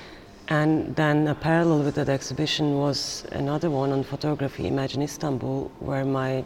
And 0.51 0.97
then 0.97 1.29
a 1.29 1.35
parallel 1.35 1.83
with 1.83 1.97
that 1.97 2.09
exhibition 2.09 2.79
was 2.79 3.27
another 3.33 3.71
one 3.71 3.93
on 3.93 4.03
photography, 4.03 4.67
Imagine 4.67 5.03
Istanbul, 5.03 5.71
where 5.81 6.07
my 6.07 6.43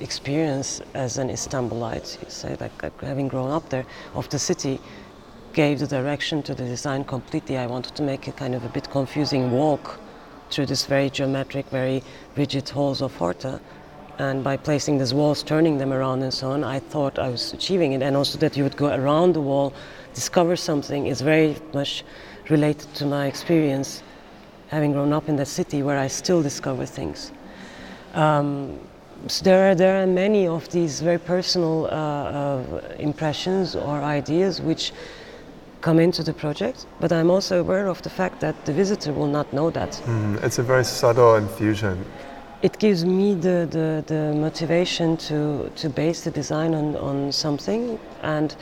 experience 0.00 0.82
as 0.92 1.16
an 1.16 1.30
Istanbulite, 1.30 2.22
you 2.22 2.28
say, 2.28 2.56
like, 2.60 3.00
having 3.00 3.28
grown 3.28 3.50
up 3.50 3.70
there, 3.70 3.86
of 4.14 4.28
the 4.28 4.38
city, 4.38 4.78
gave 5.54 5.78
the 5.78 5.86
direction 5.86 6.42
to 6.42 6.54
the 6.54 6.64
design 6.64 7.04
completely. 7.04 7.56
I 7.56 7.66
wanted 7.66 7.94
to 7.96 8.02
make 8.02 8.28
a 8.28 8.32
kind 8.32 8.54
of 8.54 8.64
a 8.64 8.68
bit 8.68 8.90
confusing 8.90 9.50
walk 9.50 9.98
through 10.50 10.66
this 10.66 10.84
very 10.84 11.08
geometric, 11.08 11.66
very 11.70 12.02
rigid 12.36 12.68
halls 12.68 13.00
of 13.00 13.14
Horta. 13.16 13.60
And 14.18 14.44
by 14.44 14.58
placing 14.58 14.98
these 14.98 15.14
walls, 15.14 15.42
turning 15.42 15.78
them 15.78 15.90
around 15.90 16.22
and 16.22 16.34
so 16.34 16.50
on, 16.50 16.64
I 16.64 16.80
thought 16.80 17.18
I 17.18 17.30
was 17.30 17.54
achieving 17.54 17.92
it. 17.92 18.02
And 18.02 18.14
also 18.14 18.36
that 18.38 18.58
you 18.58 18.62
would 18.62 18.76
go 18.76 18.94
around 18.94 19.32
the 19.32 19.40
wall, 19.40 19.72
discover 20.12 20.54
something 20.54 21.06
is 21.06 21.22
very 21.22 21.56
much 21.72 22.04
related 22.52 22.94
to 22.94 23.04
my 23.06 23.26
experience 23.26 24.02
having 24.68 24.92
grown 24.92 25.12
up 25.12 25.28
in 25.28 25.36
the 25.36 25.46
city 25.58 25.82
where 25.82 25.98
I 25.98 26.08
still 26.08 26.42
discover 26.42 26.86
things. 26.86 27.32
Um, 28.14 28.78
so 29.28 29.44
there 29.44 29.70
are, 29.70 29.74
there 29.74 30.02
are 30.02 30.06
many 30.06 30.46
of 30.46 30.68
these 30.70 31.00
very 31.00 31.18
personal 31.18 31.86
uh, 31.86 31.88
uh, 31.88 32.64
impressions 32.98 33.76
or 33.76 34.02
ideas 34.18 34.60
which 34.60 34.92
come 35.80 35.98
into 35.98 36.22
the 36.22 36.32
project, 36.32 36.86
but 37.00 37.12
I'm 37.12 37.30
also 37.30 37.60
aware 37.60 37.86
of 37.88 38.00
the 38.02 38.10
fact 38.10 38.40
that 38.40 38.54
the 38.64 38.72
visitor 38.72 39.12
will 39.12 39.32
not 39.38 39.52
know 39.52 39.70
that. 39.70 39.92
Mm, 40.06 40.42
it's 40.42 40.58
a 40.58 40.62
very 40.62 40.84
subtle 40.84 41.34
infusion. 41.36 42.04
It 42.62 42.78
gives 42.78 43.04
me 43.04 43.34
the, 43.34 43.66
the, 43.70 44.04
the 44.06 44.32
motivation 44.34 45.16
to, 45.28 45.70
to 45.76 45.88
base 45.88 46.22
the 46.24 46.30
design 46.30 46.74
on, 46.74 46.96
on 46.96 47.32
something 47.32 47.98
and 48.22 48.54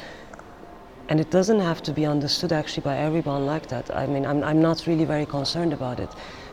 and 1.11 1.18
it 1.18 1.30
doesn't 1.30 1.58
have 1.58 1.82
to 1.82 1.92
be 1.92 2.06
understood 2.06 2.52
actually 2.52 2.84
by 2.84 2.96
everyone 2.96 3.44
like 3.44 3.66
that. 3.66 3.94
I 3.94 4.06
mean, 4.06 4.24
I'm, 4.24 4.44
I'm 4.44 4.62
not 4.62 4.86
really 4.86 5.04
very 5.04 5.26
concerned 5.26 5.72
about 5.72 5.98
it. 5.98 6.08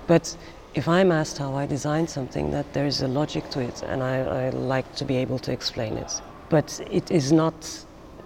But 0.08 0.36
if 0.74 0.88
I'm 0.88 1.12
asked 1.12 1.38
how 1.38 1.54
I 1.54 1.68
design 1.68 2.08
something, 2.08 2.50
that 2.52 2.74
there 2.74 2.88
is 2.88 3.04
a 3.04 3.08
logic 3.08 3.52
to 3.52 3.60
it, 3.60 3.84
and 3.84 4.02
I, 4.02 4.48
I 4.48 4.50
like 4.50 4.96
to 4.96 5.06
be 5.06 5.16
able 5.18 5.38
to 5.40 5.52
explain 5.52 5.96
it. 5.96 6.22
But 6.50 6.82
it 6.90 7.12
is 7.12 7.32
not, 7.32 7.86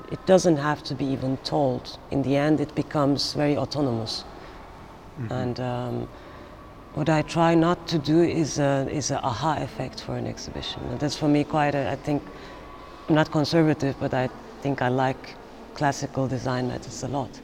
it 0.09 0.25
doesn't 0.25 0.55
have 0.55 0.83
to 0.83 0.95
be 0.95 1.03
even 1.05 1.35
told. 1.37 1.99
In 2.11 2.23
the 2.23 2.37
end, 2.37 2.61
it 2.61 2.73
becomes 2.75 3.33
very 3.33 3.57
autonomous. 3.57 4.23
Mm-hmm. 5.19 5.33
And 5.33 5.59
um, 5.59 6.07
what 6.93 7.09
I 7.09 7.23
try 7.23 7.55
not 7.55 7.89
to 7.89 7.99
do 7.99 8.21
is 8.21 8.57
a, 8.57 8.87
is 8.89 9.11
a 9.11 9.19
aha 9.21 9.57
effect 9.57 9.99
for 9.99 10.15
an 10.15 10.27
exhibition. 10.27 10.81
And 10.91 10.97
that's 10.97 11.17
for 11.17 11.27
me 11.27 11.43
quite 11.43 11.75
a, 11.75 11.91
I 11.91 11.97
think, 11.97 12.23
I'm 13.09 13.15
not 13.15 13.31
conservative, 13.31 13.97
but 13.99 14.13
I 14.13 14.29
think 14.61 14.81
I 14.81 14.87
like 14.87 15.35
classical 15.81 16.27
design 16.27 16.67
matters 16.67 17.01
a 17.01 17.07
lot. 17.07 17.41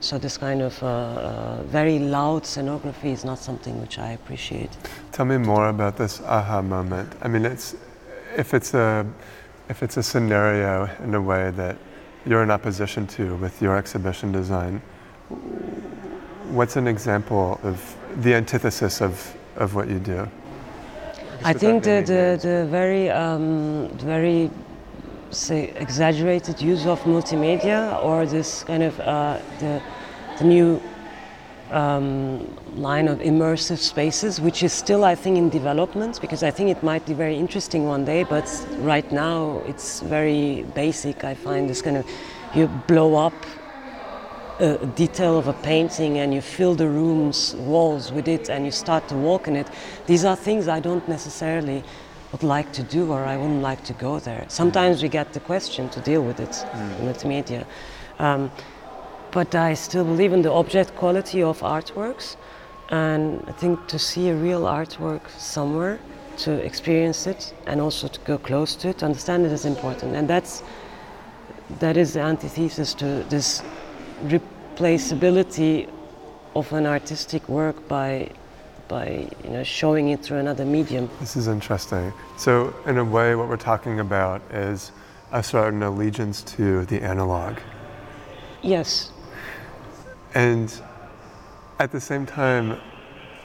So 0.00 0.18
this 0.18 0.36
kind 0.36 0.60
of 0.60 0.74
uh, 0.82 0.86
uh, 0.86 1.62
very 1.62 1.98
loud 1.98 2.42
scenography 2.42 3.12
is 3.12 3.24
not 3.24 3.38
something 3.38 3.80
which 3.80 3.98
I 3.98 4.10
appreciate. 4.12 4.72
Tell 5.10 5.24
me 5.24 5.38
more 5.38 5.68
about 5.70 5.96
this 5.96 6.20
aha 6.20 6.60
moment. 6.60 7.08
I 7.22 7.28
mean, 7.28 7.46
it's 7.46 7.74
if 8.36 8.52
it's 8.52 8.74
a 8.74 9.06
if 9.70 9.82
it's 9.82 9.96
a 9.96 10.02
scenario 10.02 10.86
in 11.04 11.14
a 11.14 11.22
way 11.30 11.50
that 11.52 11.76
you're 12.26 12.42
in 12.42 12.50
opposition 12.50 13.06
to 13.16 13.22
with 13.36 13.62
your 13.62 13.74
exhibition 13.78 14.32
design. 14.32 14.82
What's 16.58 16.76
an 16.76 16.86
example 16.86 17.58
of 17.62 17.76
the 18.22 18.34
antithesis 18.34 19.00
of, 19.00 19.14
of 19.56 19.74
what 19.74 19.88
you 19.88 19.98
do? 19.98 20.28
I 21.42 21.54
think 21.54 21.84
the, 21.84 22.02
the, 22.12 22.48
the 22.48 22.66
very 22.78 23.08
um, 23.08 23.88
very 24.16 24.50
say 25.30 25.70
exaggerated 25.76 26.60
use 26.60 26.86
of 26.86 27.00
multimedia 27.02 28.02
or 28.02 28.26
this 28.26 28.64
kind 28.64 28.82
of 28.82 28.98
uh, 29.00 29.38
the, 29.58 29.82
the 30.38 30.44
new 30.44 30.80
um, 31.70 32.46
line 32.76 33.08
of 33.08 33.18
immersive 33.18 33.78
spaces, 33.78 34.40
which 34.40 34.62
is 34.62 34.72
still, 34.72 35.04
I 35.04 35.14
think, 35.14 35.36
in 35.36 35.48
development 35.48 36.20
because 36.20 36.42
I 36.42 36.50
think 36.50 36.70
it 36.70 36.82
might 36.82 37.04
be 37.06 37.14
very 37.14 37.36
interesting 37.36 37.86
one 37.86 38.04
day, 38.04 38.22
but 38.22 38.48
right 38.78 39.10
now 39.10 39.62
it's 39.66 40.00
very 40.00 40.64
basic. 40.74 41.24
I 41.24 41.34
find 41.34 41.68
this 41.68 41.82
kind 41.82 41.96
of 41.96 42.06
you 42.54 42.68
blow 42.86 43.16
up 43.16 43.34
a 44.58 44.86
detail 44.94 45.38
of 45.38 45.48
a 45.48 45.52
painting 45.52 46.18
and 46.18 46.32
you 46.32 46.40
fill 46.40 46.74
the 46.74 46.88
room's 46.88 47.54
walls 47.56 48.10
with 48.10 48.26
it 48.26 48.48
and 48.48 48.64
you 48.64 48.70
start 48.70 49.06
to 49.08 49.14
walk 49.14 49.48
in 49.48 49.56
it. 49.56 49.68
These 50.06 50.24
are 50.24 50.36
things 50.36 50.66
I 50.66 50.80
don't 50.80 51.06
necessarily 51.08 51.84
would 52.32 52.42
like 52.42 52.72
to 52.72 52.82
do 52.82 53.12
or 53.12 53.24
I 53.24 53.36
wouldn't 53.36 53.62
like 53.62 53.84
to 53.84 53.92
go 53.92 54.18
there. 54.18 54.44
Sometimes 54.48 55.02
we 55.02 55.08
get 55.08 55.32
the 55.32 55.40
question 55.40 55.88
to 55.90 56.00
deal 56.00 56.22
with 56.22 56.40
it 56.40 56.50
mm. 56.50 57.00
with 57.00 57.24
media. 57.24 57.66
Um, 58.18 58.50
but 59.30 59.54
I 59.54 59.74
still 59.74 60.04
believe 60.04 60.32
in 60.32 60.42
the 60.42 60.52
object 60.52 60.96
quality 60.96 61.42
of 61.42 61.60
artworks 61.60 62.36
and 62.88 63.44
I 63.48 63.52
think 63.52 63.86
to 63.88 63.98
see 63.98 64.28
a 64.28 64.34
real 64.34 64.62
artwork 64.62 65.28
somewhere, 65.30 65.98
to 66.38 66.52
experience 66.52 67.26
it 67.26 67.54
and 67.66 67.80
also 67.80 68.08
to 68.08 68.20
go 68.20 68.38
close 68.38 68.76
to 68.76 68.88
it, 68.88 68.98
to 68.98 69.06
understand 69.06 69.46
it 69.46 69.52
is 69.52 69.64
important. 69.64 70.14
And 70.14 70.28
that's 70.28 70.62
that 71.80 71.96
is 71.96 72.12
the 72.12 72.20
antithesis 72.20 72.94
to 72.94 73.24
this 73.28 73.62
replaceability 74.24 75.88
of 76.54 76.72
an 76.72 76.86
artistic 76.86 77.48
work 77.48 77.88
by 77.88 78.30
by 78.88 79.28
you 79.44 79.50
know 79.50 79.62
showing 79.62 80.10
it 80.10 80.22
through 80.22 80.38
another 80.38 80.64
medium. 80.64 81.08
This 81.20 81.36
is 81.36 81.48
interesting. 81.48 82.12
So 82.36 82.74
in 82.86 82.98
a 82.98 83.04
way, 83.04 83.34
what 83.34 83.48
we're 83.48 83.56
talking 83.56 84.00
about 84.00 84.42
is 84.50 84.92
a 85.32 85.42
certain 85.42 85.82
allegiance 85.82 86.42
to 86.42 86.84
the 86.86 87.02
analog. 87.02 87.58
Yes. 88.62 89.10
And 90.34 90.72
at 91.78 91.92
the 91.92 92.00
same 92.00 92.26
time, 92.26 92.78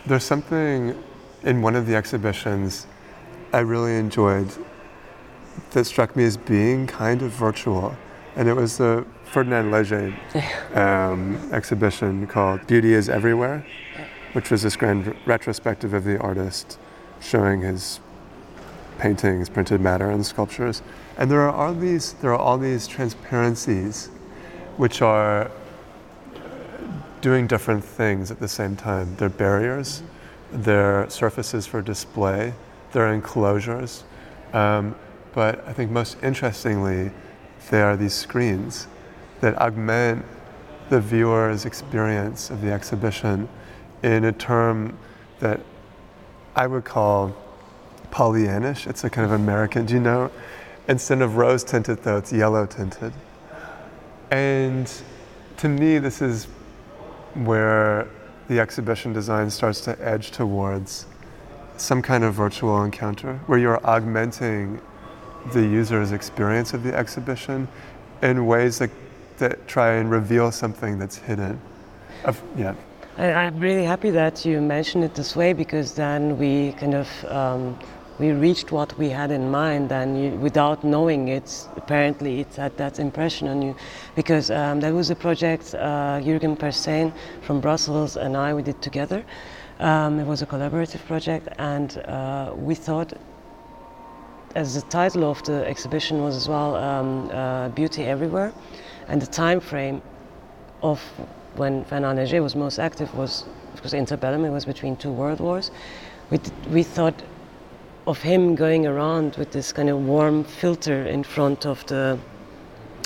there's 0.06 0.24
something 0.24 1.02
in 1.44 1.62
one 1.62 1.76
of 1.76 1.88
the 1.88 1.96
exhibitions 1.96 2.88
I 3.54 3.60
really 3.60 3.96
enjoyed 3.96 4.50
that 5.72 5.86
struck 5.86 6.16
me 6.16 6.24
as 6.24 6.38
being 6.38 6.88
kind 6.88 7.22
of 7.22 7.32
virtual. 7.32 7.96
And 8.36 8.48
it 8.48 8.54
was 8.54 8.78
the 8.78 9.06
Ferdinand 9.26 9.72
Léger 9.72 10.16
um, 10.78 11.38
exhibition 11.52 12.28
called 12.28 12.66
Beauty 12.68 12.94
is 12.94 13.10
Everywhere 13.10 13.66
which 14.34 14.50
was 14.50 14.62
this 14.64 14.76
grand 14.76 15.16
retrospective 15.26 15.94
of 15.94 16.04
the 16.04 16.18
artist 16.20 16.80
showing 17.20 17.62
his 17.62 18.00
paintings, 18.98 19.50
printed 19.50 19.82
matter, 19.82 20.10
and 20.10 20.26
sculptures. 20.26 20.82
And 21.18 21.30
there 21.30 21.42
are 21.42 21.52
all 21.52 21.74
these, 21.74 22.14
there 22.14 22.32
are 22.32 22.38
all 22.38 22.58
these 22.58 22.88
transparencies 22.88 24.08
which 24.78 25.02
are 25.02 25.52
doing 27.22 27.48
different 27.48 27.84
things 27.84 28.32
at 28.32 28.40
the 28.40 28.48
same 28.48 28.76
time. 28.76 29.16
They're 29.18 29.30
barriers, 29.30 30.02
they're 30.52 31.10
surfaces 31.10 31.68
for 31.68 31.82
display, 31.82 32.54
they're 32.92 33.14
enclosures. 33.14 34.04
Um, 34.54 34.96
but 35.34 35.66
I 35.68 35.74
think 35.74 35.92
most 35.92 36.18
interestingly, 36.24 37.12
they 37.70 37.82
are 37.82 37.96
these 37.96 38.14
screens 38.14 38.88
that 39.40 39.58
augment 39.58 40.26
the 40.90 41.00
viewer's 41.00 41.66
experience 41.66 42.50
of 42.50 42.62
the 42.62 42.72
exhibition 42.72 43.48
in 44.04 44.26
a 44.26 44.32
term 44.32 44.98
that 45.40 45.60
I 46.56 46.68
would 46.68 46.84
call 46.84 47.36
Pollyannish. 48.12 48.88
It's 48.88 49.04
a 49.04 49.10
kind 49.10 49.26
of 49.26 49.32
American, 49.32 49.86
do 49.86 49.96
you 49.96 50.00
know? 50.00 50.32
Instead 50.88 51.22
of 51.22 51.38
rose 51.38 51.64
tinted, 51.64 52.04
though, 52.04 52.18
it's 52.18 52.34
yellow 52.34 52.66
tinted. 52.66 53.14
And 54.32 54.92
to 55.58 55.70
me, 55.70 56.00
this 56.00 56.22
is 56.22 56.48
where 57.34 58.08
the 58.48 58.60
exhibition 58.60 59.14
design 59.14 59.50
starts 59.50 59.82
to 59.82 59.98
edge 60.06 60.32
towards 60.32 61.06
some 61.78 62.02
kind 62.02 62.24
of 62.24 62.34
virtual 62.34 62.84
encounter 62.84 63.40
where 63.48 63.58
you're 63.58 63.86
augmenting 63.86 64.82
the 65.54 65.62
user's 65.62 66.12
experience 66.12 66.74
of 66.74 66.84
the 66.84 66.96
exhibition 66.96 67.68
in 68.22 68.46
ways 68.46 68.78
that, 68.80 68.92
that 69.38 69.68
try 69.68 69.94
and 69.94 70.12
reveal 70.12 70.52
something 70.52 71.00
that's 71.00 71.18
hidden. 71.18 71.60
Of, 72.26 72.42
yeah. 72.56 72.76
I, 73.18 73.26
am 73.26 73.60
really 73.60 73.84
happy 73.84 74.10
that 74.12 74.46
you 74.46 74.62
mentioned 74.62 75.04
it 75.04 75.16
this 75.16 75.36
way 75.36 75.52
because 75.52 75.96
then 75.96 76.38
we 76.38 76.72
kind 76.74 76.96
of 76.96 77.26
um, 77.26 77.78
we 78.20 78.32
reached 78.32 78.72
what 78.72 78.98
we 78.98 79.10
had 79.10 79.32
in 79.32 79.52
mind 79.52 79.92
and 79.92 80.18
you, 80.18 80.30
without 80.40 80.86
knowing 80.86 81.28
it 81.28 81.68
apparently 81.76 82.40
it 82.40 82.56
had 82.56 82.78
that 82.78 83.00
impression 83.00 83.50
on 83.50 83.62
you. 83.62 83.76
Because 84.16 84.50
um, 84.50 84.80
there 84.80 84.94
was 84.94 85.10
a 85.10 85.16
project 85.16 85.76
uh, 85.76 86.22
Jurgen 86.24 86.56
Persijn 86.56 87.12
from 87.42 87.60
Brussels 87.60 88.16
and 88.16 88.38
I 88.38 88.54
we 88.54 88.64
did 88.64 88.82
together. 88.82 89.26
Um, 89.80 90.18
it 90.20 90.26
was 90.26 90.42
a 90.42 90.46
collaborative 90.46 91.06
project, 91.06 91.50
and 91.58 91.98
uh, 92.06 92.54
we 92.56 92.76
thought, 92.76 93.14
as 94.56 94.76
the 94.76 94.88
title 94.90 95.30
of 95.30 95.42
the 95.44 95.66
exhibition 95.68 96.24
was 96.24 96.36
as 96.36 96.48
well, 96.48 96.76
um, 96.76 97.32
uh, 97.32 97.70
"Beauty 97.70 98.04
Everywhere," 98.04 98.54
and 99.08 99.20
the 99.20 99.26
time 99.26 99.60
frame 99.60 100.04
of 100.84 101.02
when 101.56 101.84
Fernand 101.86 102.18
Léger 102.20 102.42
was 102.42 102.56
most 102.56 102.80
active 102.80 103.14
was 103.16 103.46
because 103.76 103.94
interbellum. 103.94 104.46
It 104.46 104.52
was 104.52 104.66
between 104.66 104.96
two 104.96 105.12
world 105.12 105.40
wars. 105.40 105.72
We 106.30 106.40
we 106.70 106.84
thought 106.84 107.22
of 108.08 108.22
him 108.22 108.56
going 108.56 108.88
around 108.88 109.36
with 109.36 109.52
this 109.52 109.72
kind 109.72 109.90
of 109.90 110.06
warm 110.06 110.44
filter 110.44 111.04
in 111.04 111.24
front 111.24 111.66
of 111.66 111.86
the 111.86 112.18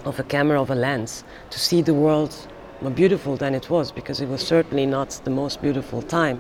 of 0.06 0.20
a 0.20 0.24
camera 0.24 0.62
of 0.62 0.70
a 0.70 0.76
lens 0.76 1.24
to 1.50 1.60
see 1.60 1.82
the 1.82 1.93
world 1.93 2.36
more 2.82 2.91
beautiful 2.91 3.36
than 3.36 3.56
it 3.56 3.70
was 3.70 3.91
because 3.91 4.22
it 4.22 4.30
was 4.30 4.46
certainly 4.46 4.86
not 4.86 5.10
the 5.24 5.30
most 5.30 5.62
beautiful 5.62 6.02
time 6.02 6.39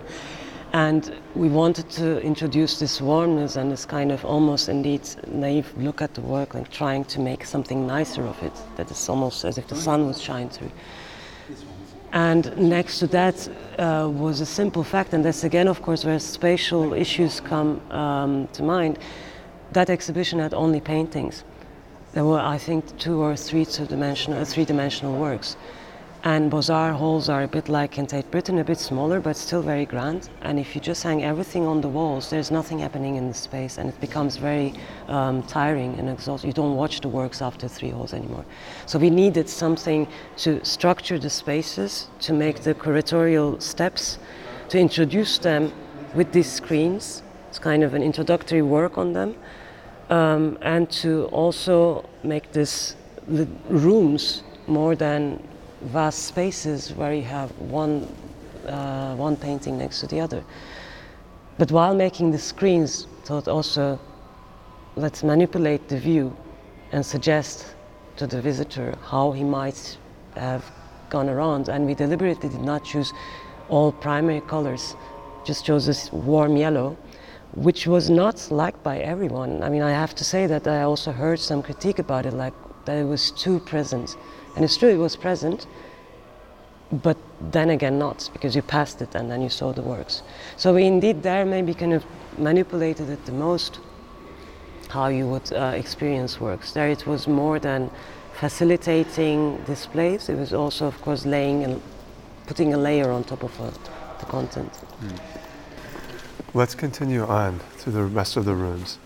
and 0.73 1.15
we 1.35 1.47
wanted 1.47 1.89
to 1.89 2.21
introduce 2.21 2.79
this 2.79 3.01
warmness 3.01 3.55
and 3.55 3.71
this 3.71 3.85
kind 3.85 4.11
of 4.11 4.23
almost 4.25 4.69
indeed 4.69 5.01
naive 5.27 5.73
look 5.77 6.01
at 6.01 6.13
the 6.13 6.21
work 6.21 6.53
and 6.53 6.69
trying 6.69 7.03
to 7.05 7.19
make 7.19 7.45
something 7.45 7.87
nicer 7.87 8.23
of 8.23 8.41
it 8.43 8.53
that 8.75 8.89
is 8.91 9.09
almost 9.09 9.45
as 9.45 9.57
if 9.57 9.67
the 9.67 9.75
sun 9.75 10.05
was 10.05 10.21
shining 10.21 10.49
through 10.49 10.71
and 12.15 12.55
next 12.57 12.99
to 12.99 13.07
that 13.07 13.49
uh, 13.77 14.09
was 14.09 14.39
a 14.39 14.45
simple 14.45 14.85
fact, 14.85 15.13
and 15.13 15.25
that's 15.25 15.43
again, 15.43 15.67
of 15.67 15.81
course, 15.81 16.05
where 16.05 16.17
spatial 16.17 16.93
issues 16.93 17.41
come 17.41 17.81
um, 17.91 18.47
to 18.53 18.63
mind. 18.63 18.97
That 19.73 19.89
exhibition 19.89 20.39
had 20.39 20.53
only 20.53 20.79
paintings. 20.79 21.43
There 22.13 22.23
were, 22.23 22.39
I 22.39 22.57
think, 22.57 22.97
two 22.97 23.21
or 23.21 23.35
three 23.35 23.65
two-dimensional, 23.65 24.45
three-dimensional 24.45 25.19
works. 25.19 25.57
And 26.25 26.49
Beaux-Arts 26.49 26.97
halls 26.97 27.29
are 27.29 27.43
a 27.43 27.47
bit 27.47 27.69
like 27.69 27.99
in 27.99 28.07
Tate 28.07 28.31
Britain, 28.31 28.57
a 28.57 28.63
bit 28.63 28.79
smaller, 28.79 29.19
but 29.19 29.37
still 29.37 29.61
very 29.61 29.85
grand. 29.85 30.27
And 30.41 30.57
if 30.59 30.73
you 30.73 30.81
just 30.81 31.03
hang 31.03 31.23
everything 31.23 31.67
on 31.67 31.81
the 31.81 31.87
walls, 31.87 32.31
there's 32.31 32.49
nothing 32.49 32.79
happening 32.79 33.15
in 33.15 33.27
the 33.27 33.33
space, 33.35 33.77
and 33.77 33.89
it 33.89 34.01
becomes 34.01 34.37
very 34.37 34.73
um, 35.07 35.43
tiring 35.43 35.99
and 35.99 36.09
exhausting. 36.09 36.49
You 36.49 36.55
don't 36.55 36.75
watch 36.75 37.01
the 37.01 37.09
works 37.09 37.43
after 37.43 37.67
three 37.67 37.91
halls 37.91 38.11
anymore. 38.11 38.43
So 38.87 38.97
we 38.97 39.11
needed 39.11 39.47
something 39.47 40.07
to 40.37 40.65
structure 40.65 41.19
the 41.19 41.29
spaces, 41.29 42.07
to 42.21 42.33
make 42.33 42.61
the 42.61 42.73
curatorial 42.73 43.61
steps, 43.61 44.17
to 44.69 44.79
introduce 44.79 45.37
them 45.37 45.71
with 46.15 46.31
these 46.31 46.51
screens. 46.51 47.21
It's 47.49 47.59
kind 47.59 47.83
of 47.83 47.93
an 47.93 48.01
introductory 48.01 48.63
work 48.63 48.97
on 48.97 49.13
them, 49.13 49.35
um, 50.09 50.57
and 50.63 50.89
to 51.03 51.25
also 51.25 52.09
make 52.23 52.51
this 52.51 52.95
the 53.27 53.47
rooms 53.69 54.41
more 54.65 54.95
than 54.95 55.39
vast 55.85 56.25
spaces 56.25 56.93
where 56.93 57.13
you 57.13 57.23
have 57.23 57.51
one, 57.59 58.07
uh, 58.67 59.15
one 59.15 59.35
painting 59.35 59.77
next 59.77 59.99
to 60.01 60.07
the 60.07 60.19
other. 60.19 60.43
But 61.57 61.71
while 61.71 61.95
making 61.95 62.31
the 62.31 62.39
screens, 62.39 63.07
thought 63.23 63.47
also, 63.47 63.99
let's 64.95 65.23
manipulate 65.23 65.87
the 65.87 65.97
view 65.97 66.35
and 66.91 67.05
suggest 67.05 67.75
to 68.17 68.27
the 68.27 68.41
visitor 68.41 68.95
how 69.03 69.31
he 69.31 69.43
might 69.43 69.97
have 70.35 70.63
gone 71.09 71.29
around. 71.29 71.69
And 71.69 71.85
we 71.85 71.93
deliberately 71.93 72.49
did 72.49 72.61
not 72.61 72.83
choose 72.83 73.13
all 73.69 73.91
primary 73.91 74.41
colors, 74.41 74.95
just 75.45 75.65
chose 75.65 75.85
this 75.85 76.11
warm 76.11 76.57
yellow, 76.57 76.97
which 77.55 77.87
was 77.87 78.09
not 78.09 78.51
liked 78.51 78.83
by 78.83 78.99
everyone. 78.99 79.63
I 79.63 79.69
mean, 79.69 79.81
I 79.81 79.91
have 79.91 80.13
to 80.15 80.23
say 80.23 80.47
that 80.47 80.67
I 80.67 80.81
also 80.81 81.11
heard 81.11 81.39
some 81.39 81.63
critique 81.63 81.99
about 81.99 82.25
it, 82.25 82.33
like 82.33 82.53
that 82.85 82.97
it 82.97 83.05
was 83.05 83.31
too 83.31 83.59
present. 83.59 84.17
And 84.55 84.63
it's 84.63 84.77
true, 84.77 84.89
it 84.89 84.97
was 84.97 85.15
present, 85.15 85.67
but 86.91 87.17
then 87.51 87.69
again 87.69 87.99
not, 87.99 88.29
because 88.33 88.55
you 88.55 88.61
passed 88.61 89.01
it 89.01 89.15
and 89.15 89.29
then 89.29 89.41
you 89.41 89.49
saw 89.49 89.73
the 89.73 89.81
works. 89.81 90.23
So 90.57 90.73
we 90.73 90.85
indeed 90.85 91.23
there 91.23 91.45
maybe 91.45 91.73
kind 91.73 91.93
of 91.93 92.05
manipulated 92.37 93.09
it 93.09 93.25
the 93.25 93.31
most 93.31 93.79
how 94.89 95.07
you 95.07 95.27
would 95.27 95.51
uh, 95.51 95.73
experience 95.75 96.39
works. 96.39 96.71
There 96.71 96.87
it 96.87 97.05
was 97.05 97.27
more 97.27 97.59
than 97.59 97.89
facilitating 98.33 99.57
displays, 99.65 100.29
it 100.29 100.35
was 100.35 100.53
also, 100.53 100.85
of 100.85 101.01
course, 101.01 101.25
laying 101.25 101.63
and 101.63 101.81
putting 102.47 102.73
a 102.73 102.77
layer 102.77 103.11
on 103.11 103.23
top 103.23 103.43
of 103.43 103.59
uh, 103.59 103.71
the 104.19 104.25
content. 104.25 104.71
Mm. 105.01 105.19
Let's 106.53 106.75
continue 106.75 107.25
on 107.25 107.59
to 107.79 107.91
the 107.91 108.03
rest 108.03 108.37
of 108.37 108.45
the 108.45 108.53
rooms. 108.53 108.99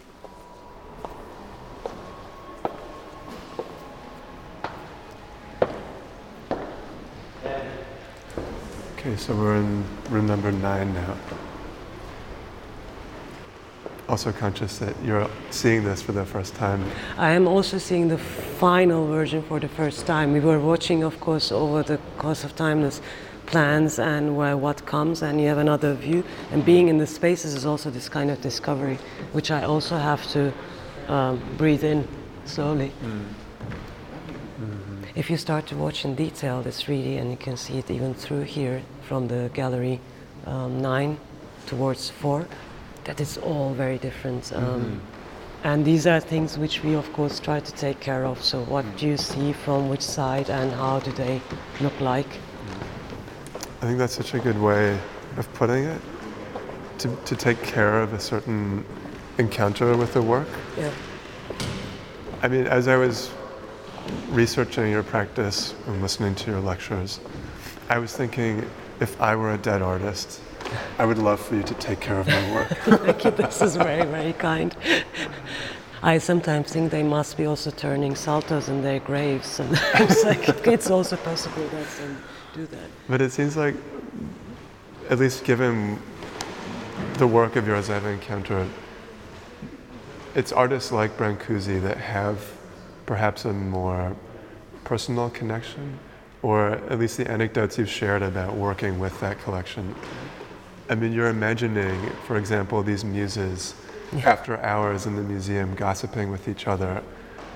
Okay, 9.10 9.18
so 9.18 9.34
we're 9.34 9.56
in 9.56 9.84
room 10.12 10.28
number 10.28 10.52
nine 10.52 10.94
now. 10.94 11.18
Also 14.08 14.32
conscious 14.32 14.78
that 14.78 14.96
you're 15.04 15.28
seeing 15.50 15.84
this 15.84 16.00
for 16.00 16.12
the 16.12 16.24
first 16.24 16.54
time. 16.54 16.86
I 17.18 17.32
am 17.32 17.48
also 17.48 17.80
seeing 17.80 18.08
the 18.08 18.20
final 18.20 19.08
version 19.08 19.42
for 19.42 19.60
the 19.60 19.68
first 19.68 20.06
time. 20.06 20.32
We 20.32 20.40
were 20.40 20.60
watching, 20.60 21.02
of 21.02 21.20
course, 21.20 21.52
over 21.52 21.82
the 21.82 21.98
course 22.20 22.44
of 22.44 22.56
timeless 22.56 23.02
plans 23.48 23.98
and 23.98 24.38
where 24.38 24.56
what 24.56 24.86
comes, 24.86 25.24
and 25.24 25.42
you 25.42 25.48
have 25.48 25.58
another 25.58 25.96
view. 25.96 26.24
And 26.52 26.64
being 26.64 26.88
in 26.88 27.00
the 27.00 27.08
spaces 27.08 27.56
is 27.56 27.66
also 27.66 27.90
this 27.90 28.10
kind 28.10 28.30
of 28.30 28.40
discovery, 28.42 29.00
which 29.32 29.50
I 29.50 29.64
also 29.64 29.98
have 29.98 30.24
to 30.34 30.54
um, 31.08 31.42
breathe 31.58 31.84
in 31.84 32.08
slowly. 32.46 32.92
Mm. 33.04 33.39
If 35.16 35.30
you 35.30 35.38
start 35.38 35.66
to 35.68 35.76
watch 35.76 36.06
in 36.06 36.14
detail, 36.14 36.62
this 36.62 36.84
3D, 36.84 37.20
and 37.20 37.32
you 37.32 37.38
can 37.38 37.58
see 37.58 37.80
it 37.80 37.90
even 37.90 38.14
through 38.14 38.44
here 38.44 38.84
from 39.08 39.28
the 39.28 39.50
gallery 39.54 40.00
um, 40.46 40.82
9 40.82 41.18
towards 41.66 42.12
4, 42.12 42.48
that 43.06 43.20
it's 43.20 43.38
all 43.38 43.74
very 43.74 43.98
different. 43.98 44.54
Um, 44.54 44.64
mm-hmm. 44.64 44.98
And 45.64 45.84
these 45.84 46.06
are 46.06 46.20
things 46.20 46.58
which 46.58 46.84
we, 46.84 46.94
of 46.94 47.12
course, 47.14 47.40
try 47.40 47.60
to 47.60 47.72
take 47.74 48.00
care 48.00 48.26
of. 48.26 48.42
So, 48.44 48.62
what 48.64 48.86
do 48.98 49.08
you 49.08 49.18
see 49.18 49.52
from 49.52 49.90
which 49.90 50.02
side, 50.02 50.50
and 50.50 50.72
how 50.72 51.00
do 51.00 51.12
they 51.12 51.42
look 51.82 52.00
like? 52.00 52.28
I 53.82 53.86
think 53.86 53.98
that's 53.98 54.16
such 54.16 54.36
a 54.36 54.40
good 54.40 54.60
way 54.60 54.98
of 55.38 55.52
putting 55.54 55.86
it 55.86 56.02
to, 57.00 57.16
to 57.26 57.36
take 57.36 57.62
care 57.64 58.02
of 58.02 58.14
a 58.14 58.20
certain 58.20 58.86
encounter 59.38 59.98
with 59.98 60.14
the 60.14 60.22
work. 60.22 60.48
Yeah. 60.78 60.92
I 62.42 62.48
mean, 62.48 62.68
as 62.68 62.88
I 62.88 62.96
was 62.96 63.32
researching 64.30 64.92
your 64.92 65.04
practice 65.04 65.74
and 65.88 66.02
listening 66.02 66.36
to 66.36 66.52
your 66.52 66.60
lectures, 66.60 67.20
I 67.90 68.00
was 68.00 68.16
thinking 68.16 68.66
if 69.00 69.20
I 69.22 69.36
were 69.36 69.54
a 69.54 69.58
dead 69.58 69.82
artist, 69.82 70.42
I 70.98 71.06
would 71.06 71.18
love 71.18 71.40
for 71.40 71.56
you 71.56 71.64
to 71.64 71.74
take 71.76 72.00
care 72.00 72.20
of 72.20 72.28
my 72.28 72.54
work. 72.54 72.68
Thank 72.84 73.24
you. 73.24 73.32
This 73.32 73.62
is 73.62 73.76
very, 73.76 74.06
very 74.06 74.34
kind. 74.34 74.76
I 76.02 76.18
sometimes 76.18 76.72
think 76.72 76.92
they 76.92 77.04
must 77.04 77.38
be 77.38 77.46
also 77.46 77.72
turning 77.72 78.16
saltos 78.16 78.70
in 78.70 78.82
their 78.82 79.00
graves, 79.00 79.60
and 79.60 79.70
it's 79.96 80.24
like 80.24 80.68
it's 80.68 80.90
also 80.90 81.18
possible 81.18 81.68
that 81.70 81.88
they 81.98 82.16
do 82.54 82.66
that. 82.68 82.90
But 83.08 83.22
it 83.22 83.32
seems 83.32 83.58
like, 83.58 83.76
at 85.10 85.20
least 85.20 85.44
given 85.44 86.00
the 87.16 87.28
work 87.28 87.56
of 87.56 87.68
yours 87.68 87.90
I've 87.90 88.06
encountered, 88.06 88.70
it's 90.36 90.52
artists 90.52 90.92
like 90.92 91.18
Brancusi 91.18 91.82
that 91.82 91.98
have 91.98 92.59
perhaps 93.10 93.44
a 93.46 93.52
more 93.52 94.16
personal 94.84 95.32
connection, 95.32 95.98
or 96.44 96.74
at 96.92 97.00
least 97.00 97.18
the 97.18 97.28
anecdotes 97.28 97.76
you've 97.76 97.90
shared 97.90 98.22
about 98.22 98.54
working 98.54 99.00
with 99.00 99.20
that 99.20 99.36
collection. 99.40 99.96
I 100.92 100.94
mean, 100.94 101.12
you're 101.12 101.30
imagining, 101.30 102.12
for 102.28 102.38
example, 102.38 102.84
these 102.84 103.04
muses 103.04 103.74
yeah. 104.14 104.30
after 104.30 104.62
hours 104.62 105.08
in 105.08 105.16
the 105.16 105.24
museum 105.24 105.74
gossiping 105.74 106.30
with 106.30 106.48
each 106.48 106.68
other 106.68 107.02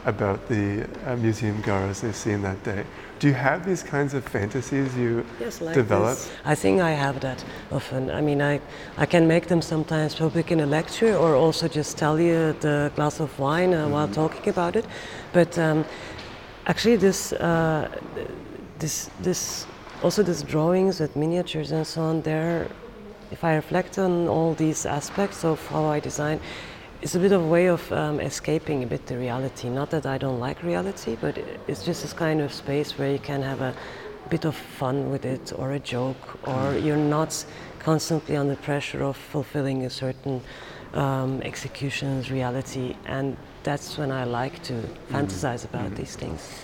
about 0.05 0.47
the 0.47 0.87
uh, 1.05 1.15
museum 1.15 1.61
goers 1.61 2.01
they've 2.01 2.15
seen 2.15 2.41
that 2.41 2.61
day. 2.63 2.83
Do 3.19 3.27
you 3.27 3.33
have 3.33 3.65
these 3.65 3.83
kinds 3.83 4.13
of 4.13 4.25
fantasies 4.25 4.95
you 4.97 5.25
yes, 5.39 5.61
like 5.61 5.75
develop? 5.75 6.17
This. 6.17 6.29
I 6.43 6.55
think 6.55 6.81
I 6.81 6.91
have 6.91 7.21
that 7.21 7.43
often. 7.71 8.11
I 8.11 8.19
mean, 8.19 8.41
I, 8.41 8.59
I 8.97 9.05
can 9.05 9.27
make 9.27 9.47
them 9.47 9.61
sometimes 9.61 10.15
public 10.15 10.51
in 10.51 10.59
a 10.59 10.65
lecture 10.65 11.15
or 11.15 11.35
also 11.35 11.67
just 11.69 11.97
tell 11.97 12.19
you 12.19 12.53
the 12.59 12.91
glass 12.95 13.21
of 13.21 13.37
wine 13.39 13.73
uh, 13.73 13.83
mm-hmm. 13.83 13.93
while 13.93 14.07
talking 14.09 14.49
about 14.49 14.75
it. 14.75 14.85
But 15.31 15.57
um, 15.57 15.85
actually, 16.65 16.97
this, 16.97 17.31
uh, 17.33 17.87
this, 18.79 19.09
this, 19.21 19.65
also 20.01 20.21
these 20.21 20.43
drawings 20.43 20.99
with 20.99 21.15
miniatures 21.15 21.71
and 21.71 21.87
so 21.87 22.01
on, 22.01 22.21
there, 22.23 22.67
if 23.31 23.45
I 23.45 23.55
reflect 23.55 23.97
on 23.99 24.27
all 24.27 24.53
these 24.53 24.85
aspects 24.85 25.45
of 25.45 25.65
how 25.67 25.85
I 25.85 26.01
design, 26.01 26.41
it's 27.03 27.15
a 27.15 27.19
bit 27.19 27.33
of 27.33 27.41
a 27.41 27.47
way 27.47 27.65
of 27.67 27.91
um, 27.91 28.21
escaping 28.21 28.81
a 28.81 28.87
bit 28.87 29.05
the 29.07 29.17
reality. 29.17 29.69
Not 29.69 29.89
that 29.89 30.05
I 30.05 30.17
don't 30.17 30.39
like 30.39 30.63
reality, 30.63 31.17
but 31.19 31.37
it's 31.67 31.83
just 31.83 32.01
this 32.01 32.13
kind 32.13 32.39
of 32.39 32.53
space 32.53 32.97
where 32.97 33.11
you 33.11 33.19
can 33.19 33.41
have 33.41 33.59
a 33.59 33.75
bit 34.29 34.45
of 34.45 34.55
fun 34.55 35.11
with 35.11 35.25
it 35.25 35.51
or 35.57 35.73
a 35.73 35.79
joke, 35.79 36.39
or 36.47 36.71
mm. 36.71 36.85
you're 36.85 37.05
not 37.17 37.45
constantly 37.79 38.37
under 38.37 38.55
pressure 38.55 39.03
of 39.03 39.17
fulfilling 39.17 39.83
a 39.83 39.89
certain 39.89 40.41
um, 40.93 41.41
execution's 41.41 42.31
reality. 42.31 42.95
And 43.05 43.35
that's 43.63 43.97
when 43.97 44.09
I 44.09 44.23
like 44.23 44.63
to 44.63 44.73
mm. 44.73 44.87
fantasize 45.11 45.65
about 45.65 45.91
mm. 45.91 45.97
these 45.97 46.15
things. 46.15 46.63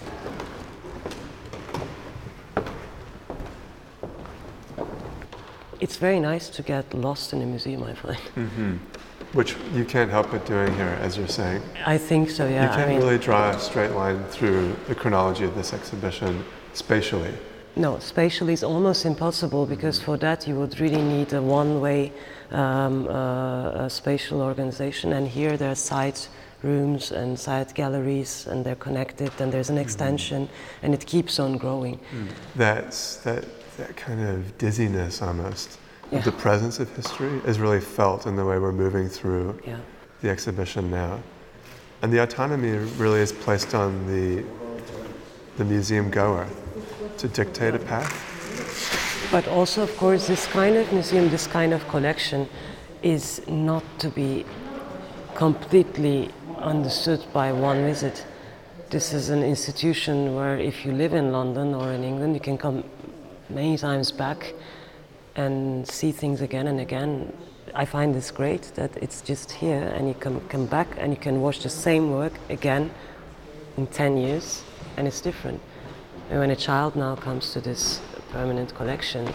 it's 5.82 5.96
very 5.96 6.20
nice 6.20 6.50
to 6.50 6.62
get 6.62 6.94
lost 6.94 7.34
in 7.34 7.42
a 7.42 7.46
museum, 7.46 7.84
I 7.84 7.94
find. 7.94 8.18
Mm-hmm. 8.36 8.78
Which 9.34 9.56
you 9.74 9.86
can't 9.86 10.10
help 10.10 10.32
but 10.32 10.46
doing 10.46 10.74
here, 10.76 10.98
as 11.02 11.16
you're 11.18 11.28
saying. 11.28 11.62
I 11.86 11.98
think 11.98 12.32
so, 12.32 12.48
yeah. 12.48 12.64
You 12.64 12.70
can't 12.70 12.90
I 12.90 12.94
mean, 12.94 13.02
really 13.02 13.20
draw 13.20 13.52
a 13.52 13.60
straight 13.60 13.92
line 13.92 14.24
through 14.26 14.76
the 14.88 14.96
chronology 14.96 15.46
of 15.46 15.54
this 15.56 15.72
exhibition 15.72 16.44
spatially. 16.74 17.34
No, 17.76 18.00
spatially 18.00 18.54
is 18.54 18.64
almost 18.64 19.06
impossible 19.06 19.66
because 19.66 20.02
for 20.02 20.18
that 20.18 20.48
you 20.48 20.56
would 20.56 20.80
really 20.80 21.02
need 21.02 21.32
a 21.34 21.42
one-way 21.42 22.12
um, 22.52 23.08
uh, 23.08 23.88
spatial 23.88 24.42
organization, 24.42 25.14
and 25.14 25.28
here 25.28 25.56
there 25.56 25.72
are 25.72 25.76
side 25.76 26.20
rooms 26.64 27.12
and 27.12 27.40
side 27.40 27.74
galleries, 27.76 28.48
and 28.48 28.66
they're 28.66 28.76
connected, 28.76 29.32
and 29.40 29.52
there's 29.52 29.70
an 29.70 29.76
mm-hmm. 29.76 29.84
extension, 29.84 30.48
mm-hmm. 30.48 30.86
and 30.86 30.94
it 30.94 31.06
keeps 31.06 31.40
on 31.40 31.58
growing. 31.58 32.00
Mm. 32.00 32.28
That's 32.56 33.18
that 33.18 33.46
that 33.78 33.96
kind 33.96 34.22
of 34.22 34.58
dizziness 34.58 35.22
almost. 35.22 35.78
Yeah. 36.12 36.22
The 36.22 36.32
presence 36.32 36.80
of 36.80 36.90
history 36.96 37.40
is 37.46 37.60
really 37.60 37.80
felt 37.80 38.26
in 38.26 38.36
the 38.36 38.44
way 38.44 38.58
we're 38.58 38.72
moving 38.72 39.08
through 39.08 39.60
yeah. 39.66 39.78
the 40.22 40.30
exhibition 40.30 40.90
now. 40.90 41.22
And 42.02 42.12
the 42.12 42.24
autonomy 42.24 42.72
really 42.98 43.20
is 43.20 43.32
placed 43.32 43.76
on 43.76 44.08
the, 44.08 44.44
the 45.58 45.66
museum 45.66 46.10
goer 46.10 46.48
to 47.18 47.28
dictate 47.28 47.76
a 47.76 47.80
path. 47.80 48.10
But 49.32 49.48
also, 49.48 49.84
of 49.84 49.96
course, 49.98 50.26
this 50.26 50.48
kind 50.48 50.78
of 50.78 50.92
museum, 50.92 51.30
this 51.30 51.46
kind 51.46 51.74
of 51.74 51.88
collection 51.90 52.50
is 53.04 53.46
not 53.48 53.84
to 54.00 54.10
be 54.10 54.46
completely 55.36 56.32
understood 56.58 57.24
by 57.32 57.52
one 57.52 57.86
visit. 57.86 58.26
This 58.90 59.14
is 59.14 59.30
an 59.30 59.44
institution 59.44 60.36
where 60.36 60.58
if 60.58 60.86
you 60.86 60.92
live 60.94 61.14
in 61.14 61.32
London 61.32 61.76
or 61.76 61.92
in 61.92 62.04
England, 62.04 62.34
you 62.34 62.40
can 62.40 62.58
come 62.58 62.84
many 63.50 63.78
times 63.78 64.12
back 64.12 64.54
and 65.40 65.88
see 65.88 66.12
things 66.12 66.42
again 66.42 66.68
and 66.68 66.80
again. 66.80 67.32
I 67.74 67.86
find 67.86 68.14
this 68.14 68.32
great 68.32 68.64
that 68.76 68.92
it's 68.98 69.22
just 69.22 69.52
here 69.52 69.84
and 69.96 70.08
you 70.08 70.14
can 70.14 70.42
come 70.50 70.66
back 70.66 70.88
and 70.98 71.14
you 71.14 71.20
can 71.20 71.40
watch 71.42 71.60
the 71.64 71.70
same 71.70 72.12
work 72.12 72.34
again 72.50 72.92
in 73.78 73.88
10 73.88 74.18
years 74.18 74.64
and 74.98 75.08
it's 75.08 75.22
different. 75.22 75.62
And 76.30 76.40
when 76.40 76.52
a 76.52 76.56
child 76.56 76.96
now 76.96 77.16
comes 77.16 77.54
to 77.54 77.62
this 77.62 78.02
permanent 78.32 78.76
collection, 78.76 79.32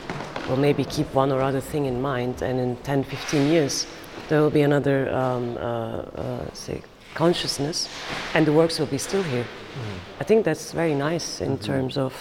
will 0.49 0.59
maybe 0.59 0.85
keep 0.85 1.13
one 1.15 1.33
or 1.33 1.41
other 1.41 1.61
thing 1.61 1.87
in 1.87 2.03
mind 2.03 2.43
and 2.43 2.61
in 2.61 2.77
10, 2.77 3.05
15 3.05 3.51
years 3.51 3.87
there 4.29 4.41
will 4.41 4.51
be 4.51 4.63
another, 4.63 5.13
um, 5.15 5.57
uh, 5.57 5.61
uh, 5.61 6.53
say, 6.53 6.83
consciousness 7.15 7.89
and 8.35 8.47
the 8.47 8.53
works 8.53 8.79
will 8.79 8.93
be 8.99 8.99
still 8.99 9.23
here. 9.23 9.45
Mm. 9.45 10.21
I 10.21 10.25
think 10.25 10.45
that's 10.45 10.73
very 10.73 10.95
nice 10.95 11.41
in 11.41 11.53
mm-hmm. 11.53 11.65
terms 11.65 11.97
of 11.97 12.13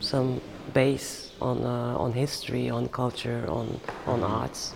some 0.00 0.40
base 0.72 1.29
on, 1.40 1.64
uh, 1.64 1.96
on 1.98 2.12
history, 2.12 2.70
on 2.70 2.88
culture, 2.88 3.44
on, 3.48 3.80
on 4.06 4.22
arts. 4.22 4.74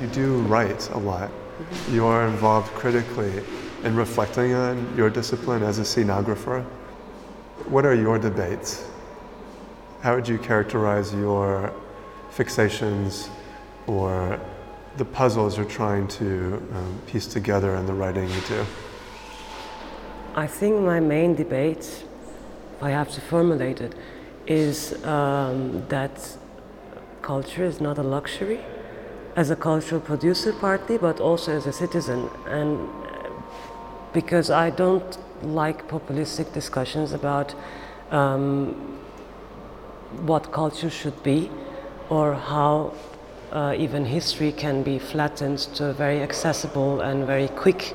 You 0.00 0.06
do 0.08 0.38
write 0.42 0.90
a 0.90 0.98
lot. 0.98 1.30
Mm-hmm. 1.30 1.94
You 1.94 2.06
are 2.06 2.26
involved 2.26 2.70
critically 2.74 3.42
in 3.84 3.96
reflecting 3.96 4.52
on 4.52 4.94
your 4.96 5.08
discipline 5.08 5.62
as 5.62 5.78
a 5.78 5.82
scenographer. 5.82 6.62
What 7.68 7.86
are 7.86 7.94
your 7.94 8.18
debates? 8.18 8.86
How 10.02 10.14
would 10.14 10.28
you 10.28 10.38
characterize 10.38 11.14
your 11.14 11.72
fixations 12.30 13.28
or 13.86 14.38
the 14.96 15.04
puzzles 15.04 15.56
you're 15.56 15.66
trying 15.66 16.08
to 16.08 16.62
um, 16.74 17.00
piece 17.06 17.26
together 17.26 17.76
in 17.76 17.86
the 17.86 17.92
writing 17.92 18.28
you 18.28 18.40
do? 18.48 18.64
I 20.34 20.46
think 20.46 20.80
my 20.80 21.00
main 21.00 21.34
debate, 21.34 22.04
if 22.76 22.82
I 22.82 22.90
have 22.90 23.10
to 23.12 23.20
formulate 23.20 23.80
it, 23.80 23.94
is 24.46 25.02
um, 25.04 25.86
that 25.88 26.36
culture 27.22 27.64
is 27.64 27.80
not 27.80 27.98
a 27.98 28.02
luxury 28.02 28.60
as 29.34 29.50
a 29.50 29.56
cultural 29.56 30.00
producer 30.00 30.52
partly, 30.52 30.96
but 30.96 31.20
also 31.20 31.52
as 31.52 31.66
a 31.66 31.72
citizen. 31.72 32.30
And 32.46 32.88
uh, 32.88 33.30
because 34.12 34.50
I 34.50 34.70
don't 34.70 35.18
like 35.42 35.88
populistic 35.88 36.52
discussions 36.54 37.12
about 37.12 37.54
um, 38.10 38.98
what 40.24 40.52
culture 40.52 40.90
should 40.90 41.22
be 41.22 41.50
or 42.08 42.34
how 42.34 42.94
uh, 43.56 43.74
even 43.78 44.04
history 44.04 44.52
can 44.52 44.82
be 44.82 44.98
flattened 44.98 45.58
to 45.58 45.86
a 45.86 45.92
very 45.94 46.20
accessible 46.20 47.00
and 47.00 47.26
very 47.26 47.48
quick 47.48 47.94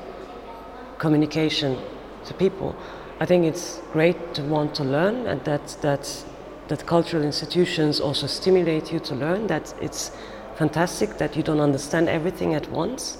communication 0.98 1.78
to 2.24 2.34
people. 2.34 2.74
I 3.20 3.26
think 3.26 3.44
it's 3.44 3.80
great 3.92 4.34
to 4.34 4.42
want 4.42 4.74
to 4.74 4.82
learn 4.84 5.26
and 5.28 5.40
that, 5.44 5.76
that, 5.82 6.24
that 6.66 6.84
cultural 6.86 7.22
institutions 7.22 8.00
also 8.00 8.26
stimulate 8.26 8.92
you 8.92 8.98
to 9.00 9.14
learn, 9.14 9.46
that 9.46 9.72
it's 9.80 10.10
fantastic 10.56 11.18
that 11.18 11.36
you 11.36 11.44
don't 11.44 11.60
understand 11.60 12.08
everything 12.08 12.54
at 12.54 12.68
once. 12.68 13.18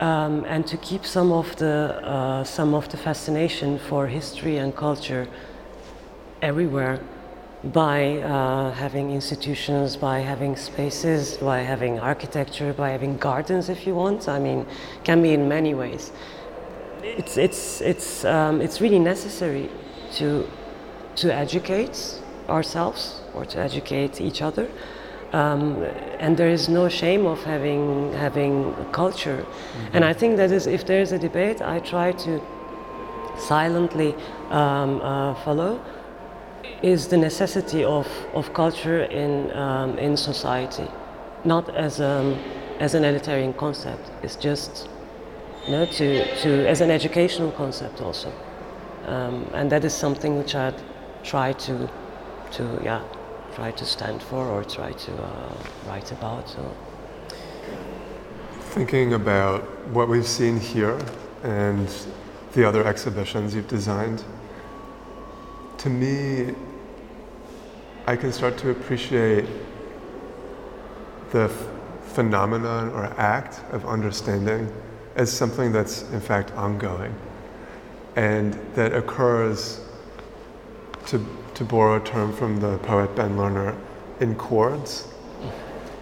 Um, 0.00 0.46
and 0.48 0.66
to 0.66 0.78
keep 0.78 1.04
some 1.04 1.32
of 1.32 1.56
the 1.56 2.00
uh, 2.04 2.44
some 2.44 2.72
of 2.72 2.88
the 2.88 2.96
fascination 2.96 3.80
for 3.80 4.06
history 4.06 4.56
and 4.56 4.74
culture 4.76 5.26
everywhere 6.40 7.00
by 7.64 8.18
uh, 8.18 8.72
having 8.72 9.10
institutions, 9.10 9.96
by 9.96 10.20
having 10.20 10.54
spaces, 10.56 11.36
by 11.38 11.58
having 11.60 11.98
architecture, 11.98 12.72
by 12.72 12.90
having 12.90 13.16
gardens 13.18 13.68
if 13.68 13.86
you 13.86 13.94
want. 13.94 14.28
I 14.28 14.38
mean, 14.38 14.66
can 15.02 15.22
be 15.22 15.32
in 15.32 15.48
many 15.48 15.74
ways. 15.74 16.12
It's, 17.02 17.36
it's, 17.36 17.80
it's, 17.80 18.24
um, 18.24 18.60
it's 18.60 18.80
really 18.80 18.98
necessary 18.98 19.70
to, 20.14 20.48
to 21.16 21.34
educate 21.34 22.20
ourselves 22.48 23.20
or 23.34 23.44
to 23.46 23.58
educate 23.58 24.20
each 24.20 24.40
other. 24.40 24.68
Um, 25.32 25.82
and 26.18 26.36
there 26.36 26.48
is 26.48 26.68
no 26.68 26.88
shame 26.88 27.26
of 27.26 27.42
having, 27.42 28.12
having 28.14 28.74
culture. 28.92 29.44
Mm-hmm. 29.44 29.96
And 29.96 30.04
I 30.04 30.12
think 30.12 30.36
that 30.36 30.52
is, 30.52 30.66
if 30.66 30.86
there's 30.86 31.12
a 31.12 31.18
debate, 31.18 31.60
I 31.60 31.80
try 31.80 32.12
to 32.12 32.40
silently 33.36 34.14
um, 34.50 35.00
uh, 35.00 35.34
follow 35.44 35.80
is 36.82 37.08
the 37.08 37.16
necessity 37.16 37.84
of, 37.84 38.06
of 38.34 38.52
culture 38.54 39.02
in, 39.04 39.50
um, 39.52 39.98
in 39.98 40.16
society, 40.16 40.86
not 41.44 41.68
as, 41.74 42.00
a, 42.00 42.38
as 42.78 42.94
an 42.94 43.02
elitarian 43.02 43.56
concept. 43.56 44.10
It's 44.22 44.36
just 44.36 44.88
you 45.66 45.72
know, 45.72 45.86
to, 45.86 46.36
to, 46.42 46.68
as 46.68 46.80
an 46.80 46.90
educational 46.90 47.50
concept 47.52 48.00
also. 48.00 48.32
Um, 49.06 49.50
and 49.54 49.70
that 49.72 49.84
is 49.84 49.94
something 49.94 50.38
which 50.38 50.54
I 50.54 50.72
try 51.24 51.52
to, 51.52 51.90
to 52.52 52.80
yeah, 52.84 53.02
try 53.54 53.70
to 53.72 53.84
stand 53.84 54.22
for 54.22 54.46
or 54.46 54.64
try 54.64 54.92
to 54.92 55.12
uh, 55.12 55.52
write 55.86 56.12
about. 56.12 56.56
Thinking 58.70 59.14
about 59.14 59.62
what 59.88 60.08
we've 60.08 60.26
seen 60.26 60.60
here 60.60 60.98
and 61.42 61.88
the 62.52 62.64
other 62.64 62.86
exhibitions 62.86 63.54
you've 63.54 63.68
designed, 63.68 64.24
to 65.78 65.90
me, 65.90 66.54
I 68.06 68.16
can 68.16 68.32
start 68.32 68.56
to 68.58 68.70
appreciate 68.70 69.46
the 71.30 71.44
f- 71.44 71.68
phenomenon 72.14 72.90
or 72.90 73.04
act 73.18 73.60
of 73.72 73.86
understanding 73.86 74.72
as 75.16 75.32
something 75.32 75.72
that's 75.72 76.02
in 76.10 76.20
fact 76.20 76.52
ongoing 76.52 77.14
and 78.16 78.54
that 78.74 78.92
occurs, 78.94 79.80
to, 81.06 81.24
to 81.54 81.64
borrow 81.64 82.02
a 82.02 82.04
term 82.04 82.32
from 82.32 82.58
the 82.58 82.78
poet 82.78 83.14
Ben 83.14 83.36
Lerner, 83.36 83.76
in 84.20 84.34
chords, 84.34 85.06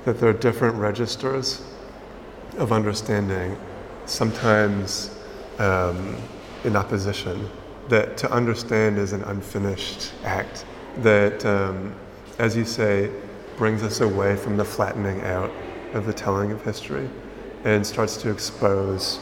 that 0.06 0.18
there 0.18 0.30
are 0.30 0.32
different 0.32 0.76
registers 0.76 1.62
of 2.56 2.72
understanding, 2.72 3.58
sometimes 4.06 5.10
um, 5.58 6.16
in 6.64 6.74
opposition, 6.74 7.50
that 7.88 8.16
to 8.18 8.30
understand 8.30 8.98
is 8.98 9.12
an 9.12 9.22
unfinished 9.24 10.12
act 10.24 10.64
that, 10.98 11.44
um, 11.44 11.94
as 12.38 12.56
you 12.56 12.64
say, 12.64 13.10
brings 13.56 13.82
us 13.82 14.00
away 14.00 14.36
from 14.36 14.56
the 14.56 14.64
flattening 14.64 15.20
out 15.22 15.50
of 15.94 16.06
the 16.06 16.12
telling 16.12 16.52
of 16.52 16.62
history 16.62 17.08
and 17.64 17.86
starts 17.86 18.16
to 18.18 18.30
expose 18.30 19.18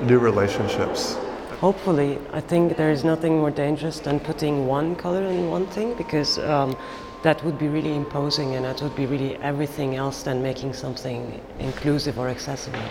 new 0.00 0.18
relationships. 0.18 1.16
Hopefully, 1.60 2.18
I 2.32 2.40
think 2.40 2.76
there 2.76 2.90
is 2.90 3.04
nothing 3.04 3.38
more 3.38 3.50
dangerous 3.50 4.00
than 4.00 4.20
putting 4.20 4.66
one 4.66 4.96
color 4.96 5.24
in 5.24 5.50
one 5.50 5.66
thing 5.66 5.94
because 5.94 6.38
um, 6.38 6.76
that 7.22 7.42
would 7.44 7.58
be 7.58 7.68
really 7.68 7.94
imposing 7.94 8.54
and 8.54 8.64
that 8.64 8.82
would 8.82 8.94
be 8.94 9.06
really 9.06 9.36
everything 9.36 9.94
else 9.94 10.22
than 10.22 10.42
making 10.42 10.74
something 10.74 11.40
inclusive 11.58 12.18
or 12.18 12.28
accessible. 12.28 12.82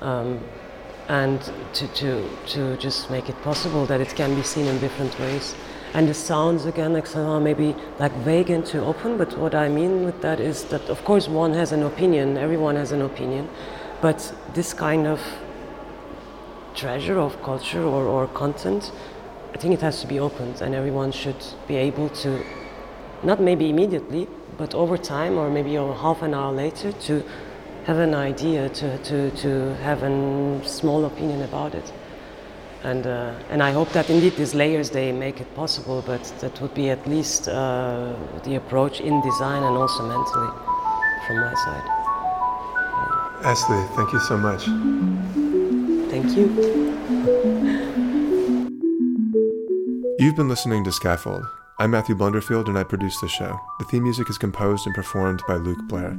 Um, 0.00 0.40
and 1.08 1.40
to, 1.74 1.88
to, 1.88 2.28
to 2.46 2.76
just 2.76 3.10
make 3.10 3.28
it 3.28 3.40
possible 3.42 3.86
that 3.86 4.00
it 4.00 4.14
can 4.14 4.34
be 4.34 4.42
seen 4.42 4.66
in 4.66 4.78
different 4.78 5.18
ways. 5.18 5.54
And 5.94 6.08
the 6.08 6.14
sounds 6.14 6.64
again 6.64 6.94
like 6.94 7.06
somehow 7.06 7.38
maybe 7.38 7.76
like 7.98 8.12
vague 8.18 8.48
and 8.48 8.64
too 8.64 8.80
open 8.80 9.18
but 9.18 9.36
what 9.36 9.54
i 9.54 9.68
mean 9.68 10.06
with 10.06 10.22
that 10.22 10.40
is 10.40 10.64
that 10.64 10.80
of 10.88 11.04
course 11.04 11.28
one 11.28 11.52
has 11.52 11.70
an 11.70 11.82
opinion 11.82 12.38
everyone 12.38 12.76
has 12.76 12.92
an 12.92 13.02
opinion 13.02 13.46
but 14.00 14.34
this 14.54 14.72
kind 14.72 15.06
of 15.06 15.20
treasure 16.74 17.18
of 17.18 17.40
culture 17.42 17.82
or, 17.82 18.04
or 18.04 18.26
content, 18.28 18.92
I 19.54 19.58
think 19.58 19.74
it 19.74 19.80
has 19.80 20.00
to 20.00 20.06
be 20.06 20.18
opened 20.18 20.60
and 20.60 20.74
everyone 20.74 21.12
should 21.12 21.42
be 21.68 21.76
able 21.76 22.08
to, 22.08 22.44
not 23.22 23.40
maybe 23.40 23.70
immediately, 23.70 24.28
but 24.58 24.74
over 24.74 24.96
time 24.96 25.38
or 25.38 25.50
maybe 25.50 25.74
half 25.74 26.22
an 26.22 26.34
hour 26.34 26.52
later 26.52 26.92
to 26.92 27.22
have 27.84 27.98
an 27.98 28.14
idea, 28.14 28.68
to, 28.68 28.98
to, 28.98 29.30
to 29.30 29.74
have 29.76 30.02
a 30.02 30.60
small 30.64 31.04
opinion 31.04 31.42
about 31.42 31.74
it. 31.74 31.92
And, 32.84 33.06
uh, 33.06 33.34
and 33.50 33.62
I 33.62 33.72
hope 33.72 33.90
that 33.92 34.10
indeed 34.10 34.36
these 34.36 34.54
layers, 34.54 34.90
they 34.90 35.12
make 35.12 35.40
it 35.40 35.52
possible, 35.54 36.02
but 36.06 36.22
that 36.40 36.60
would 36.60 36.74
be 36.74 36.90
at 36.90 37.06
least 37.06 37.48
uh, 37.48 38.14
the 38.44 38.56
approach 38.56 39.00
in 39.00 39.20
design 39.20 39.62
and 39.62 39.76
also 39.76 40.02
mentally 40.06 40.50
from 41.26 41.36
my 41.40 41.54
side. 41.54 42.02
Asli, 43.44 43.96
thank 43.96 44.12
you 44.12 44.20
so 44.20 44.36
much. 44.36 44.64
Thank 46.10 46.36
you. 46.36 46.46
You've 50.18 50.36
been 50.36 50.48
listening 50.48 50.84
to 50.84 50.92
Scaffold. 50.92 51.44
I'm 51.78 51.90
Matthew 51.90 52.14
Blunderfield 52.14 52.68
and 52.68 52.78
I 52.78 52.84
produce 52.84 53.20
the 53.20 53.28
show. 53.28 53.58
The 53.80 53.84
theme 53.86 54.04
music 54.04 54.30
is 54.30 54.38
composed 54.38 54.86
and 54.86 54.94
performed 54.94 55.42
by 55.48 55.56
Luke 55.56 55.82
Blair. 55.88 56.16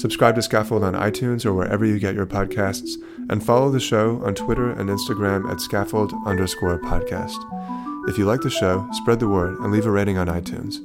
Subscribe 0.00 0.34
to 0.34 0.40
Scaffold 0.40 0.82
on 0.82 0.94
iTunes 0.94 1.44
or 1.44 1.52
wherever 1.52 1.84
you 1.84 1.98
get 1.98 2.14
your 2.14 2.24
podcasts, 2.24 2.92
and 3.28 3.44
follow 3.44 3.70
the 3.70 3.78
show 3.78 4.22
on 4.24 4.34
Twitter 4.34 4.70
and 4.70 4.88
Instagram 4.88 5.46
at 5.50 5.60
scaffold 5.60 6.14
underscore 6.24 6.78
podcast. 6.78 7.36
If 8.08 8.16
you 8.16 8.24
like 8.24 8.40
the 8.40 8.48
show, 8.48 8.88
spread 8.92 9.20
the 9.20 9.28
word 9.28 9.58
and 9.58 9.70
leave 9.70 9.84
a 9.84 9.90
rating 9.90 10.16
on 10.16 10.28
iTunes. 10.28 10.76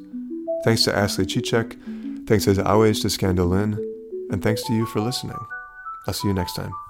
Thanks 0.66 0.84
to 0.84 0.91
Asli 0.91 1.26
Çiçek, 1.26 2.28
thanks 2.28 2.45
as 2.45 2.59
always 2.59 2.99
to 2.99 3.07
Scandalin, 3.07 3.78
and 4.32 4.43
thanks 4.43 4.63
to 4.63 4.74
you 4.74 4.86
for 4.88 4.99
listening. 4.99 5.39
I'll 6.07 6.13
see 6.13 6.28
you 6.28 6.34
next 6.34 6.53
time. 6.53 6.85